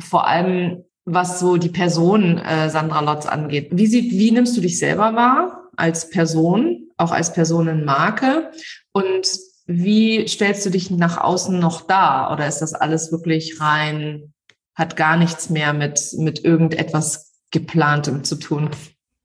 vor 0.00 0.26
allem 0.26 0.84
was 1.04 1.38
so 1.38 1.56
die 1.56 1.68
Person 1.68 2.38
äh, 2.38 2.68
Sandra 2.68 3.00
Lotz 3.00 3.26
angeht. 3.26 3.68
Wie, 3.70 3.86
sieht, 3.86 4.10
wie 4.10 4.32
nimmst 4.32 4.56
du 4.56 4.60
dich 4.60 4.80
selber 4.80 5.14
wahr? 5.14 5.65
Als 5.76 6.10
Person, 6.10 6.88
auch 6.96 7.12
als 7.12 7.32
Personenmarke? 7.32 8.50
Und 8.92 9.28
wie 9.66 10.26
stellst 10.28 10.64
du 10.64 10.70
dich 10.70 10.90
nach 10.90 11.18
außen 11.18 11.58
noch 11.58 11.82
dar? 11.82 12.32
Oder 12.32 12.46
ist 12.46 12.60
das 12.60 12.74
alles 12.74 13.10
wirklich 13.12 13.60
rein, 13.60 14.32
hat 14.74 14.96
gar 14.96 15.16
nichts 15.16 15.50
mehr 15.50 15.72
mit, 15.72 16.14
mit 16.18 16.44
irgendetwas 16.44 17.32
Geplantem 17.50 18.24
zu 18.24 18.36
tun? 18.36 18.70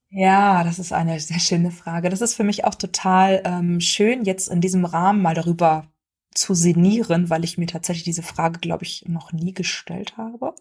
Ja, 0.09 0.63
das 0.63 0.79
ist 0.79 0.91
eine 0.91 1.19
sehr 1.19 1.39
schöne 1.39 1.71
Frage. 1.71 2.09
Das 2.09 2.21
ist 2.21 2.35
für 2.35 2.43
mich 2.43 2.65
auch 2.65 2.75
total 2.75 3.41
ähm, 3.45 3.79
schön, 3.79 4.25
jetzt 4.25 4.49
in 4.49 4.59
diesem 4.59 4.83
Rahmen 4.83 5.21
mal 5.21 5.35
darüber 5.35 5.90
zu 6.33 6.53
sinnieren, 6.53 7.29
weil 7.29 7.43
ich 7.43 7.57
mir 7.57 7.67
tatsächlich 7.67 8.03
diese 8.03 8.23
Frage, 8.23 8.59
glaube 8.59 8.83
ich, 8.83 9.03
noch 9.07 9.33
nie 9.33 9.53
gestellt 9.53 10.15
habe. 10.17 10.55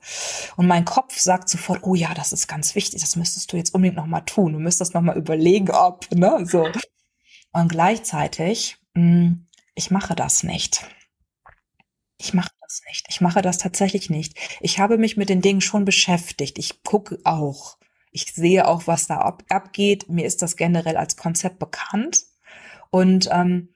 Und 0.56 0.66
mein 0.66 0.84
Kopf 0.84 1.18
sagt 1.18 1.48
sofort, 1.48 1.80
oh 1.84 1.94
ja, 1.94 2.12
das 2.14 2.32
ist 2.32 2.48
ganz 2.48 2.74
wichtig, 2.74 3.00
das 3.00 3.16
müsstest 3.16 3.52
du 3.52 3.56
jetzt 3.56 3.74
unbedingt 3.74 3.96
noch 3.96 4.06
mal 4.06 4.22
tun. 4.22 4.52
Du 4.52 4.58
müsstest 4.58 4.94
noch 4.94 5.00
mal 5.00 5.16
überlegen, 5.16 5.70
ob, 5.70 6.10
ne, 6.12 6.44
so. 6.44 6.68
Und 7.52 7.68
gleichzeitig, 7.68 8.78
mh, 8.94 9.02
hm, 9.02 9.46
ich 9.74 9.90
mache 9.90 10.14
das 10.14 10.42
nicht. 10.42 10.84
Ich 12.18 12.34
mache 12.34 12.50
das 12.60 12.82
nicht. 12.86 13.06
Ich 13.08 13.20
mache 13.20 13.40
das 13.40 13.58
tatsächlich 13.58 14.10
nicht. 14.10 14.36
Ich 14.60 14.78
habe 14.78 14.98
mich 14.98 15.16
mit 15.16 15.28
den 15.28 15.40
Dingen 15.40 15.60
schon 15.60 15.84
beschäftigt. 15.84 16.58
Ich 16.58 16.82
gucke 16.82 17.18
auch. 17.24 17.78
Ich 18.12 18.34
sehe 18.34 18.66
auch, 18.68 18.86
was 18.86 19.06
da 19.06 19.18
ab, 19.18 19.44
abgeht. 19.48 20.08
Mir 20.08 20.26
ist 20.26 20.42
das 20.42 20.56
generell 20.56 20.96
als 20.96 21.16
Konzept 21.16 21.58
bekannt. 21.58 22.24
Und 22.90 23.28
ähm, 23.32 23.70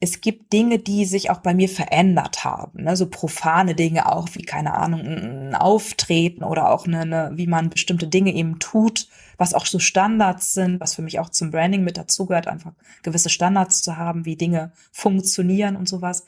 es 0.00 0.20
gibt 0.20 0.52
Dinge, 0.52 0.78
die 0.78 1.04
sich 1.04 1.30
auch 1.30 1.38
bei 1.38 1.54
mir 1.54 1.68
verändert 1.68 2.44
haben, 2.44 2.84
ne? 2.84 2.96
so 2.96 3.08
profane 3.08 3.74
Dinge 3.74 4.10
auch, 4.10 4.28
wie 4.34 4.42
keine 4.42 4.74
Ahnung, 4.74 5.00
ein 5.00 5.54
Auftreten 5.56 6.44
oder 6.44 6.70
auch 6.70 6.86
eine, 6.86 7.00
eine, 7.00 7.30
wie 7.34 7.48
man 7.48 7.70
bestimmte 7.70 8.06
Dinge 8.06 8.32
eben 8.32 8.60
tut, 8.60 9.08
was 9.38 9.54
auch 9.54 9.66
so 9.66 9.80
Standards 9.80 10.54
sind, 10.54 10.80
was 10.80 10.94
für 10.94 11.02
mich 11.02 11.18
auch 11.18 11.30
zum 11.30 11.50
Branding 11.50 11.82
mit 11.82 11.96
dazugehört, 11.96 12.46
einfach 12.46 12.72
gewisse 13.02 13.28
Standards 13.28 13.82
zu 13.82 13.96
haben, 13.96 14.24
wie 14.24 14.36
Dinge 14.36 14.72
funktionieren 14.92 15.74
und 15.74 15.88
sowas. 15.88 16.24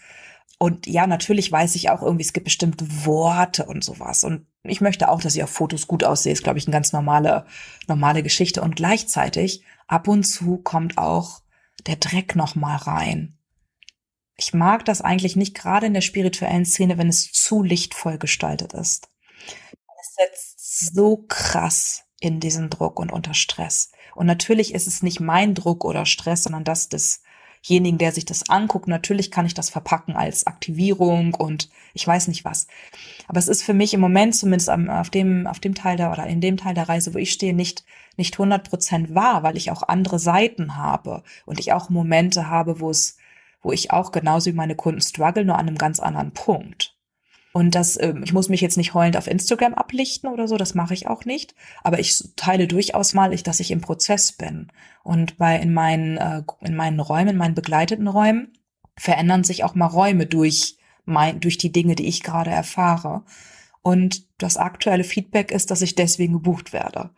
Und 0.59 0.87
ja, 0.87 1.07
natürlich 1.07 1.51
weiß 1.51 1.77
ich 1.77 1.91
auch 1.91 2.03
irgendwie, 2.03 2.25
es 2.25 2.33
gibt 2.33 2.45
bestimmte 2.45 2.85
Worte 3.07 3.65
und 3.67 3.85
sowas. 3.85 4.25
Und 4.25 4.47
ich 4.65 4.81
möchte 4.81 5.09
auch, 5.09 5.23
dass 5.23 5.37
ich 5.37 5.43
auf 5.43 5.51
Fotos 5.51 5.87
gut 5.87 6.05
aussehe, 6.05 6.33
ist, 6.33 6.43
glaube 6.43 6.59
ich, 6.59 6.67
eine 6.67 6.75
ganz 6.75 6.93
normale, 6.93 7.47
normale 7.87 8.23
Geschichte. 8.23 8.61
Und 8.61 8.77
gleichzeitig, 8.77 9.63
ab 9.87 10.07
und 10.07 10.25
zu 10.25 10.59
kommt 10.59 10.99
auch 10.99 11.41
der 11.87 11.97
Dreck 11.97 12.37
noch 12.37 12.57
mal 12.57 12.77
rein 12.77 13.39
ich 14.41 14.55
mag 14.55 14.87
das 14.87 15.03
eigentlich 15.03 15.37
nicht 15.37 15.55
gerade 15.55 15.87
in 15.87 15.93
der 15.93 16.01
spirituellen 16.01 16.65
Szene, 16.65 16.97
wenn 16.97 17.11
es 17.11 17.31
zu 17.31 17.63
lichtvoll 17.63 18.17
gestaltet 18.17 18.73
ist. 18.73 19.11
Es 20.01 20.15
setzt 20.15 20.95
so 20.95 21.27
krass 21.29 22.05
in 22.21 22.41
diesen 22.41 22.71
Druck 22.71 22.99
und 22.99 23.13
unter 23.13 23.35
Stress. 23.35 23.93
Und 24.15 24.25
natürlich 24.25 24.73
ist 24.73 24.87
es 24.87 25.03
nicht 25.03 25.21
mein 25.21 25.55
Druck 25.55 25.85
oder 25.85 26.07
Stress, 26.07 26.45
sondern 26.45 26.65
das 26.65 26.89
desjenigen, 26.89 27.99
der 27.99 28.13
sich 28.13 28.25
das 28.25 28.49
anguckt. 28.49 28.89
Natürlich 28.89 29.31
kann 29.31 29.45
ich 29.45 29.53
das 29.53 29.69
verpacken 29.69 30.17
als 30.17 30.47
Aktivierung 30.47 31.35
und 31.35 31.69
ich 31.93 32.07
weiß 32.07 32.29
nicht 32.29 32.47
was. 32.47 32.67
Aber 33.29 33.39
es 33.39 33.49
ist 33.49 33.63
für 33.63 33.75
mich 33.75 33.93
im 33.93 34.01
Moment 34.01 34.35
zumindest 34.35 34.71
auf 34.71 35.11
dem, 35.11 35.47
auf 35.47 35.61
dem 35.61 35.75
Teil 35.75 35.99
der 35.99 36.13
oder 36.13 36.27
in 36.27 36.41
dem 36.41 36.57
Teil 36.57 36.73
der 36.73 36.89
Reise, 36.89 37.13
wo 37.13 37.19
ich 37.19 37.33
stehe, 37.33 37.53
nicht, 37.53 37.85
nicht 38.17 38.35
100 38.35 38.67
Prozent 38.67 39.15
wahr, 39.15 39.43
weil 39.43 39.59
ich 39.59 39.71
auch 39.71 39.83
andere 39.83 40.19
Seiten 40.19 40.77
habe 40.77 41.25
und 41.45 41.61
ich 41.61 41.75
auch 41.75 41.91
Momente 41.91 42.49
habe, 42.49 42.81
wo 42.81 42.89
es 42.89 43.19
wo 43.63 43.73
ich 43.73 43.91
auch 43.91 44.13
genauso 44.13 44.51
wie 44.51 44.57
meine 44.57 44.77
Kunden 44.77 45.01
struggle, 45.01 45.45
nur 45.45 45.59
an 45.59 45.69
einem 45.69 45.79
ganz 45.79 46.01
anderen 46.01 46.33
Punkt. 46.33 46.97
Und 47.53 47.75
das, 47.75 48.01
ähm, 48.01 48.23
ich 48.25 48.33
muss 48.33 48.49
mich 48.49 48.61
jetzt 48.61 48.77
nicht 48.77 48.95
heulend 48.95 49.17
auf 49.17 49.27
Instagram 49.27 49.75
ablichten 49.75 50.31
oder 50.31 50.47
so, 50.47 50.57
das 50.57 50.75
mache 50.75 50.95
ich 50.95 51.09
auch 51.09 51.25
nicht. 51.25 51.55
Aber 51.83 51.99
ich 51.99 52.23
teile 52.37 52.69
durchaus 52.69 53.13
mal, 53.13 53.35
dass 53.35 53.61
ich 53.61 53.71
im 53.71 53.81
Prozess 53.81 54.33
bin. 54.33 54.69
Und 55.03 55.37
bei 55.37 55.59
in 55.59 55.73
meinen, 55.73 56.17
äh, 56.17 56.43
in 56.61 56.77
meinen 56.77 57.01
Räumen, 57.01 57.31
in 57.31 57.37
meinen 57.37 57.55
begleiteten 57.55 58.07
Räumen, 58.07 58.53
verändern 58.97 59.45
sich 59.45 59.65
auch 59.65 59.75
mal 59.75 59.87
Räume 59.87 60.27
durch 60.27 60.77
mein, 61.05 61.41
durch 61.41 61.59
die 61.59 61.73
Dinge, 61.73 61.97
die 61.97 62.07
ich 62.07 62.23
gerade 62.23 62.51
erfahre. 62.51 63.25
Und 63.83 64.27
das 64.39 64.57
aktuelle 64.57 65.05
Feedback 65.05 65.51
ist, 65.51 65.71
dass 65.71 65.83
ich 65.83 65.97
deswegen 65.97 66.35
gebucht 66.35 66.73
werde 66.73 67.11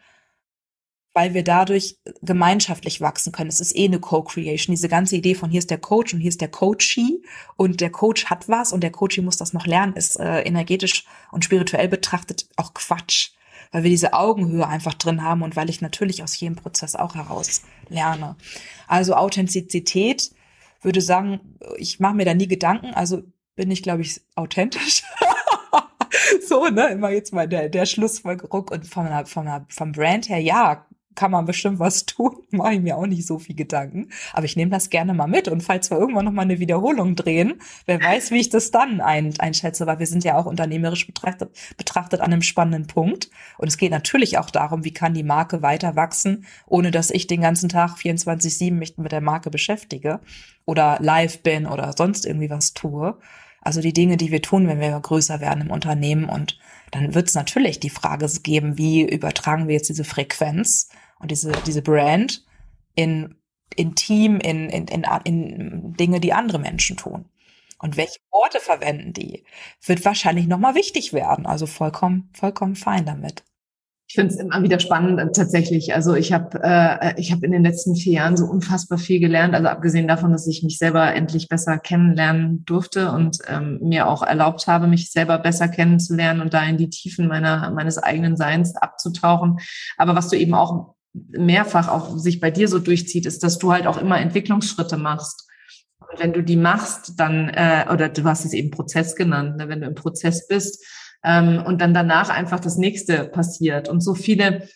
weil 1.15 1.35
wir 1.35 1.45
dadurch 1.45 1.99
gemeinschaftlich 2.23 3.01
wachsen 3.01 3.33
können. 3.33 3.51
Es 3.51 3.61
ist 3.61 3.77
eh 3.77 3.85
eine 3.85 4.01
Co-Creation. 4.01 4.75
Diese 4.75 4.89
ganze 4.89 5.17
Idee 5.17 5.35
von 5.35 5.51
hier 5.51 5.59
ist 5.59 5.71
der 5.71 5.79
Coach 5.79 6.15
und 6.15 6.21
hier 6.21 6.31
ist 6.31 6.41
der 6.41 6.51
Coachee 6.51 7.21
und 7.57 7.81
der 7.81 7.91
Coach 7.91 8.27
hat 8.27 8.49
was 8.49 8.73
und 8.73 8.83
der 8.83 8.93
Coachee 8.93 9.21
muss 9.21 9.37
das 9.37 9.53
noch 9.53 9.67
lernen, 9.67 9.95
ist 9.95 10.19
äh, 10.19 10.41
energetisch 10.43 11.05
und 11.31 11.45
spirituell 11.45 11.89
betrachtet 11.89 12.47
auch 12.57 12.73
Quatsch, 12.73 13.33
weil 13.73 13.83
wir 13.83 13.91
diese 13.91 14.15
Augenhöhe 14.15 14.67
einfach 14.67 14.95
drin 14.95 15.23
haben 15.23 15.43
und 15.43 15.55
weil 15.55 15.69
ich 15.69 15.83
natürlich 15.83 16.23
aus 16.23 16.39
jedem 16.39 16.57
Prozess 16.57 16.95
auch 16.95 17.15
heraus 17.15 17.63
lerne. 17.89 18.37
Also 18.87 19.15
Authentizität 19.15 20.31
würde 20.81 21.01
sagen, 21.01 21.41
ich 21.77 22.01
mache 22.01 22.15
mir 22.15 22.25
da 22.25 22.35
nie 22.35 22.49
Gedanken, 22.49 22.95
also 22.95 23.23
bin 23.55 23.71
ich, 23.71 23.83
glaube 23.83 24.03
ich, 24.03 24.21
authentisch. 24.35 25.03
so, 26.49 26.67
ne, 26.67 26.89
immer 26.89 27.11
jetzt 27.11 27.33
mal 27.33 27.47
der, 27.47 27.69
der 27.69 27.87
Schlussfolgerung 27.87 28.69
und 28.69 28.87
vom, 28.87 29.09
vom, 29.27 29.67
vom 29.69 29.93
Brand 29.93 30.29
her, 30.29 30.41
ja, 30.41 30.87
kann 31.15 31.31
man 31.31 31.45
bestimmt 31.45 31.79
was 31.79 32.07
tun. 32.07 32.37
Mache 32.51 32.75
ich 32.75 32.81
mir 32.81 32.97
auch 32.97 33.07
nicht 33.07 33.27
so 33.27 33.39
viel 33.39 33.57
Gedanken. 33.57 34.09
Aber 34.33 34.45
ich 34.45 34.57
nehme 34.57 34.71
das 34.71 34.91
gerne 34.91 35.15
mal 35.15 35.27
mit. 35.27 35.49
Und 35.49 35.63
falls 35.63 35.91
wir 35.91 35.99
irgendwann 35.99 36.25
noch 36.25 36.33
mal 36.33 36.43
eine 36.43 36.59
Wiederholung 36.59 37.17
drehen, 37.17 37.55
wer 37.87 38.01
weiß, 38.01 38.31
wie 38.31 38.41
ich 38.41 38.51
das 38.51 38.71
dann 38.71 39.01
ein, 39.01 39.33
einschätze, 39.39 39.87
weil 39.87 39.99
wir 39.99 40.07
sind 40.07 40.25
ja 40.25 40.37
auch 40.37 40.47
unternehmerisch 40.47 41.07
betrachtet, 41.07 41.57
betrachtet 41.77 42.21
an 42.21 42.33
einem 42.33 42.43
spannenden 42.43 42.87
Punkt. 42.87 43.31
Und 43.59 43.69
es 43.69 43.77
geht 43.77 43.91
natürlich 43.91 44.39
auch 44.39 44.51
darum, 44.51 44.85
wie 44.85 44.93
kann 44.93 45.15
die 45.15 45.23
Marke 45.23 45.63
weiter 45.63 45.97
wachsen, 45.97 46.47
ohne 46.67 46.91
dass 46.91 47.11
ich 47.11 47.27
den 47.27 47.41
ganzen 47.41 47.69
Tag 47.69 47.97
24-7 47.97 48.73
mich 48.73 48.99
mit 48.99 49.13
der 49.13 49.21
Marke 49.21 49.51
beschäftige 49.51 50.21
oder 50.65 50.99
live 51.01 51.43
bin 51.43 51.67
oder 51.67 51.95
sonst 51.97 52.27
irgendwie 52.27 52.51
was 52.51 52.75
tue. 52.75 53.19
Also 53.63 53.81
die 53.81 53.93
Dinge, 53.93 54.17
die 54.17 54.33
wir 54.33 54.43
tun, 54.43 54.67
wenn 54.67 54.81
wir 54.81 54.99
größer 54.99 55.41
werden 55.41 55.63
im 55.63 55.71
Unternehmen. 55.71 56.25
Und 56.25 56.59
dann 56.91 57.15
wird 57.15 57.29
es 57.29 57.35
natürlich 57.35 57.79
die 57.79 57.91
Frage 57.91 58.27
geben, 58.43 58.77
wie 58.77 59.03
übertragen 59.03 59.69
wir 59.69 59.77
jetzt 59.77 59.89
diese 59.89 60.05
Frequenz 60.05 60.89
und 61.23 61.31
diese, 61.31 61.53
diese 61.67 61.83
Brand 61.83 62.45
in, 62.95 63.37
in 63.75 63.95
Team, 63.95 64.39
in, 64.41 64.69
in, 64.69 64.87
in, 64.89 65.05
in 65.25 65.95
Dinge, 65.95 66.21
die 66.21 66.33
andere 66.33 66.59
Menschen 66.59 66.97
tun. 66.97 67.25
Und 67.79 67.97
welche 67.97 68.21
Worte 68.31 68.61
verwenden 68.61 69.13
die, 69.13 69.45
wird 69.85 70.05
wahrscheinlich 70.05 70.47
nochmal 70.47 70.75
wichtig 70.75 71.13
werden. 71.13 71.47
Also 71.47 71.67
vollkommen, 71.67 72.31
vollkommen 72.33 72.77
fein 72.77 73.07
damit. 73.07 73.43
Ich 74.13 74.17
finde 74.17 74.35
es 74.35 74.41
immer 74.41 74.63
wieder 74.63 74.79
spannend 74.79 75.19
äh, 75.19 75.33
tatsächlich. 75.33 75.95
Also 75.95 76.15
ich 76.15 76.35
habe 76.35 76.61
äh, 76.63 77.19
ich 77.19 77.33
habe 77.33 77.47
in 77.47 77.53
den 77.53 77.63
letzten 77.63 77.97
vier 77.97 78.13
Jahren 78.13 78.37
so 78.37 78.45
unfassbar 78.45 78.99
viel 78.99 79.21
gelernt. 79.21 79.55
Also 79.55 79.69
abgesehen 79.69 80.07
davon, 80.07 80.33
dass 80.33 80.47
ich 80.47 80.63
mich 80.63 80.77
selber 80.77 81.15
endlich 81.15 81.49
besser 81.49 81.79
kennenlernen 81.79 82.63
durfte 82.67 83.11
und 83.11 83.39
ähm, 83.49 83.79
mir 83.83 84.07
auch 84.07 84.23
erlaubt 84.23 84.67
habe, 84.67 84.87
mich 84.87 85.11
selber 85.11 85.39
besser 85.39 85.67
kennenzulernen 85.67 86.43
und 86.43 86.53
da 86.53 86.63
in 86.63 86.77
die 86.77 86.91
Tiefen 86.91 87.27
meiner 87.27 87.71
meines 87.71 87.97
eigenen 87.97 88.37
Seins 88.37 88.77
abzutauchen. 88.77 89.61
Aber 89.97 90.15
was 90.15 90.29
du 90.29 90.37
eben 90.37 90.53
auch 90.53 90.95
mehrfach 91.13 91.89
auch 91.89 92.19
sich 92.19 92.41
bei 92.41 92.51
dir 92.51 92.69
so 92.69 92.79
durchzieht, 92.79 93.27
ist, 93.27 93.43
dass 93.43 93.59
du 93.59 93.73
halt 93.73 93.87
auch 93.87 93.99
immer 93.99 94.21
Entwicklungsschritte 94.21 94.97
machst. 94.97 95.49
Und 96.01 96.21
wenn 96.21 96.33
du 96.33 96.43
die 96.43 96.57
machst, 96.57 97.15
dann, 97.19 97.49
äh, 97.51 97.87
oder 97.93 98.09
du 98.09 98.25
hast 98.25 98.45
es 98.45 98.53
eben 98.53 98.71
Prozess 98.71 99.17
genannt, 99.17 99.57
ne? 99.57 99.69
wenn 99.69 99.81
du 99.81 99.87
im 99.87 99.95
Prozess 99.95 100.47
bist 100.47 100.85
ähm, 101.25 101.63
und 101.65 101.81
dann 101.81 101.95
danach 101.95 102.29
einfach 102.29 102.61
das 102.61 102.77
nächste 102.77 103.25
passiert. 103.25 103.89
Und 103.89 104.01
so 104.01 104.15
viele 104.15 104.69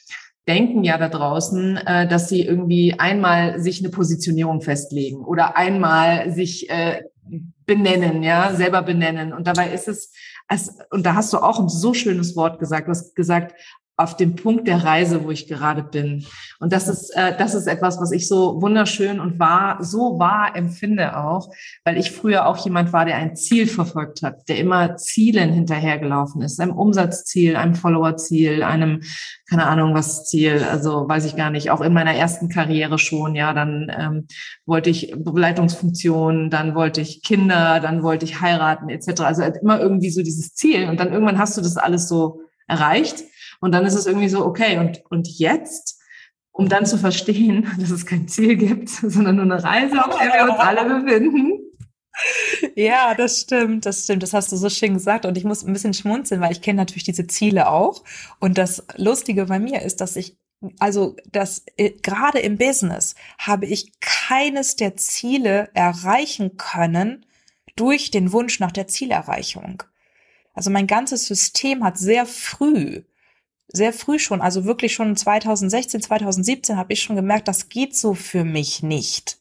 denken 0.49 0.85
ja 0.85 0.97
da 0.99 1.09
draußen, 1.09 1.77
äh, 1.79 2.09
dass 2.09 2.29
sie 2.29 2.43
irgendwie 2.43 2.99
einmal 2.99 3.61
sich 3.61 3.81
eine 3.81 3.91
Positionierung 3.91 4.61
festlegen 4.61 5.25
oder 5.25 5.57
einmal 5.57 6.33
sich 6.33 6.71
äh, 6.71 7.03
benennen, 7.67 8.23
ja, 8.23 8.55
selber 8.55 8.83
benennen. 8.83 9.33
Und 9.33 9.47
dabei 9.47 9.73
ist 9.73 9.89
es, 9.89 10.13
als, 10.47 10.79
und 10.91 11.05
da 11.05 11.15
hast 11.15 11.33
du 11.33 11.39
auch 11.39 11.59
ein 11.59 11.69
so 11.69 11.95
schönes 11.95 12.37
Wort 12.37 12.61
gesagt, 12.61 12.87
du 12.87 12.91
hast 12.91 13.17
gesagt, 13.17 13.55
auf 13.99 14.17
dem 14.17 14.37
Punkt 14.37 14.69
der 14.69 14.85
Reise, 14.85 15.25
wo 15.25 15.31
ich 15.31 15.49
gerade 15.49 15.83
bin. 15.83 16.27
Und 16.61 16.73
das 16.73 16.87
ist, 16.87 17.11
äh, 17.17 17.37
das 17.37 17.55
ist 17.55 17.67
etwas, 17.67 17.99
was 17.99 18.13
ich 18.13 18.29
so 18.29 18.61
wunderschön 18.61 19.21
und 19.21 19.39
wahr, 19.39 19.83
so 19.83 20.19
wahr 20.19 20.55
empfinde 20.55 21.17
auch, 21.17 21.51
weil 21.85 21.97
ich 21.97 22.11
früher 22.11 22.47
auch 22.47 22.63
jemand 22.63 22.93
war, 22.93 23.07
der 23.07 23.17
ein 23.17 23.37
Ziel 23.37 23.67
verfolgt 23.67 24.23
hat, 24.23 24.49
der 24.49 24.59
immer 24.59 24.97
Zielen 24.97 25.53
hinterhergelaufen 25.53 26.43
ist, 26.43 26.61
einem 26.61 26.77
Umsatzziel, 26.77 27.57
einem 27.57 27.75
Followerziel, 27.75 28.63
einem, 28.63 29.01
keine 29.49 29.67
Ahnung 29.67 29.95
was 29.95 30.27
Ziel, 30.27 30.63
also 30.71 31.09
weiß 31.09 31.25
ich 31.25 31.37
gar 31.37 31.51
nicht, 31.51 31.71
auch 31.71 31.81
in 31.81 31.95
meiner 31.95 32.15
ersten 32.15 32.51
Karriere 32.51 32.99
schon, 32.99 33.35
ja, 33.35 33.55
dann 33.55 33.91
ähm, 33.99 34.27
wollte 34.67 34.91
ich 34.91 35.15
Begleitungsfunktionen, 35.17 36.51
dann 36.51 36.75
wollte 36.75 37.01
ich 37.01 37.23
Kinder, 37.23 37.81
dann 37.81 38.03
wollte 38.03 38.27
ich 38.27 38.43
heiraten, 38.43 38.91
etc. 38.91 39.23
Also 39.23 39.43
immer 39.43 39.81
irgendwie 39.81 40.11
so 40.11 40.23
dieses 40.23 40.53
Ziel 40.53 40.87
und 40.89 41.01
dann 41.01 41.13
irgendwann 41.13 41.39
hast 41.39 41.57
du 41.57 41.63
das 41.63 41.79
alles 41.79 42.09
so 42.09 42.41
erreicht 42.69 43.25
und 43.61 43.73
dann 43.73 43.85
ist 43.85 43.95
es 43.95 44.07
irgendwie 44.07 44.29
so, 44.29 44.45
okay, 44.45 44.79
und, 44.79 45.03
und 45.11 45.29
jetzt, 45.39 46.01
um 46.53 46.69
dann 46.69 46.87
zu 46.87 46.99
verstehen, 46.99 47.71
dass 47.79 47.91
es 47.91 48.07
kein 48.07 48.29
Ziel 48.29 48.57
gibt, 48.57 48.89
sondern 48.89 49.37
nur 49.37 49.45
eine 49.45 49.63
Reise, 49.63 50.05
auf 50.05 50.19
der 50.19 50.33
wir 50.33 50.51
uns 50.51 50.59
alle 50.59 51.01
befinden. 51.01 51.53
Ja, 52.75 53.15
das 53.15 53.41
stimmt, 53.41 53.85
das 53.85 54.05
stimmt. 54.05 54.23
Das 54.23 54.33
hast 54.33 54.51
du 54.51 54.57
so 54.57 54.71
schön 54.71 54.95
gesagt. 54.95 55.27
Und 55.27 55.37
ich 55.37 55.45
muss 55.45 55.63
ein 55.63 55.73
bisschen 55.75 55.93
schmunzeln, 55.93 56.41
weil 56.41 56.53
ich 56.53 56.63
kenne 56.63 56.79
natürlich 56.79 57.05
diese 57.05 57.27
Ziele 57.27 57.69
auch. 57.69 58.05
Und 58.41 58.57
das 58.57 58.87
Lustige 58.97 59.45
bei 59.47 59.59
mir 59.59 59.83
ist, 59.83 60.01
dass 60.01 60.17
ich 60.17 60.39
also 60.79 61.17
das 61.31 61.65
äh, 61.77 61.91
gerade 61.91 62.39
im 62.39 62.57
Business 62.57 63.15
habe 63.39 63.67
ich 63.67 63.93
keines 64.01 64.77
der 64.77 64.97
Ziele 64.97 65.69
erreichen 65.75 66.57
können 66.57 67.27
durch 67.77 68.11
den 68.11 68.33
Wunsch 68.33 68.59
nach 68.59 68.73
der 68.73 68.87
Zielerreichung. 68.87 69.83
Also 70.55 70.71
mein 70.71 70.87
ganzes 70.87 71.27
System 71.27 71.85
hat 71.85 71.99
sehr 71.99 72.25
früh 72.25 73.03
sehr 73.69 73.93
früh 73.93 74.19
schon, 74.19 74.41
also 74.41 74.65
wirklich 74.65 74.95
schon 74.95 75.17
2016, 75.17 76.03
2017 76.03 76.77
habe 76.77 76.93
ich 76.93 77.03
schon 77.03 77.17
gemerkt, 77.17 77.49
das 77.49 77.69
geht 77.69 77.97
so 77.97 78.15
für 78.15 78.45
mich 78.45 78.83
nicht. 78.83 79.39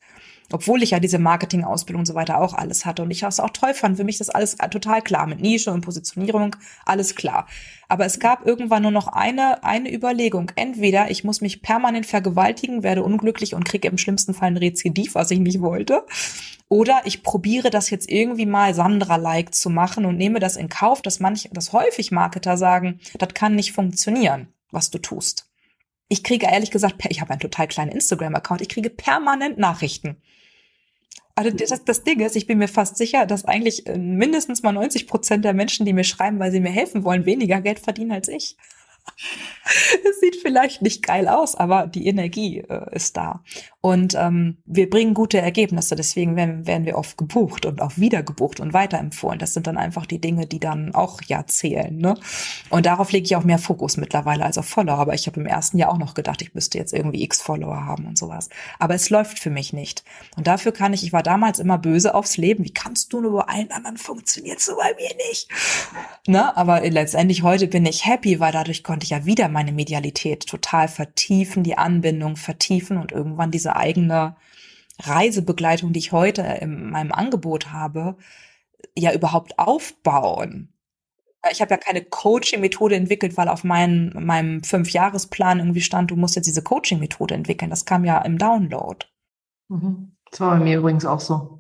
Obwohl 0.51 0.83
ich 0.83 0.91
ja 0.91 0.99
diese 0.99 1.17
Marketing-Ausbildung 1.17 2.01
und 2.01 2.05
so 2.05 2.13
weiter 2.13 2.39
auch 2.39 2.53
alles 2.53 2.85
hatte 2.85 3.01
und 3.01 3.11
ich 3.11 3.23
es 3.23 3.39
auch 3.39 3.49
toll 3.49 3.73
fand. 3.73 3.97
Für 3.97 4.03
mich 4.03 4.19
das 4.19 4.29
alles 4.29 4.57
total 4.57 5.01
klar 5.01 5.25
mit 5.25 5.41
Nische 5.41 5.71
und 5.71 5.81
Positionierung, 5.81 6.55
alles 6.85 7.15
klar. 7.15 7.47
Aber 7.87 8.05
es 8.05 8.19
gab 8.19 8.45
irgendwann 8.45 8.83
nur 8.83 8.91
noch 8.91 9.07
eine, 9.07 9.63
eine 9.63 9.93
Überlegung. 9.93 10.51
Entweder 10.55 11.09
ich 11.09 11.23
muss 11.23 11.41
mich 11.41 11.61
permanent 11.61 12.05
vergewaltigen, 12.05 12.83
werde 12.83 13.03
unglücklich 13.03 13.55
und 13.55 13.63
kriege 13.63 13.87
im 13.87 13.97
schlimmsten 13.97 14.33
Fall 14.33 14.49
ein 14.49 14.57
Rezidiv, 14.57 15.15
was 15.15 15.31
ich 15.31 15.39
nicht 15.39 15.61
wollte. 15.61 16.05
Oder 16.67 17.01
ich 17.05 17.23
probiere 17.23 17.69
das 17.69 17.89
jetzt 17.89 18.09
irgendwie 18.09 18.45
mal 18.45 18.73
Sandra-like 18.73 19.53
zu 19.53 19.69
machen 19.69 20.05
und 20.05 20.17
nehme 20.17 20.39
das 20.39 20.57
in 20.57 20.69
Kauf, 20.69 21.01
dass 21.01 21.19
manche, 21.19 21.49
dass 21.49 21.73
häufig 21.73 22.11
Marketer 22.11 22.57
sagen, 22.57 22.99
das 23.17 23.33
kann 23.33 23.55
nicht 23.55 23.71
funktionieren, 23.71 24.47
was 24.71 24.89
du 24.89 24.97
tust. 24.97 25.47
Ich 26.07 26.23
kriege 26.23 26.45
ehrlich 26.45 26.71
gesagt, 26.71 27.03
ich 27.09 27.21
habe 27.21 27.31
einen 27.31 27.39
total 27.39 27.67
kleinen 27.67 27.91
Instagram-Account, 27.91 28.61
ich 28.61 28.69
kriege 28.69 28.89
permanent 28.89 29.57
Nachrichten. 29.57 30.17
Also 31.35 31.51
das, 31.51 31.83
das 31.83 32.03
Ding 32.03 32.21
ist, 32.21 32.37
ich 32.37 32.47
bin 32.47 32.59
mir 32.59 32.69
fast 32.69 32.95
sicher, 32.95 33.25
dass 33.25 33.43
eigentlich 33.43 33.87
äh, 33.87 33.97
mindestens 33.97 34.63
mal 34.63 34.71
90 34.71 35.05
Prozent 35.05 35.43
der 35.43 35.53
Menschen, 35.53 35.85
die 35.85 35.91
mir 35.91 36.05
schreiben, 36.05 36.39
weil 36.39 36.51
sie 36.51 36.61
mir 36.61 36.71
helfen 36.71 37.03
wollen, 37.03 37.25
weniger 37.25 37.59
Geld 37.59 37.79
verdienen 37.79 38.13
als 38.13 38.29
ich. 38.29 38.55
Es 40.07 40.19
sieht 40.19 40.35
vielleicht 40.35 40.81
nicht 40.81 41.05
geil 41.05 41.27
aus, 41.27 41.55
aber 41.55 41.87
die 41.87 42.07
Energie 42.07 42.59
äh, 42.59 42.95
ist 42.95 43.17
da. 43.17 43.43
Und 43.81 44.15
ähm, 44.15 44.57
wir 44.65 44.89
bringen 44.89 45.13
gute 45.13 45.39
Ergebnisse, 45.39 45.95
deswegen 45.95 46.35
werden, 46.35 46.65
werden 46.65 46.87
wir 46.87 46.97
oft 46.97 47.17
gebucht 47.19 47.67
und 47.67 47.81
auch 47.83 47.97
wieder 47.97 48.23
gebucht 48.23 48.59
und 48.59 48.73
weiterempfohlen. 48.73 49.37
Das 49.37 49.53
sind 49.53 49.67
dann 49.67 49.77
einfach 49.77 50.07
die 50.07 50.19
Dinge, 50.19 50.47
die 50.47 50.59
dann 50.59 50.95
auch 50.95 51.21
ja 51.27 51.45
zählen. 51.45 51.95
Ne? 51.95 52.15
Und 52.71 52.87
darauf 52.87 53.11
lege 53.11 53.25
ich 53.25 53.35
auch 53.35 53.43
mehr 53.43 53.59
Fokus 53.59 53.97
mittlerweile 53.97 54.43
als 54.43 54.57
auf 54.57 54.65
Follower. 54.65 54.97
Aber 54.97 55.13
ich 55.13 55.27
habe 55.27 55.39
im 55.39 55.45
ersten 55.45 55.77
Jahr 55.77 55.91
auch 55.91 55.99
noch 55.99 56.15
gedacht, 56.15 56.41
ich 56.41 56.55
müsste 56.55 56.79
jetzt 56.79 56.93
irgendwie 56.93 57.21
x 57.23 57.43
Follower 57.43 57.85
haben 57.85 58.07
und 58.07 58.17
sowas. 58.17 58.49
Aber 58.79 58.95
es 58.95 59.11
läuft 59.11 59.37
für 59.37 59.51
mich 59.51 59.71
nicht. 59.71 60.03
Und 60.35 60.47
dafür 60.47 60.71
kann 60.71 60.93
ich, 60.93 61.03
ich 61.03 61.13
war 61.13 61.21
damals 61.21 61.59
immer 61.59 61.77
böse 61.77 62.15
aufs 62.15 62.37
Leben. 62.37 62.63
Wie 62.63 62.73
kannst 62.73 63.13
du 63.13 63.21
nur 63.21 63.33
bei 63.33 63.53
allen 63.53 63.71
anderen 63.71 63.97
funktioniert 63.97 64.61
so 64.61 64.75
bei 64.77 64.95
mir 64.95 65.15
nicht? 65.29 65.47
Ne? 66.25 66.57
Aber 66.57 66.81
letztendlich 66.81 67.43
heute 67.43 67.67
bin 67.67 67.85
ich 67.85 68.07
happy, 68.07 68.39
weil 68.39 68.51
dadurch 68.51 68.83
konnte 68.83 68.94
ich 69.03 69.11
ja 69.11 69.25
wieder 69.25 69.49
meine 69.49 69.71
Medialität 69.71 70.47
total 70.47 70.87
vertiefen, 70.87 71.63
die 71.63 71.77
Anbindung 71.77 72.35
vertiefen 72.35 72.97
und 72.97 73.11
irgendwann 73.11 73.51
diese 73.51 73.75
eigene 73.75 74.35
Reisebegleitung, 75.01 75.93
die 75.93 75.99
ich 75.99 76.11
heute 76.11 76.41
in 76.41 76.89
meinem 76.89 77.11
Angebot 77.11 77.71
habe, 77.71 78.17
ja 78.97 79.13
überhaupt 79.13 79.59
aufbauen. 79.59 80.69
Ich 81.51 81.61
habe 81.61 81.71
ja 81.71 81.77
keine 81.77 82.03
Coaching-Methode 82.03 82.95
entwickelt, 82.95 83.37
weil 83.37 83.49
auf 83.49 83.63
meinem, 83.63 84.11
meinem 84.25 84.63
Fünfjahresplan 84.63 85.59
irgendwie 85.59 85.81
stand, 85.81 86.09
du 86.09 86.15
musst 86.15 86.35
jetzt 86.35 86.47
diese 86.47 86.63
Coaching-Methode 86.63 87.35
entwickeln. 87.35 87.69
Das 87.69 87.85
kam 87.85 88.03
ja 88.03 88.19
im 88.19 88.37
Download. 88.37 89.05
Mhm. 89.67 90.15
Das 90.31 90.39
war 90.39 90.57
bei 90.57 90.63
mir 90.63 90.77
übrigens 90.79 91.05
auch 91.05 91.19
so. 91.19 91.54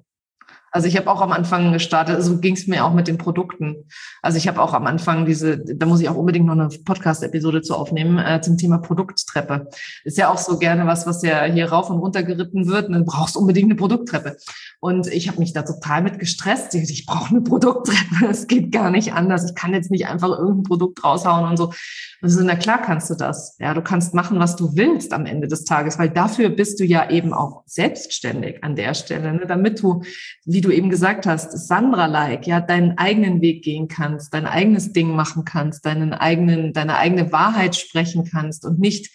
Also 0.75 0.89
ich 0.89 0.97
habe 0.97 1.09
auch 1.09 1.21
am 1.21 1.31
Anfang 1.31 1.71
gestartet, 1.71 2.21
so 2.21 2.37
ging 2.37 2.53
es 2.53 2.67
mir 2.67 2.83
auch 2.83 2.93
mit 2.93 3.07
den 3.07 3.17
Produkten. 3.17 3.85
Also 4.21 4.37
ich 4.37 4.45
habe 4.49 4.61
auch 4.61 4.73
am 4.73 4.87
Anfang 4.87 5.25
diese, 5.25 5.57
da 5.57 5.85
muss 5.85 6.01
ich 6.01 6.09
auch 6.09 6.17
unbedingt 6.17 6.47
noch 6.47 6.51
eine 6.51 6.67
Podcast-Episode 6.67 7.61
zu 7.61 7.75
aufnehmen, 7.75 8.17
äh, 8.17 8.41
zum 8.41 8.57
Thema 8.57 8.79
Produkttreppe. 8.79 9.69
Ist 10.03 10.17
ja 10.17 10.29
auch 10.29 10.37
so 10.37 10.59
gerne 10.59 10.85
was, 10.85 11.07
was 11.07 11.21
ja 11.21 11.45
hier 11.45 11.71
rauf 11.71 11.89
und 11.89 11.99
runter 11.99 12.23
geritten 12.23 12.67
wird. 12.67 12.87
Und 12.87 12.93
dann 12.93 13.05
brauchst 13.05 13.35
du 13.35 13.39
unbedingt 13.39 13.67
eine 13.67 13.75
Produkttreppe. 13.75 14.35
Und 14.81 15.07
ich 15.07 15.29
habe 15.29 15.39
mich 15.39 15.53
da 15.53 15.61
total 15.61 16.03
mit 16.03 16.19
gestresst. 16.19 16.75
Ich, 16.75 16.89
ich 16.89 17.05
brauche 17.05 17.29
eine 17.29 17.41
Produkttreppe. 17.41 17.95
Es 18.29 18.47
geht 18.47 18.73
gar 18.73 18.91
nicht 18.91 19.13
anders. 19.13 19.45
Ich 19.49 19.55
kann 19.55 19.73
jetzt 19.73 19.91
nicht 19.91 20.07
einfach 20.07 20.29
irgendein 20.29 20.63
Produkt 20.63 21.05
raushauen 21.05 21.49
und 21.49 21.55
so. 21.55 21.71
Und 22.21 22.29
so, 22.29 22.43
na 22.43 22.55
klar 22.55 22.81
kannst 22.81 23.09
du 23.09 23.15
das. 23.15 23.55
Ja, 23.59 23.73
du 23.73 23.81
kannst 23.81 24.13
machen, 24.13 24.39
was 24.39 24.55
du 24.55 24.75
willst 24.75 25.13
am 25.13 25.25
Ende 25.25 25.47
des 25.47 25.63
Tages, 25.63 25.99
weil 25.99 26.09
dafür 26.09 26.49
bist 26.49 26.79
du 26.79 26.83
ja 26.83 27.09
eben 27.09 27.33
auch 27.33 27.63
selbstständig 27.65 28.63
an 28.63 28.75
der 28.75 28.93
Stelle, 28.93 29.33
ne? 29.33 29.45
damit 29.47 29.81
du, 29.81 30.01
wie 30.43 30.61
du 30.65 30.71
eben 30.71 30.89
gesagt 30.89 31.25
hast, 31.25 31.51
Sandra-like, 31.67 32.47
ja, 32.47 32.59
deinen 32.59 32.97
eigenen 32.97 33.41
Weg 33.41 33.63
gehen 33.63 33.87
kannst, 33.87 34.33
dein 34.33 34.45
eigenes 34.45 34.91
Ding 34.91 35.15
machen 35.15 35.45
kannst, 35.45 35.85
deinen 35.85 36.13
eigenen, 36.13 36.73
deine 36.73 36.97
eigene 36.97 37.31
Wahrheit 37.31 37.75
sprechen 37.75 38.27
kannst 38.29 38.65
und 38.65 38.79
nicht 38.79 39.11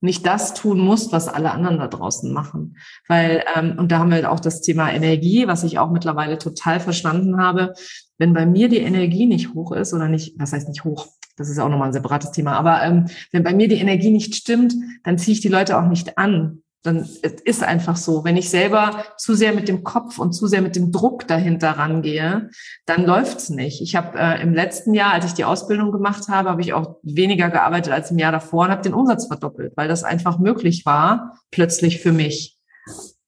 nicht 0.00 0.24
das 0.26 0.54
tun 0.54 0.78
musst, 0.78 1.12
was 1.12 1.28
alle 1.28 1.50
anderen 1.50 1.78
da 1.78 1.88
draußen 1.88 2.32
machen. 2.32 2.76
Weil, 3.08 3.42
ähm, 3.56 3.74
und 3.78 3.90
da 3.90 3.98
haben 3.98 4.12
wir 4.12 4.30
auch 4.30 4.40
das 4.40 4.60
Thema 4.60 4.92
Energie, 4.92 5.48
was 5.48 5.64
ich 5.64 5.78
auch 5.78 5.90
mittlerweile 5.90 6.38
total 6.38 6.78
verstanden 6.78 7.38
habe. 7.38 7.72
Wenn 8.16 8.32
bei 8.32 8.46
mir 8.46 8.68
die 8.68 8.78
Energie 8.78 9.26
nicht 9.26 9.54
hoch 9.54 9.72
ist 9.72 9.92
oder 9.92 10.08
nicht, 10.08 10.38
was 10.38 10.52
heißt 10.52 10.68
nicht 10.68 10.84
hoch, 10.84 11.08
das 11.36 11.48
ist 11.48 11.58
auch 11.58 11.68
nochmal 11.68 11.88
ein 11.88 11.92
separates 11.92 12.32
Thema, 12.32 12.52
aber 12.52 12.82
ähm, 12.82 13.06
wenn 13.32 13.44
bei 13.44 13.54
mir 13.54 13.68
die 13.68 13.76
Energie 13.76 14.10
nicht 14.10 14.34
stimmt, 14.34 14.74
dann 15.04 15.18
ziehe 15.18 15.34
ich 15.34 15.40
die 15.40 15.48
Leute 15.48 15.78
auch 15.78 15.88
nicht 15.88 16.18
an, 16.18 16.62
dann 16.82 17.08
ist 17.44 17.62
einfach 17.62 17.96
so. 17.96 18.24
Wenn 18.24 18.36
ich 18.36 18.50
selber 18.50 19.04
zu 19.16 19.34
sehr 19.34 19.52
mit 19.52 19.68
dem 19.68 19.82
Kopf 19.82 20.18
und 20.18 20.32
zu 20.32 20.46
sehr 20.46 20.62
mit 20.62 20.76
dem 20.76 20.92
Druck 20.92 21.26
dahinter 21.26 21.70
rangehe, 21.72 22.50
dann 22.86 23.04
läuft's 23.04 23.50
nicht. 23.50 23.80
Ich 23.82 23.96
habe 23.96 24.18
äh, 24.18 24.40
im 24.40 24.54
letzten 24.54 24.94
Jahr, 24.94 25.12
als 25.12 25.26
ich 25.26 25.34
die 25.34 25.44
Ausbildung 25.44 25.90
gemacht 25.90 26.28
habe, 26.28 26.50
habe 26.50 26.62
ich 26.62 26.72
auch 26.72 26.96
weniger 27.02 27.50
gearbeitet 27.50 27.92
als 27.92 28.10
im 28.10 28.18
Jahr 28.18 28.32
davor 28.32 28.66
und 28.66 28.70
habe 28.70 28.82
den 28.82 28.94
Umsatz 28.94 29.26
verdoppelt, 29.26 29.72
weil 29.76 29.88
das 29.88 30.04
einfach 30.04 30.38
möglich 30.38 30.86
war, 30.86 31.40
plötzlich 31.50 32.00
für 32.00 32.12
mich 32.12 32.58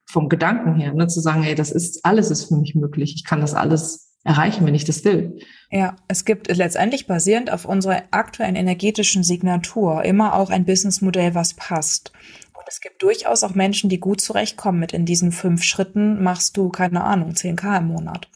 vom 0.07 0.28
Gedanken 0.28 0.74
her, 0.74 0.92
ne, 0.92 1.07
zu 1.07 1.20
sagen, 1.20 1.44
ey, 1.44 1.55
das 1.55 1.70
ist 1.70 2.05
alles 2.05 2.30
ist 2.30 2.44
für 2.46 2.57
mich 2.57 2.74
möglich. 2.74 3.14
Ich 3.16 3.24
kann 3.24 3.40
das 3.40 3.55
alles 3.55 4.11
erreichen, 4.24 4.66
wenn 4.66 4.74
ich 4.74 4.84
das 4.84 5.05
will. 5.05 5.38
Ja, 5.70 5.96
es 6.09 6.24
gibt 6.24 6.55
letztendlich 6.55 7.07
basierend 7.07 7.53
auf 7.53 7.64
unserer 7.64 8.03
aktuellen 8.11 8.57
energetischen 8.57 9.22
Signatur 9.22 10.05
immer 10.05 10.34
auch 10.34 10.51
ein 10.51 10.64
Businessmodell, 10.64 11.34
was 11.34 11.55
passt 11.55 12.12
es 12.71 12.81
gibt 12.81 13.03
durchaus 13.03 13.43
auch 13.43 13.57
Menschen, 13.57 13.91
die 13.91 13.99
gut 13.99 14.21
zurechtkommen 14.21 14.79
mit 14.79 14.93
in 14.93 15.05
diesen 15.05 15.33
fünf 15.33 15.64
Schritten 15.64 16.23
machst 16.23 16.57
du, 16.57 16.68
keine 16.68 17.03
Ahnung, 17.03 17.33
10k 17.33 17.79
im 17.79 17.89
Monat. 17.89 18.29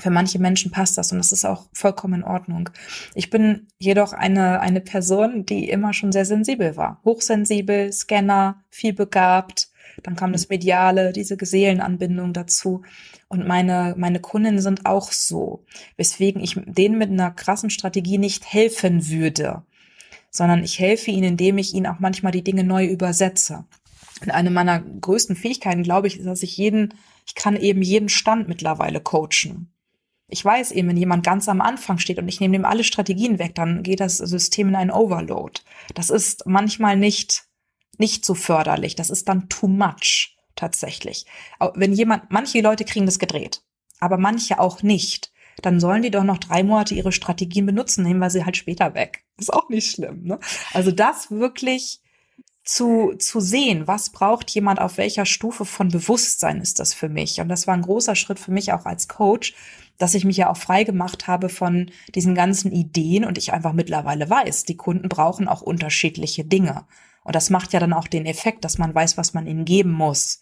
Für 0.00 0.10
manche 0.10 0.40
Menschen 0.40 0.72
passt 0.72 0.98
das 0.98 1.12
und 1.12 1.18
das 1.18 1.30
ist 1.30 1.44
auch 1.44 1.68
vollkommen 1.72 2.14
in 2.14 2.24
Ordnung. 2.24 2.68
Ich 3.14 3.30
bin 3.30 3.68
jedoch 3.78 4.12
eine, 4.12 4.60
eine 4.60 4.80
Person, 4.80 5.46
die 5.46 5.68
immer 5.68 5.92
schon 5.92 6.10
sehr 6.10 6.24
sensibel 6.24 6.76
war. 6.76 7.00
Hochsensibel, 7.04 7.92
Scanner, 7.92 8.64
viel 8.70 8.92
begabt. 8.92 9.68
Dann 10.02 10.16
kam 10.16 10.32
das 10.32 10.48
Mediale, 10.48 11.12
diese 11.12 11.38
Seelenanbindung 11.40 12.32
dazu. 12.32 12.82
Und 13.28 13.46
meine, 13.46 13.94
meine 13.96 14.18
Kundinnen 14.18 14.60
sind 14.60 14.84
auch 14.84 15.12
so. 15.12 15.64
Weswegen 15.96 16.42
ich 16.42 16.60
denen 16.66 16.98
mit 16.98 17.10
einer 17.10 17.30
krassen 17.30 17.70
Strategie 17.70 18.18
nicht 18.18 18.52
helfen 18.52 19.08
würde 19.08 19.62
sondern 20.36 20.62
ich 20.62 20.78
helfe 20.78 21.10
ihnen, 21.10 21.24
indem 21.24 21.58
ich 21.58 21.74
ihnen 21.74 21.86
auch 21.86 21.98
manchmal 21.98 22.32
die 22.32 22.44
Dinge 22.44 22.64
neu 22.64 22.86
übersetze. 22.86 23.64
Und 24.22 24.30
eine 24.30 24.50
meiner 24.50 24.80
größten 24.80 25.36
Fähigkeiten, 25.36 25.82
glaube 25.82 26.06
ich, 26.06 26.18
ist, 26.18 26.26
dass 26.26 26.42
ich 26.42 26.56
jeden, 26.56 26.94
ich 27.26 27.34
kann 27.34 27.56
eben 27.56 27.82
jeden 27.82 28.08
Stand 28.08 28.48
mittlerweile 28.48 29.00
coachen. 29.00 29.72
Ich 30.28 30.44
weiß 30.44 30.72
eben, 30.72 30.88
wenn 30.88 30.96
jemand 30.96 31.24
ganz 31.24 31.48
am 31.48 31.60
Anfang 31.60 31.98
steht 31.98 32.18
und 32.18 32.28
ich 32.28 32.40
nehme 32.40 32.56
ihm 32.56 32.64
alle 32.64 32.82
Strategien 32.82 33.38
weg, 33.38 33.54
dann 33.54 33.82
geht 33.82 34.00
das 34.00 34.16
System 34.16 34.68
in 34.68 34.74
einen 34.74 34.90
Overload. 34.90 35.60
Das 35.94 36.10
ist 36.10 36.46
manchmal 36.46 36.96
nicht 36.96 37.46
nicht 37.98 38.24
so 38.24 38.34
förderlich. 38.34 38.94
Das 38.96 39.10
ist 39.10 39.28
dann 39.28 39.48
too 39.48 39.68
much 39.68 40.36
tatsächlich. 40.54 41.26
Wenn 41.74 41.92
jemand, 41.92 42.30
manche 42.30 42.60
Leute 42.60 42.84
kriegen 42.84 43.06
das 43.06 43.18
gedreht, 43.18 43.62
aber 44.00 44.18
manche 44.18 44.58
auch 44.58 44.82
nicht, 44.82 45.32
dann 45.62 45.80
sollen 45.80 46.02
die 46.02 46.10
doch 46.10 46.24
noch 46.24 46.38
drei 46.38 46.62
Monate 46.62 46.94
ihre 46.94 47.12
Strategien 47.12 47.66
benutzen, 47.66 48.04
nehmen 48.04 48.20
wir 48.20 48.30
sie 48.30 48.44
halt 48.44 48.56
später 48.56 48.94
weg. 48.94 49.24
Ist 49.38 49.52
auch 49.52 49.68
nicht 49.68 49.90
schlimm. 49.90 50.24
Ne? 50.24 50.38
Also 50.72 50.90
das 50.90 51.30
wirklich 51.30 52.00
zu, 52.64 53.14
zu 53.18 53.40
sehen, 53.40 53.86
was 53.86 54.10
braucht 54.10 54.50
jemand 54.50 54.80
auf 54.80 54.98
welcher 54.98 55.24
Stufe 55.24 55.64
von 55.64 55.88
Bewusstsein 55.88 56.60
ist 56.60 56.80
das 56.80 56.94
für 56.94 57.08
mich. 57.08 57.40
Und 57.40 57.48
das 57.48 57.68
war 57.68 57.74
ein 57.74 57.82
großer 57.82 58.16
Schritt 58.16 58.40
für 58.40 58.50
mich 58.50 58.72
auch 58.72 58.86
als 58.86 59.06
Coach, 59.06 59.54
dass 59.98 60.14
ich 60.14 60.24
mich 60.24 60.36
ja 60.36 60.50
auch 60.50 60.56
frei 60.56 60.82
gemacht 60.82 61.28
habe 61.28 61.48
von 61.48 61.90
diesen 62.14 62.34
ganzen 62.34 62.72
Ideen 62.72 63.24
und 63.24 63.38
ich 63.38 63.52
einfach 63.52 63.72
mittlerweile 63.72 64.28
weiß, 64.28 64.64
die 64.64 64.76
Kunden 64.76 65.08
brauchen 65.08 65.46
auch 65.46 65.62
unterschiedliche 65.62 66.44
Dinge. 66.44 66.86
Und 67.22 67.36
das 67.36 67.50
macht 67.50 67.72
ja 67.72 67.78
dann 67.78 67.92
auch 67.92 68.08
den 68.08 68.26
Effekt, 68.26 68.64
dass 68.64 68.78
man 68.78 68.94
weiß, 68.94 69.16
was 69.16 69.32
man 69.32 69.46
ihnen 69.46 69.64
geben 69.64 69.92
muss 69.92 70.40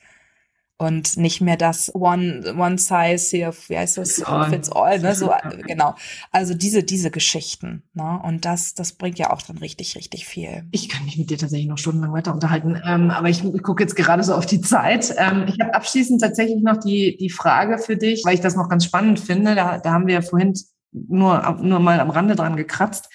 und 0.76 1.16
nicht 1.16 1.40
mehr 1.40 1.56
das 1.56 1.94
One 1.94 2.54
One 2.58 2.78
Size 2.78 3.30
hier, 3.30 3.54
wie 3.68 3.78
heißt 3.78 3.96
das, 3.96 4.16
fits 4.16 4.26
all, 4.26 4.50
fits 4.50 4.72
all 4.72 4.98
ne? 4.98 5.14
So 5.14 5.32
genau. 5.66 5.94
Also 6.32 6.54
diese 6.54 6.82
diese 6.82 7.10
Geschichten, 7.10 7.84
ne? 7.92 8.20
Und 8.24 8.44
das 8.44 8.74
das 8.74 8.92
bringt 8.92 9.18
ja 9.18 9.30
auch 9.30 9.42
dann 9.42 9.58
richtig 9.58 9.96
richtig 9.96 10.26
viel. 10.26 10.64
Ich 10.72 10.88
kann 10.88 11.04
mich 11.04 11.16
mit 11.16 11.30
dir 11.30 11.38
tatsächlich 11.38 11.68
noch 11.68 11.78
stundenlang 11.78 12.12
weiter 12.12 12.32
unterhalten, 12.32 12.80
ähm, 12.84 13.10
aber 13.10 13.28
ich, 13.28 13.44
ich 13.44 13.62
gucke 13.62 13.82
jetzt 13.82 13.94
gerade 13.94 14.24
so 14.24 14.34
auf 14.34 14.46
die 14.46 14.60
Zeit. 14.60 15.14
Ähm, 15.16 15.46
ich 15.46 15.60
habe 15.60 15.74
abschließend 15.74 16.20
tatsächlich 16.20 16.62
noch 16.62 16.78
die 16.78 17.16
die 17.18 17.30
Frage 17.30 17.78
für 17.78 17.96
dich, 17.96 18.22
weil 18.24 18.34
ich 18.34 18.40
das 18.40 18.56
noch 18.56 18.68
ganz 18.68 18.84
spannend 18.84 19.20
finde. 19.20 19.54
Da, 19.54 19.78
da 19.78 19.92
haben 19.92 20.08
wir 20.08 20.14
ja 20.14 20.22
vorhin 20.22 20.54
nur 20.90 21.56
nur 21.60 21.78
mal 21.78 22.00
am 22.00 22.10
Rande 22.10 22.34
dran 22.34 22.56
gekratzt. 22.56 23.08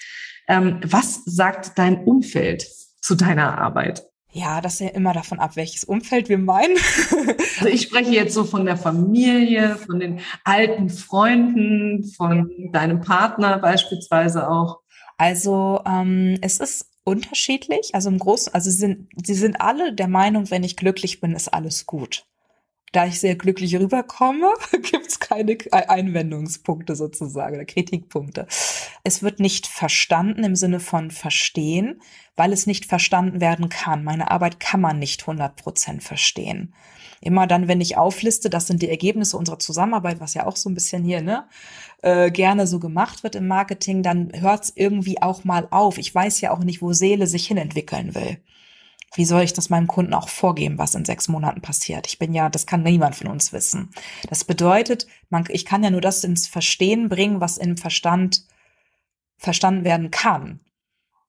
Ähm, 0.48 0.80
was 0.84 1.22
sagt 1.26 1.78
dein 1.78 2.04
Umfeld 2.04 2.66
zu 3.02 3.14
deiner 3.14 3.58
Arbeit? 3.58 4.09
Ja, 4.32 4.60
das 4.60 4.74
ist 4.74 4.80
ja 4.80 4.88
immer 4.88 5.12
davon 5.12 5.40
ab, 5.40 5.56
welches 5.56 5.84
Umfeld 5.84 6.28
wir 6.28 6.38
meinen. 6.38 6.76
also 7.58 7.66
ich 7.66 7.82
spreche 7.82 8.12
jetzt 8.12 8.34
so 8.34 8.44
von 8.44 8.64
der 8.64 8.76
Familie, 8.76 9.76
von 9.76 9.98
den 9.98 10.20
alten 10.44 10.88
Freunden, 10.88 12.04
von 12.16 12.50
deinem 12.72 13.00
Partner 13.00 13.58
beispielsweise 13.58 14.48
auch. 14.48 14.80
Also 15.18 15.80
ähm, 15.84 16.38
es 16.42 16.58
ist 16.58 16.90
unterschiedlich. 17.04 17.90
Also 17.94 18.08
im 18.08 18.18
Großen, 18.18 18.54
also 18.54 18.70
sie 18.70 18.76
sind, 18.76 19.08
sie 19.24 19.34
sind 19.34 19.60
alle 19.60 19.94
der 19.94 20.08
Meinung, 20.08 20.50
wenn 20.50 20.62
ich 20.62 20.76
glücklich 20.76 21.20
bin, 21.20 21.34
ist 21.34 21.52
alles 21.52 21.86
gut 21.86 22.24
da 22.92 23.06
ich 23.06 23.20
sehr 23.20 23.36
glücklich 23.36 23.76
rüberkomme, 23.76 24.52
gibt's 24.82 25.20
keine 25.20 25.56
Einwendungspunkte 25.70 26.96
sozusagen 26.96 27.56
oder 27.56 27.64
Kritikpunkte. 27.64 28.46
Es 29.04 29.22
wird 29.22 29.40
nicht 29.40 29.66
verstanden 29.66 30.44
im 30.44 30.56
Sinne 30.56 30.80
von 30.80 31.10
verstehen, 31.10 32.00
weil 32.36 32.52
es 32.52 32.66
nicht 32.66 32.86
verstanden 32.86 33.40
werden 33.40 33.68
kann. 33.68 34.04
Meine 34.04 34.30
Arbeit 34.30 34.60
kann 34.60 34.80
man 34.80 34.98
nicht 34.98 35.22
100 35.22 35.56
Prozent 35.56 36.02
verstehen. 36.02 36.74
Immer 37.20 37.46
dann, 37.46 37.68
wenn 37.68 37.82
ich 37.82 37.98
aufliste, 37.98 38.48
das 38.48 38.66
sind 38.66 38.80
die 38.80 38.88
Ergebnisse 38.88 39.36
unserer 39.36 39.58
Zusammenarbeit, 39.58 40.20
was 40.20 40.34
ja 40.34 40.46
auch 40.46 40.56
so 40.56 40.70
ein 40.70 40.74
bisschen 40.74 41.04
hier 41.04 41.20
ne, 41.20 41.46
äh, 42.02 42.30
gerne 42.30 42.66
so 42.66 42.80
gemacht 42.80 43.22
wird 43.22 43.34
im 43.34 43.46
Marketing, 43.46 44.02
dann 44.02 44.32
hört's 44.34 44.72
irgendwie 44.74 45.20
auch 45.20 45.44
mal 45.44 45.68
auf. 45.70 45.98
Ich 45.98 46.14
weiß 46.14 46.40
ja 46.40 46.50
auch 46.50 46.60
nicht, 46.60 46.80
wo 46.80 46.94
Seele 46.94 47.26
sich 47.26 47.46
hinentwickeln 47.46 48.14
will. 48.14 48.38
Wie 49.14 49.24
soll 49.24 49.42
ich 49.42 49.52
das 49.52 49.70
meinem 49.70 49.88
Kunden 49.88 50.14
auch 50.14 50.28
vorgeben, 50.28 50.78
was 50.78 50.94
in 50.94 51.04
sechs 51.04 51.26
Monaten 51.26 51.62
passiert? 51.62 52.06
Ich 52.06 52.18
bin 52.18 52.32
ja, 52.32 52.48
das 52.48 52.66
kann 52.66 52.82
niemand 52.82 53.16
von 53.16 53.26
uns 53.26 53.52
wissen. 53.52 53.90
Das 54.28 54.44
bedeutet, 54.44 55.06
man, 55.30 55.44
ich 55.48 55.64
kann 55.64 55.82
ja 55.82 55.90
nur 55.90 56.00
das 56.00 56.22
ins 56.22 56.46
Verstehen 56.46 57.08
bringen, 57.08 57.40
was 57.40 57.58
im 57.58 57.76
Verstand 57.76 58.44
verstanden 59.36 59.84
werden 59.84 60.10
kann. 60.10 60.60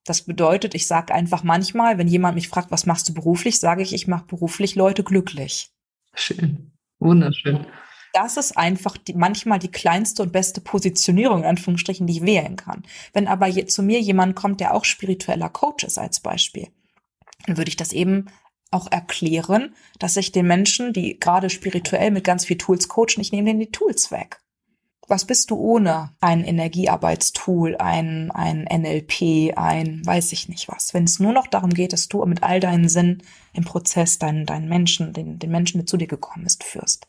Das 0.06 0.24
bedeutet, 0.24 0.76
ich 0.76 0.88
sage 0.88 1.14
einfach 1.14 1.44
manchmal, 1.44 1.98
wenn 1.98 2.08
jemand 2.08 2.36
mich 2.36 2.50
fragt, 2.50 2.72
was 2.72 2.86
machst 2.86 3.10
du 3.10 3.14
beruflich, 3.14 3.60
sage 3.60 3.82
ich, 3.84 3.94
ich 3.94 4.08
mache 4.08 4.26
beruflich 4.26 4.76
Leute 4.76 5.04
glücklich. 5.04 5.72
Schön, 6.14 6.72
wunderschön. 7.00 7.66
Das 8.14 8.36
ist 8.36 8.58
einfach 8.58 8.98
die, 8.98 9.14
manchmal 9.14 9.60
die 9.60 9.72
kleinste 9.72 10.24
und 10.24 10.34
beste 10.34 10.60
Positionierung, 10.60 11.40
in 11.40 11.46
Anführungsstrichen, 11.46 12.08
die 12.08 12.18
ich 12.18 12.22
wählen 12.24 12.58
kann. 12.58 12.84
Wenn 13.14 13.28
aber 13.28 13.50
zu 13.68 13.84
mir 13.84 14.02
jemand 14.02 14.36
kommt, 14.36 14.60
der 14.60 14.74
auch 14.74 14.84
spiritueller 14.84 15.50
Coach 15.50 15.86
ist 15.86 15.98
als 15.98 16.20
Beispiel, 16.20 16.68
dann 17.46 17.58
würde 17.58 17.70
ich 17.70 17.78
das 17.78 17.94
eben 17.94 18.28
auch 18.72 18.90
erklären, 18.90 19.76
dass 20.00 20.18
ich 20.18 20.32
den 20.32 20.48
Menschen, 20.48 20.94
die 20.94 21.20
gerade 21.20 21.50
spirituell 21.50 22.12
mit 22.12 22.24
ganz 22.24 22.46
viel 22.46 22.58
Tools 22.58 22.88
coachen, 22.88 23.20
ich 23.20 23.32
nehme 23.32 23.48
denen 23.48 23.60
die 23.60 23.72
Tools 23.72 24.12
weg. 24.12 24.40
Was 25.08 25.26
bist 25.26 25.52
du 25.52 25.58
ohne 25.58 26.16
ein 26.22 26.46
Energiearbeitstool, 26.46 27.76
ein, 27.76 28.32
ein 28.32 28.64
NLP, 28.64 29.58
ein 29.58 30.02
weiß 30.06 30.32
ich 30.32 30.48
nicht 30.48 30.70
was? 30.70 30.94
Wenn 30.94 31.04
es 31.04 31.20
nur 31.20 31.34
noch 31.34 31.48
darum 31.48 31.72
geht, 31.72 31.92
dass 31.92 32.08
du 32.08 32.24
mit 32.26 32.44
all 32.44 32.62
deinen 32.62 32.88
Sinn 32.88 33.22
im 33.52 33.66
Prozess 33.66 34.20
deinen, 34.20 34.46
deinen 34.46 34.70
Menschen, 34.70 35.12
den, 35.12 35.38
den 35.38 35.52
Menschen, 35.52 35.80
der 35.80 35.86
zu 35.86 35.98
dir 35.98 36.08
gekommen 36.08 36.46
ist, 36.46 36.64
führst. 36.64 37.08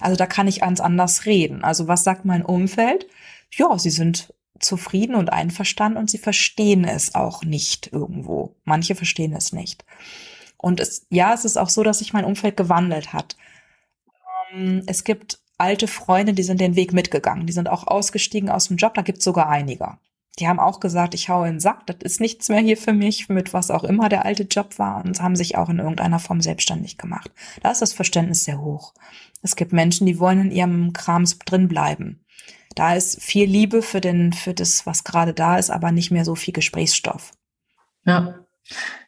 Also 0.00 0.16
da 0.16 0.26
kann 0.26 0.48
ich 0.48 0.60
ganz 0.60 0.80
anders 0.80 1.24
reden. 1.24 1.64
Also 1.64 1.88
was 1.88 2.04
sagt 2.04 2.26
mein 2.26 2.44
Umfeld? 2.44 3.06
Ja, 3.52 3.78
sie 3.78 3.90
sind 3.90 4.34
zufrieden 4.60 5.14
und 5.14 5.32
einverstanden 5.32 5.98
und 5.98 6.10
sie 6.10 6.18
verstehen 6.18 6.84
es 6.84 7.14
auch 7.14 7.42
nicht 7.42 7.92
irgendwo. 7.92 8.56
Manche 8.64 8.94
verstehen 8.94 9.32
es 9.32 9.52
nicht. 9.52 9.84
Und 10.56 10.80
es, 10.80 11.06
ja, 11.10 11.32
es 11.32 11.44
ist 11.44 11.56
auch 11.56 11.70
so, 11.70 11.82
dass 11.82 11.98
sich 11.98 12.12
mein 12.12 12.24
Umfeld 12.24 12.56
gewandelt 12.56 13.12
hat. 13.12 13.36
Ähm, 14.52 14.82
es 14.86 15.04
gibt 15.04 15.40
alte 15.58 15.88
Freunde, 15.88 16.32
die 16.34 16.42
sind 16.42 16.60
den 16.60 16.76
Weg 16.76 16.92
mitgegangen. 16.92 17.46
Die 17.46 17.52
sind 17.52 17.68
auch 17.68 17.86
ausgestiegen 17.86 18.50
aus 18.50 18.68
dem 18.68 18.76
Job. 18.76 18.94
Da 18.94 19.02
gibt 19.02 19.18
es 19.18 19.24
sogar 19.24 19.48
einige. 19.48 19.98
Die 20.38 20.48
haben 20.48 20.60
auch 20.60 20.80
gesagt, 20.80 21.14
ich 21.14 21.28
hau 21.28 21.44
in 21.44 21.54
den 21.54 21.60
Sack, 21.60 21.86
das 21.86 21.96
ist 22.02 22.20
nichts 22.20 22.48
mehr 22.48 22.60
hier 22.60 22.76
für 22.76 22.92
mich, 22.94 23.28
mit 23.28 23.52
was 23.52 23.70
auch 23.70 23.84
immer 23.84 24.08
der 24.08 24.24
alte 24.24 24.44
Job 24.44 24.78
war 24.78 25.04
und 25.04 25.20
haben 25.20 25.36
sich 25.36 25.56
auch 25.56 25.68
in 25.68 25.78
irgendeiner 25.78 26.18
Form 26.18 26.40
selbstständig 26.40 26.96
gemacht. 26.96 27.30
Da 27.62 27.70
ist 27.70 27.82
das 27.82 27.92
Verständnis 27.92 28.44
sehr 28.44 28.60
hoch. 28.60 28.94
Es 29.42 29.56
gibt 29.56 29.72
Menschen, 29.72 30.06
die 30.06 30.18
wollen 30.18 30.40
in 30.40 30.50
ihrem 30.50 30.92
Krams 30.92 31.38
drin 31.40 31.68
bleiben. 31.68 32.24
Da 32.74 32.94
ist 32.94 33.22
viel 33.22 33.48
Liebe 33.48 33.82
für 33.82 34.00
den, 34.00 34.32
für 34.32 34.54
das, 34.54 34.86
was 34.86 35.04
gerade 35.04 35.34
da 35.34 35.58
ist, 35.58 35.70
aber 35.70 35.92
nicht 35.92 36.10
mehr 36.10 36.24
so 36.24 36.34
viel 36.34 36.54
Gesprächsstoff. 36.54 37.32
Ja. 38.04 38.40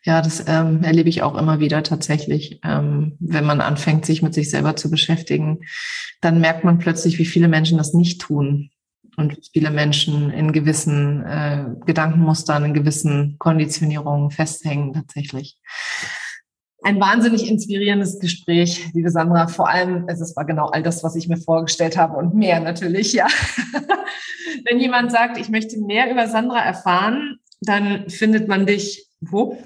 Ja, 0.03 0.21
das 0.23 0.45
ähm, 0.49 0.83
erlebe 0.83 1.09
ich 1.09 1.23
auch 1.23 1.37
immer 1.37 1.61
wieder 1.61 1.85
tatsächlich. 1.85 2.59
Ähm, 2.65 3.17
wenn 3.21 3.45
man 3.45 3.61
anfängt, 3.61 4.05
sich 4.05 4.21
mit 4.21 4.35
sich 4.35 4.51
selber 4.51 4.75
zu 4.75 4.91
beschäftigen, 4.91 5.61
dann 6.21 6.41
merkt 6.41 6.65
man 6.65 6.79
plötzlich, 6.79 7.19
wie 7.19 7.27
viele 7.27 7.47
Menschen 7.47 7.79
das 7.79 7.95
nicht 7.95 8.21
tun 8.21 8.71
und 9.17 9.37
wie 9.37 9.49
viele 9.53 9.71
Menschen 9.71 10.31
in 10.31 10.53
gewissen 10.53 11.25
äh, 11.25 11.67
Gedankenmustern, 11.87 12.65
in 12.65 12.75
gewissen 12.75 13.37
Konditionierungen 13.39 14.33
festhängen 14.33 14.93
tatsächlich 14.95 15.59
ein 16.83 17.01
wahnsinnig 17.01 17.49
inspirierendes 17.49 18.19
Gespräch, 18.19 18.91
liebe 18.93 19.11
Sandra. 19.11 19.47
Vor 19.47 19.69
allem, 19.69 20.07
es 20.09 20.37
war 20.37 20.45
genau 20.45 20.67
all 20.67 20.83
das, 20.83 21.05
was 21.05 21.17
ich 21.17 21.29
mir 21.29 21.37
vorgestellt 21.37 21.97
habe 21.97 22.17
und 22.17 22.35
mehr 22.35 22.61
natürlich, 22.61 23.13
ja. 23.13 23.27
Wenn 24.65 24.81
jemand 24.81 25.11
sagt, 25.11 25.39
ich 25.39 25.49
möchte 25.49 25.79
mehr 25.79 26.11
über 26.11 26.29
Sandra 26.29 26.61
erfahren, 26.61 27.39
dann 27.61 28.09
findet 28.09 28.49
man 28.49 28.67
dich 28.67 29.07
wo? 29.21 29.57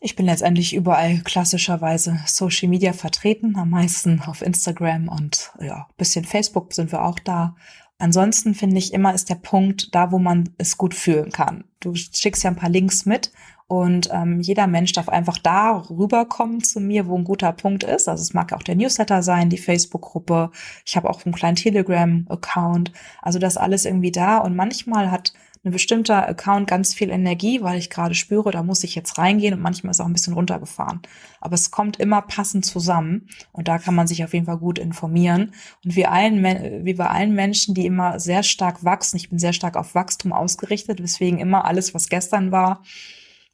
Ich 0.00 0.16
bin 0.16 0.24
letztendlich 0.24 0.74
überall 0.74 1.18
klassischerweise 1.18 2.18
Social 2.26 2.68
Media 2.68 2.94
vertreten, 2.94 3.56
am 3.56 3.70
meisten 3.70 4.22
auf 4.26 4.40
Instagram 4.40 5.08
und 5.08 5.52
ja, 5.60 5.86
bisschen 5.98 6.24
Facebook 6.24 6.72
sind 6.72 6.90
wir 6.90 7.04
auch 7.04 7.18
da. 7.18 7.54
Ansonsten 7.98 8.54
finde 8.54 8.78
ich 8.78 8.94
immer 8.94 9.14
ist 9.14 9.28
der 9.28 9.34
Punkt 9.34 9.94
da, 9.94 10.10
wo 10.10 10.18
man 10.18 10.54
es 10.56 10.78
gut 10.78 10.94
fühlen 10.94 11.30
kann. 11.30 11.64
Du 11.80 11.94
schickst 11.94 12.42
ja 12.42 12.50
ein 12.50 12.56
paar 12.56 12.70
Links 12.70 13.04
mit 13.04 13.30
und 13.70 14.08
ähm, 14.12 14.40
jeder 14.40 14.66
Mensch 14.66 14.94
darf 14.94 15.08
einfach 15.08 15.38
da 15.38 15.84
rüberkommen 15.88 16.60
zu 16.60 16.80
mir, 16.80 17.06
wo 17.06 17.16
ein 17.16 17.22
guter 17.22 17.52
Punkt 17.52 17.84
ist. 17.84 18.08
Also 18.08 18.20
es 18.20 18.34
mag 18.34 18.52
auch 18.52 18.64
der 18.64 18.74
Newsletter 18.74 19.22
sein, 19.22 19.48
die 19.48 19.58
Facebook-Gruppe. 19.58 20.50
Ich 20.84 20.96
habe 20.96 21.08
auch 21.08 21.24
einen 21.24 21.32
kleinen 21.32 21.54
Telegram-Account. 21.54 22.90
Also 23.22 23.38
das 23.38 23.56
alles 23.56 23.84
irgendwie 23.84 24.10
da. 24.10 24.38
Und 24.38 24.56
manchmal 24.56 25.12
hat 25.12 25.34
ein 25.64 25.70
bestimmter 25.70 26.26
Account 26.28 26.66
ganz 26.66 26.94
viel 26.94 27.10
Energie, 27.10 27.62
weil 27.62 27.78
ich 27.78 27.90
gerade 27.90 28.16
spüre, 28.16 28.50
da 28.50 28.64
muss 28.64 28.82
ich 28.82 28.96
jetzt 28.96 29.18
reingehen 29.18 29.54
und 29.54 29.62
manchmal 29.62 29.92
ist 29.92 30.00
auch 30.00 30.06
ein 30.06 30.14
bisschen 30.14 30.34
runtergefahren. 30.34 31.02
Aber 31.40 31.54
es 31.54 31.70
kommt 31.70 32.00
immer 32.00 32.22
passend 32.22 32.66
zusammen 32.66 33.28
und 33.52 33.68
da 33.68 33.78
kann 33.78 33.94
man 33.94 34.08
sich 34.08 34.24
auf 34.24 34.34
jeden 34.34 34.46
Fall 34.46 34.58
gut 34.58 34.80
informieren. 34.80 35.52
Und 35.84 35.94
wie, 35.94 36.06
allen, 36.06 36.42
wie 36.84 36.94
bei 36.94 37.06
allen 37.06 37.34
Menschen, 37.36 37.76
die 37.76 37.86
immer 37.86 38.18
sehr 38.18 38.42
stark 38.42 38.82
wachsen, 38.82 39.16
ich 39.16 39.28
bin 39.30 39.38
sehr 39.38 39.52
stark 39.52 39.76
auf 39.76 39.94
Wachstum 39.94 40.32
ausgerichtet, 40.32 41.00
weswegen 41.00 41.38
immer 41.38 41.66
alles, 41.66 41.94
was 41.94 42.08
gestern 42.08 42.50
war, 42.50 42.82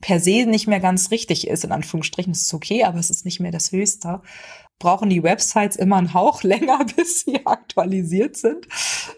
per 0.01 0.21
se 0.21 0.47
nicht 0.47 0.67
mehr 0.67 0.81
ganz 0.81 1.11
richtig 1.11 1.49
ist, 1.49 1.65
in 1.65 1.73
Anführungsstrichen, 1.73 2.33
ist 2.33 2.53
okay, 2.53 2.85
aber 2.85 2.99
es 2.99 3.11
ist 3.11 3.25
nicht 3.25 3.41
mehr 3.41 3.51
das 3.51 3.73
Höchste, 3.73 4.21
brauchen 4.79 5.09
die 5.09 5.23
Websites 5.23 5.77
immer 5.77 5.97
einen 5.97 6.15
Hauch 6.15 6.43
länger, 6.43 6.85
bis 6.97 7.21
sie 7.21 7.47
aktualisiert 7.47 8.37
sind. 8.37 8.67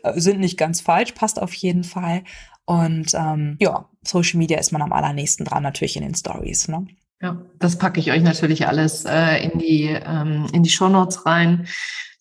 Äh, 0.03 0.21
sind 0.21 0.41
nicht 0.41 0.57
ganz 0.57 0.81
falsch, 0.81 1.13
passt 1.13 1.41
auf 1.41 1.55
jeden 1.55 1.85
Fall. 1.85 2.25
Und 2.65 3.15
ähm, 3.15 3.57
ja, 3.61 3.89
Social 4.03 4.39
Media 4.39 4.59
ist 4.59 4.73
man 4.73 4.83
am 4.83 4.93
allernächsten 4.93 5.47
dran, 5.47 5.63
natürlich 5.63 5.97
in 5.97 6.03
den 6.03 6.15
Stories. 6.15 6.69
Ne? 6.69 6.87
Ja, 7.21 7.45
das 7.59 7.79
packe 7.79 7.99
ich 7.99 8.13
euch 8.13 8.23
natürlich 8.23 8.69
alles 8.69 9.05
äh, 9.05 9.43
in 9.45 9.59
die 9.59 9.87
ähm, 9.87 10.47
in 10.53 10.63
die 10.63 10.71
Shownotes 10.71 11.27
rein. 11.27 11.67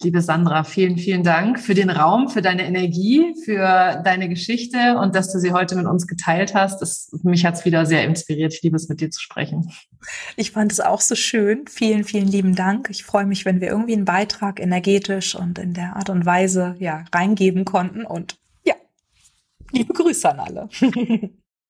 Liebe 0.02 0.22
Sandra, 0.22 0.64
vielen, 0.64 0.98
vielen 0.98 1.24
Dank 1.24 1.60
für 1.60 1.74
den 1.74 1.90
Raum, 1.90 2.30
für 2.30 2.44
deine 2.44 2.66
Energie, 2.66 3.34
für 3.46 4.02
deine 4.04 4.30
Geschichte 4.30 4.98
und 5.00 5.16
dass 5.16 5.32
du 5.32 5.40
sie 5.40 5.54
heute 5.54 5.76
mit 5.76 5.88
uns 5.88 6.06
geteilt 6.06 6.54
hast. 6.54 6.82
Das, 6.84 7.10
mich 7.24 7.46
hat's 7.46 7.66
wieder 7.66 7.88
sehr 7.88 8.04
inspiriert. 8.06 8.54
Ich 8.54 8.62
liebe 8.62 8.76
es, 8.76 8.90
mit 8.90 9.02
dir 9.02 9.10
zu 9.10 9.20
sprechen. 9.20 9.72
Ich 10.36 10.52
fand 10.52 10.72
es 10.72 10.80
auch 10.80 11.02
so 11.02 11.16
schön. 11.16 11.66
Vielen, 11.68 12.04
vielen 12.04 12.28
lieben 12.28 12.56
Dank. 12.56 12.90
Ich 12.92 13.04
freue 13.04 13.26
mich, 13.26 13.44
wenn 13.44 13.60
wir 13.60 13.70
irgendwie 13.70 13.94
einen 13.94 14.06
Beitrag 14.06 14.60
energetisch 14.60 15.34
und 15.34 15.58
in 15.58 15.74
der 15.74 15.96
Art 15.96 16.12
und 16.12 16.28
Weise 16.28 16.76
ja 16.78 17.04
reingeben 17.14 17.66
konnten. 17.66 18.06
Und 18.06 18.38
ja, 18.66 18.76
liebe 19.72 19.94
Grüße 19.94 20.30
an 20.30 20.40
alle. 20.40 20.70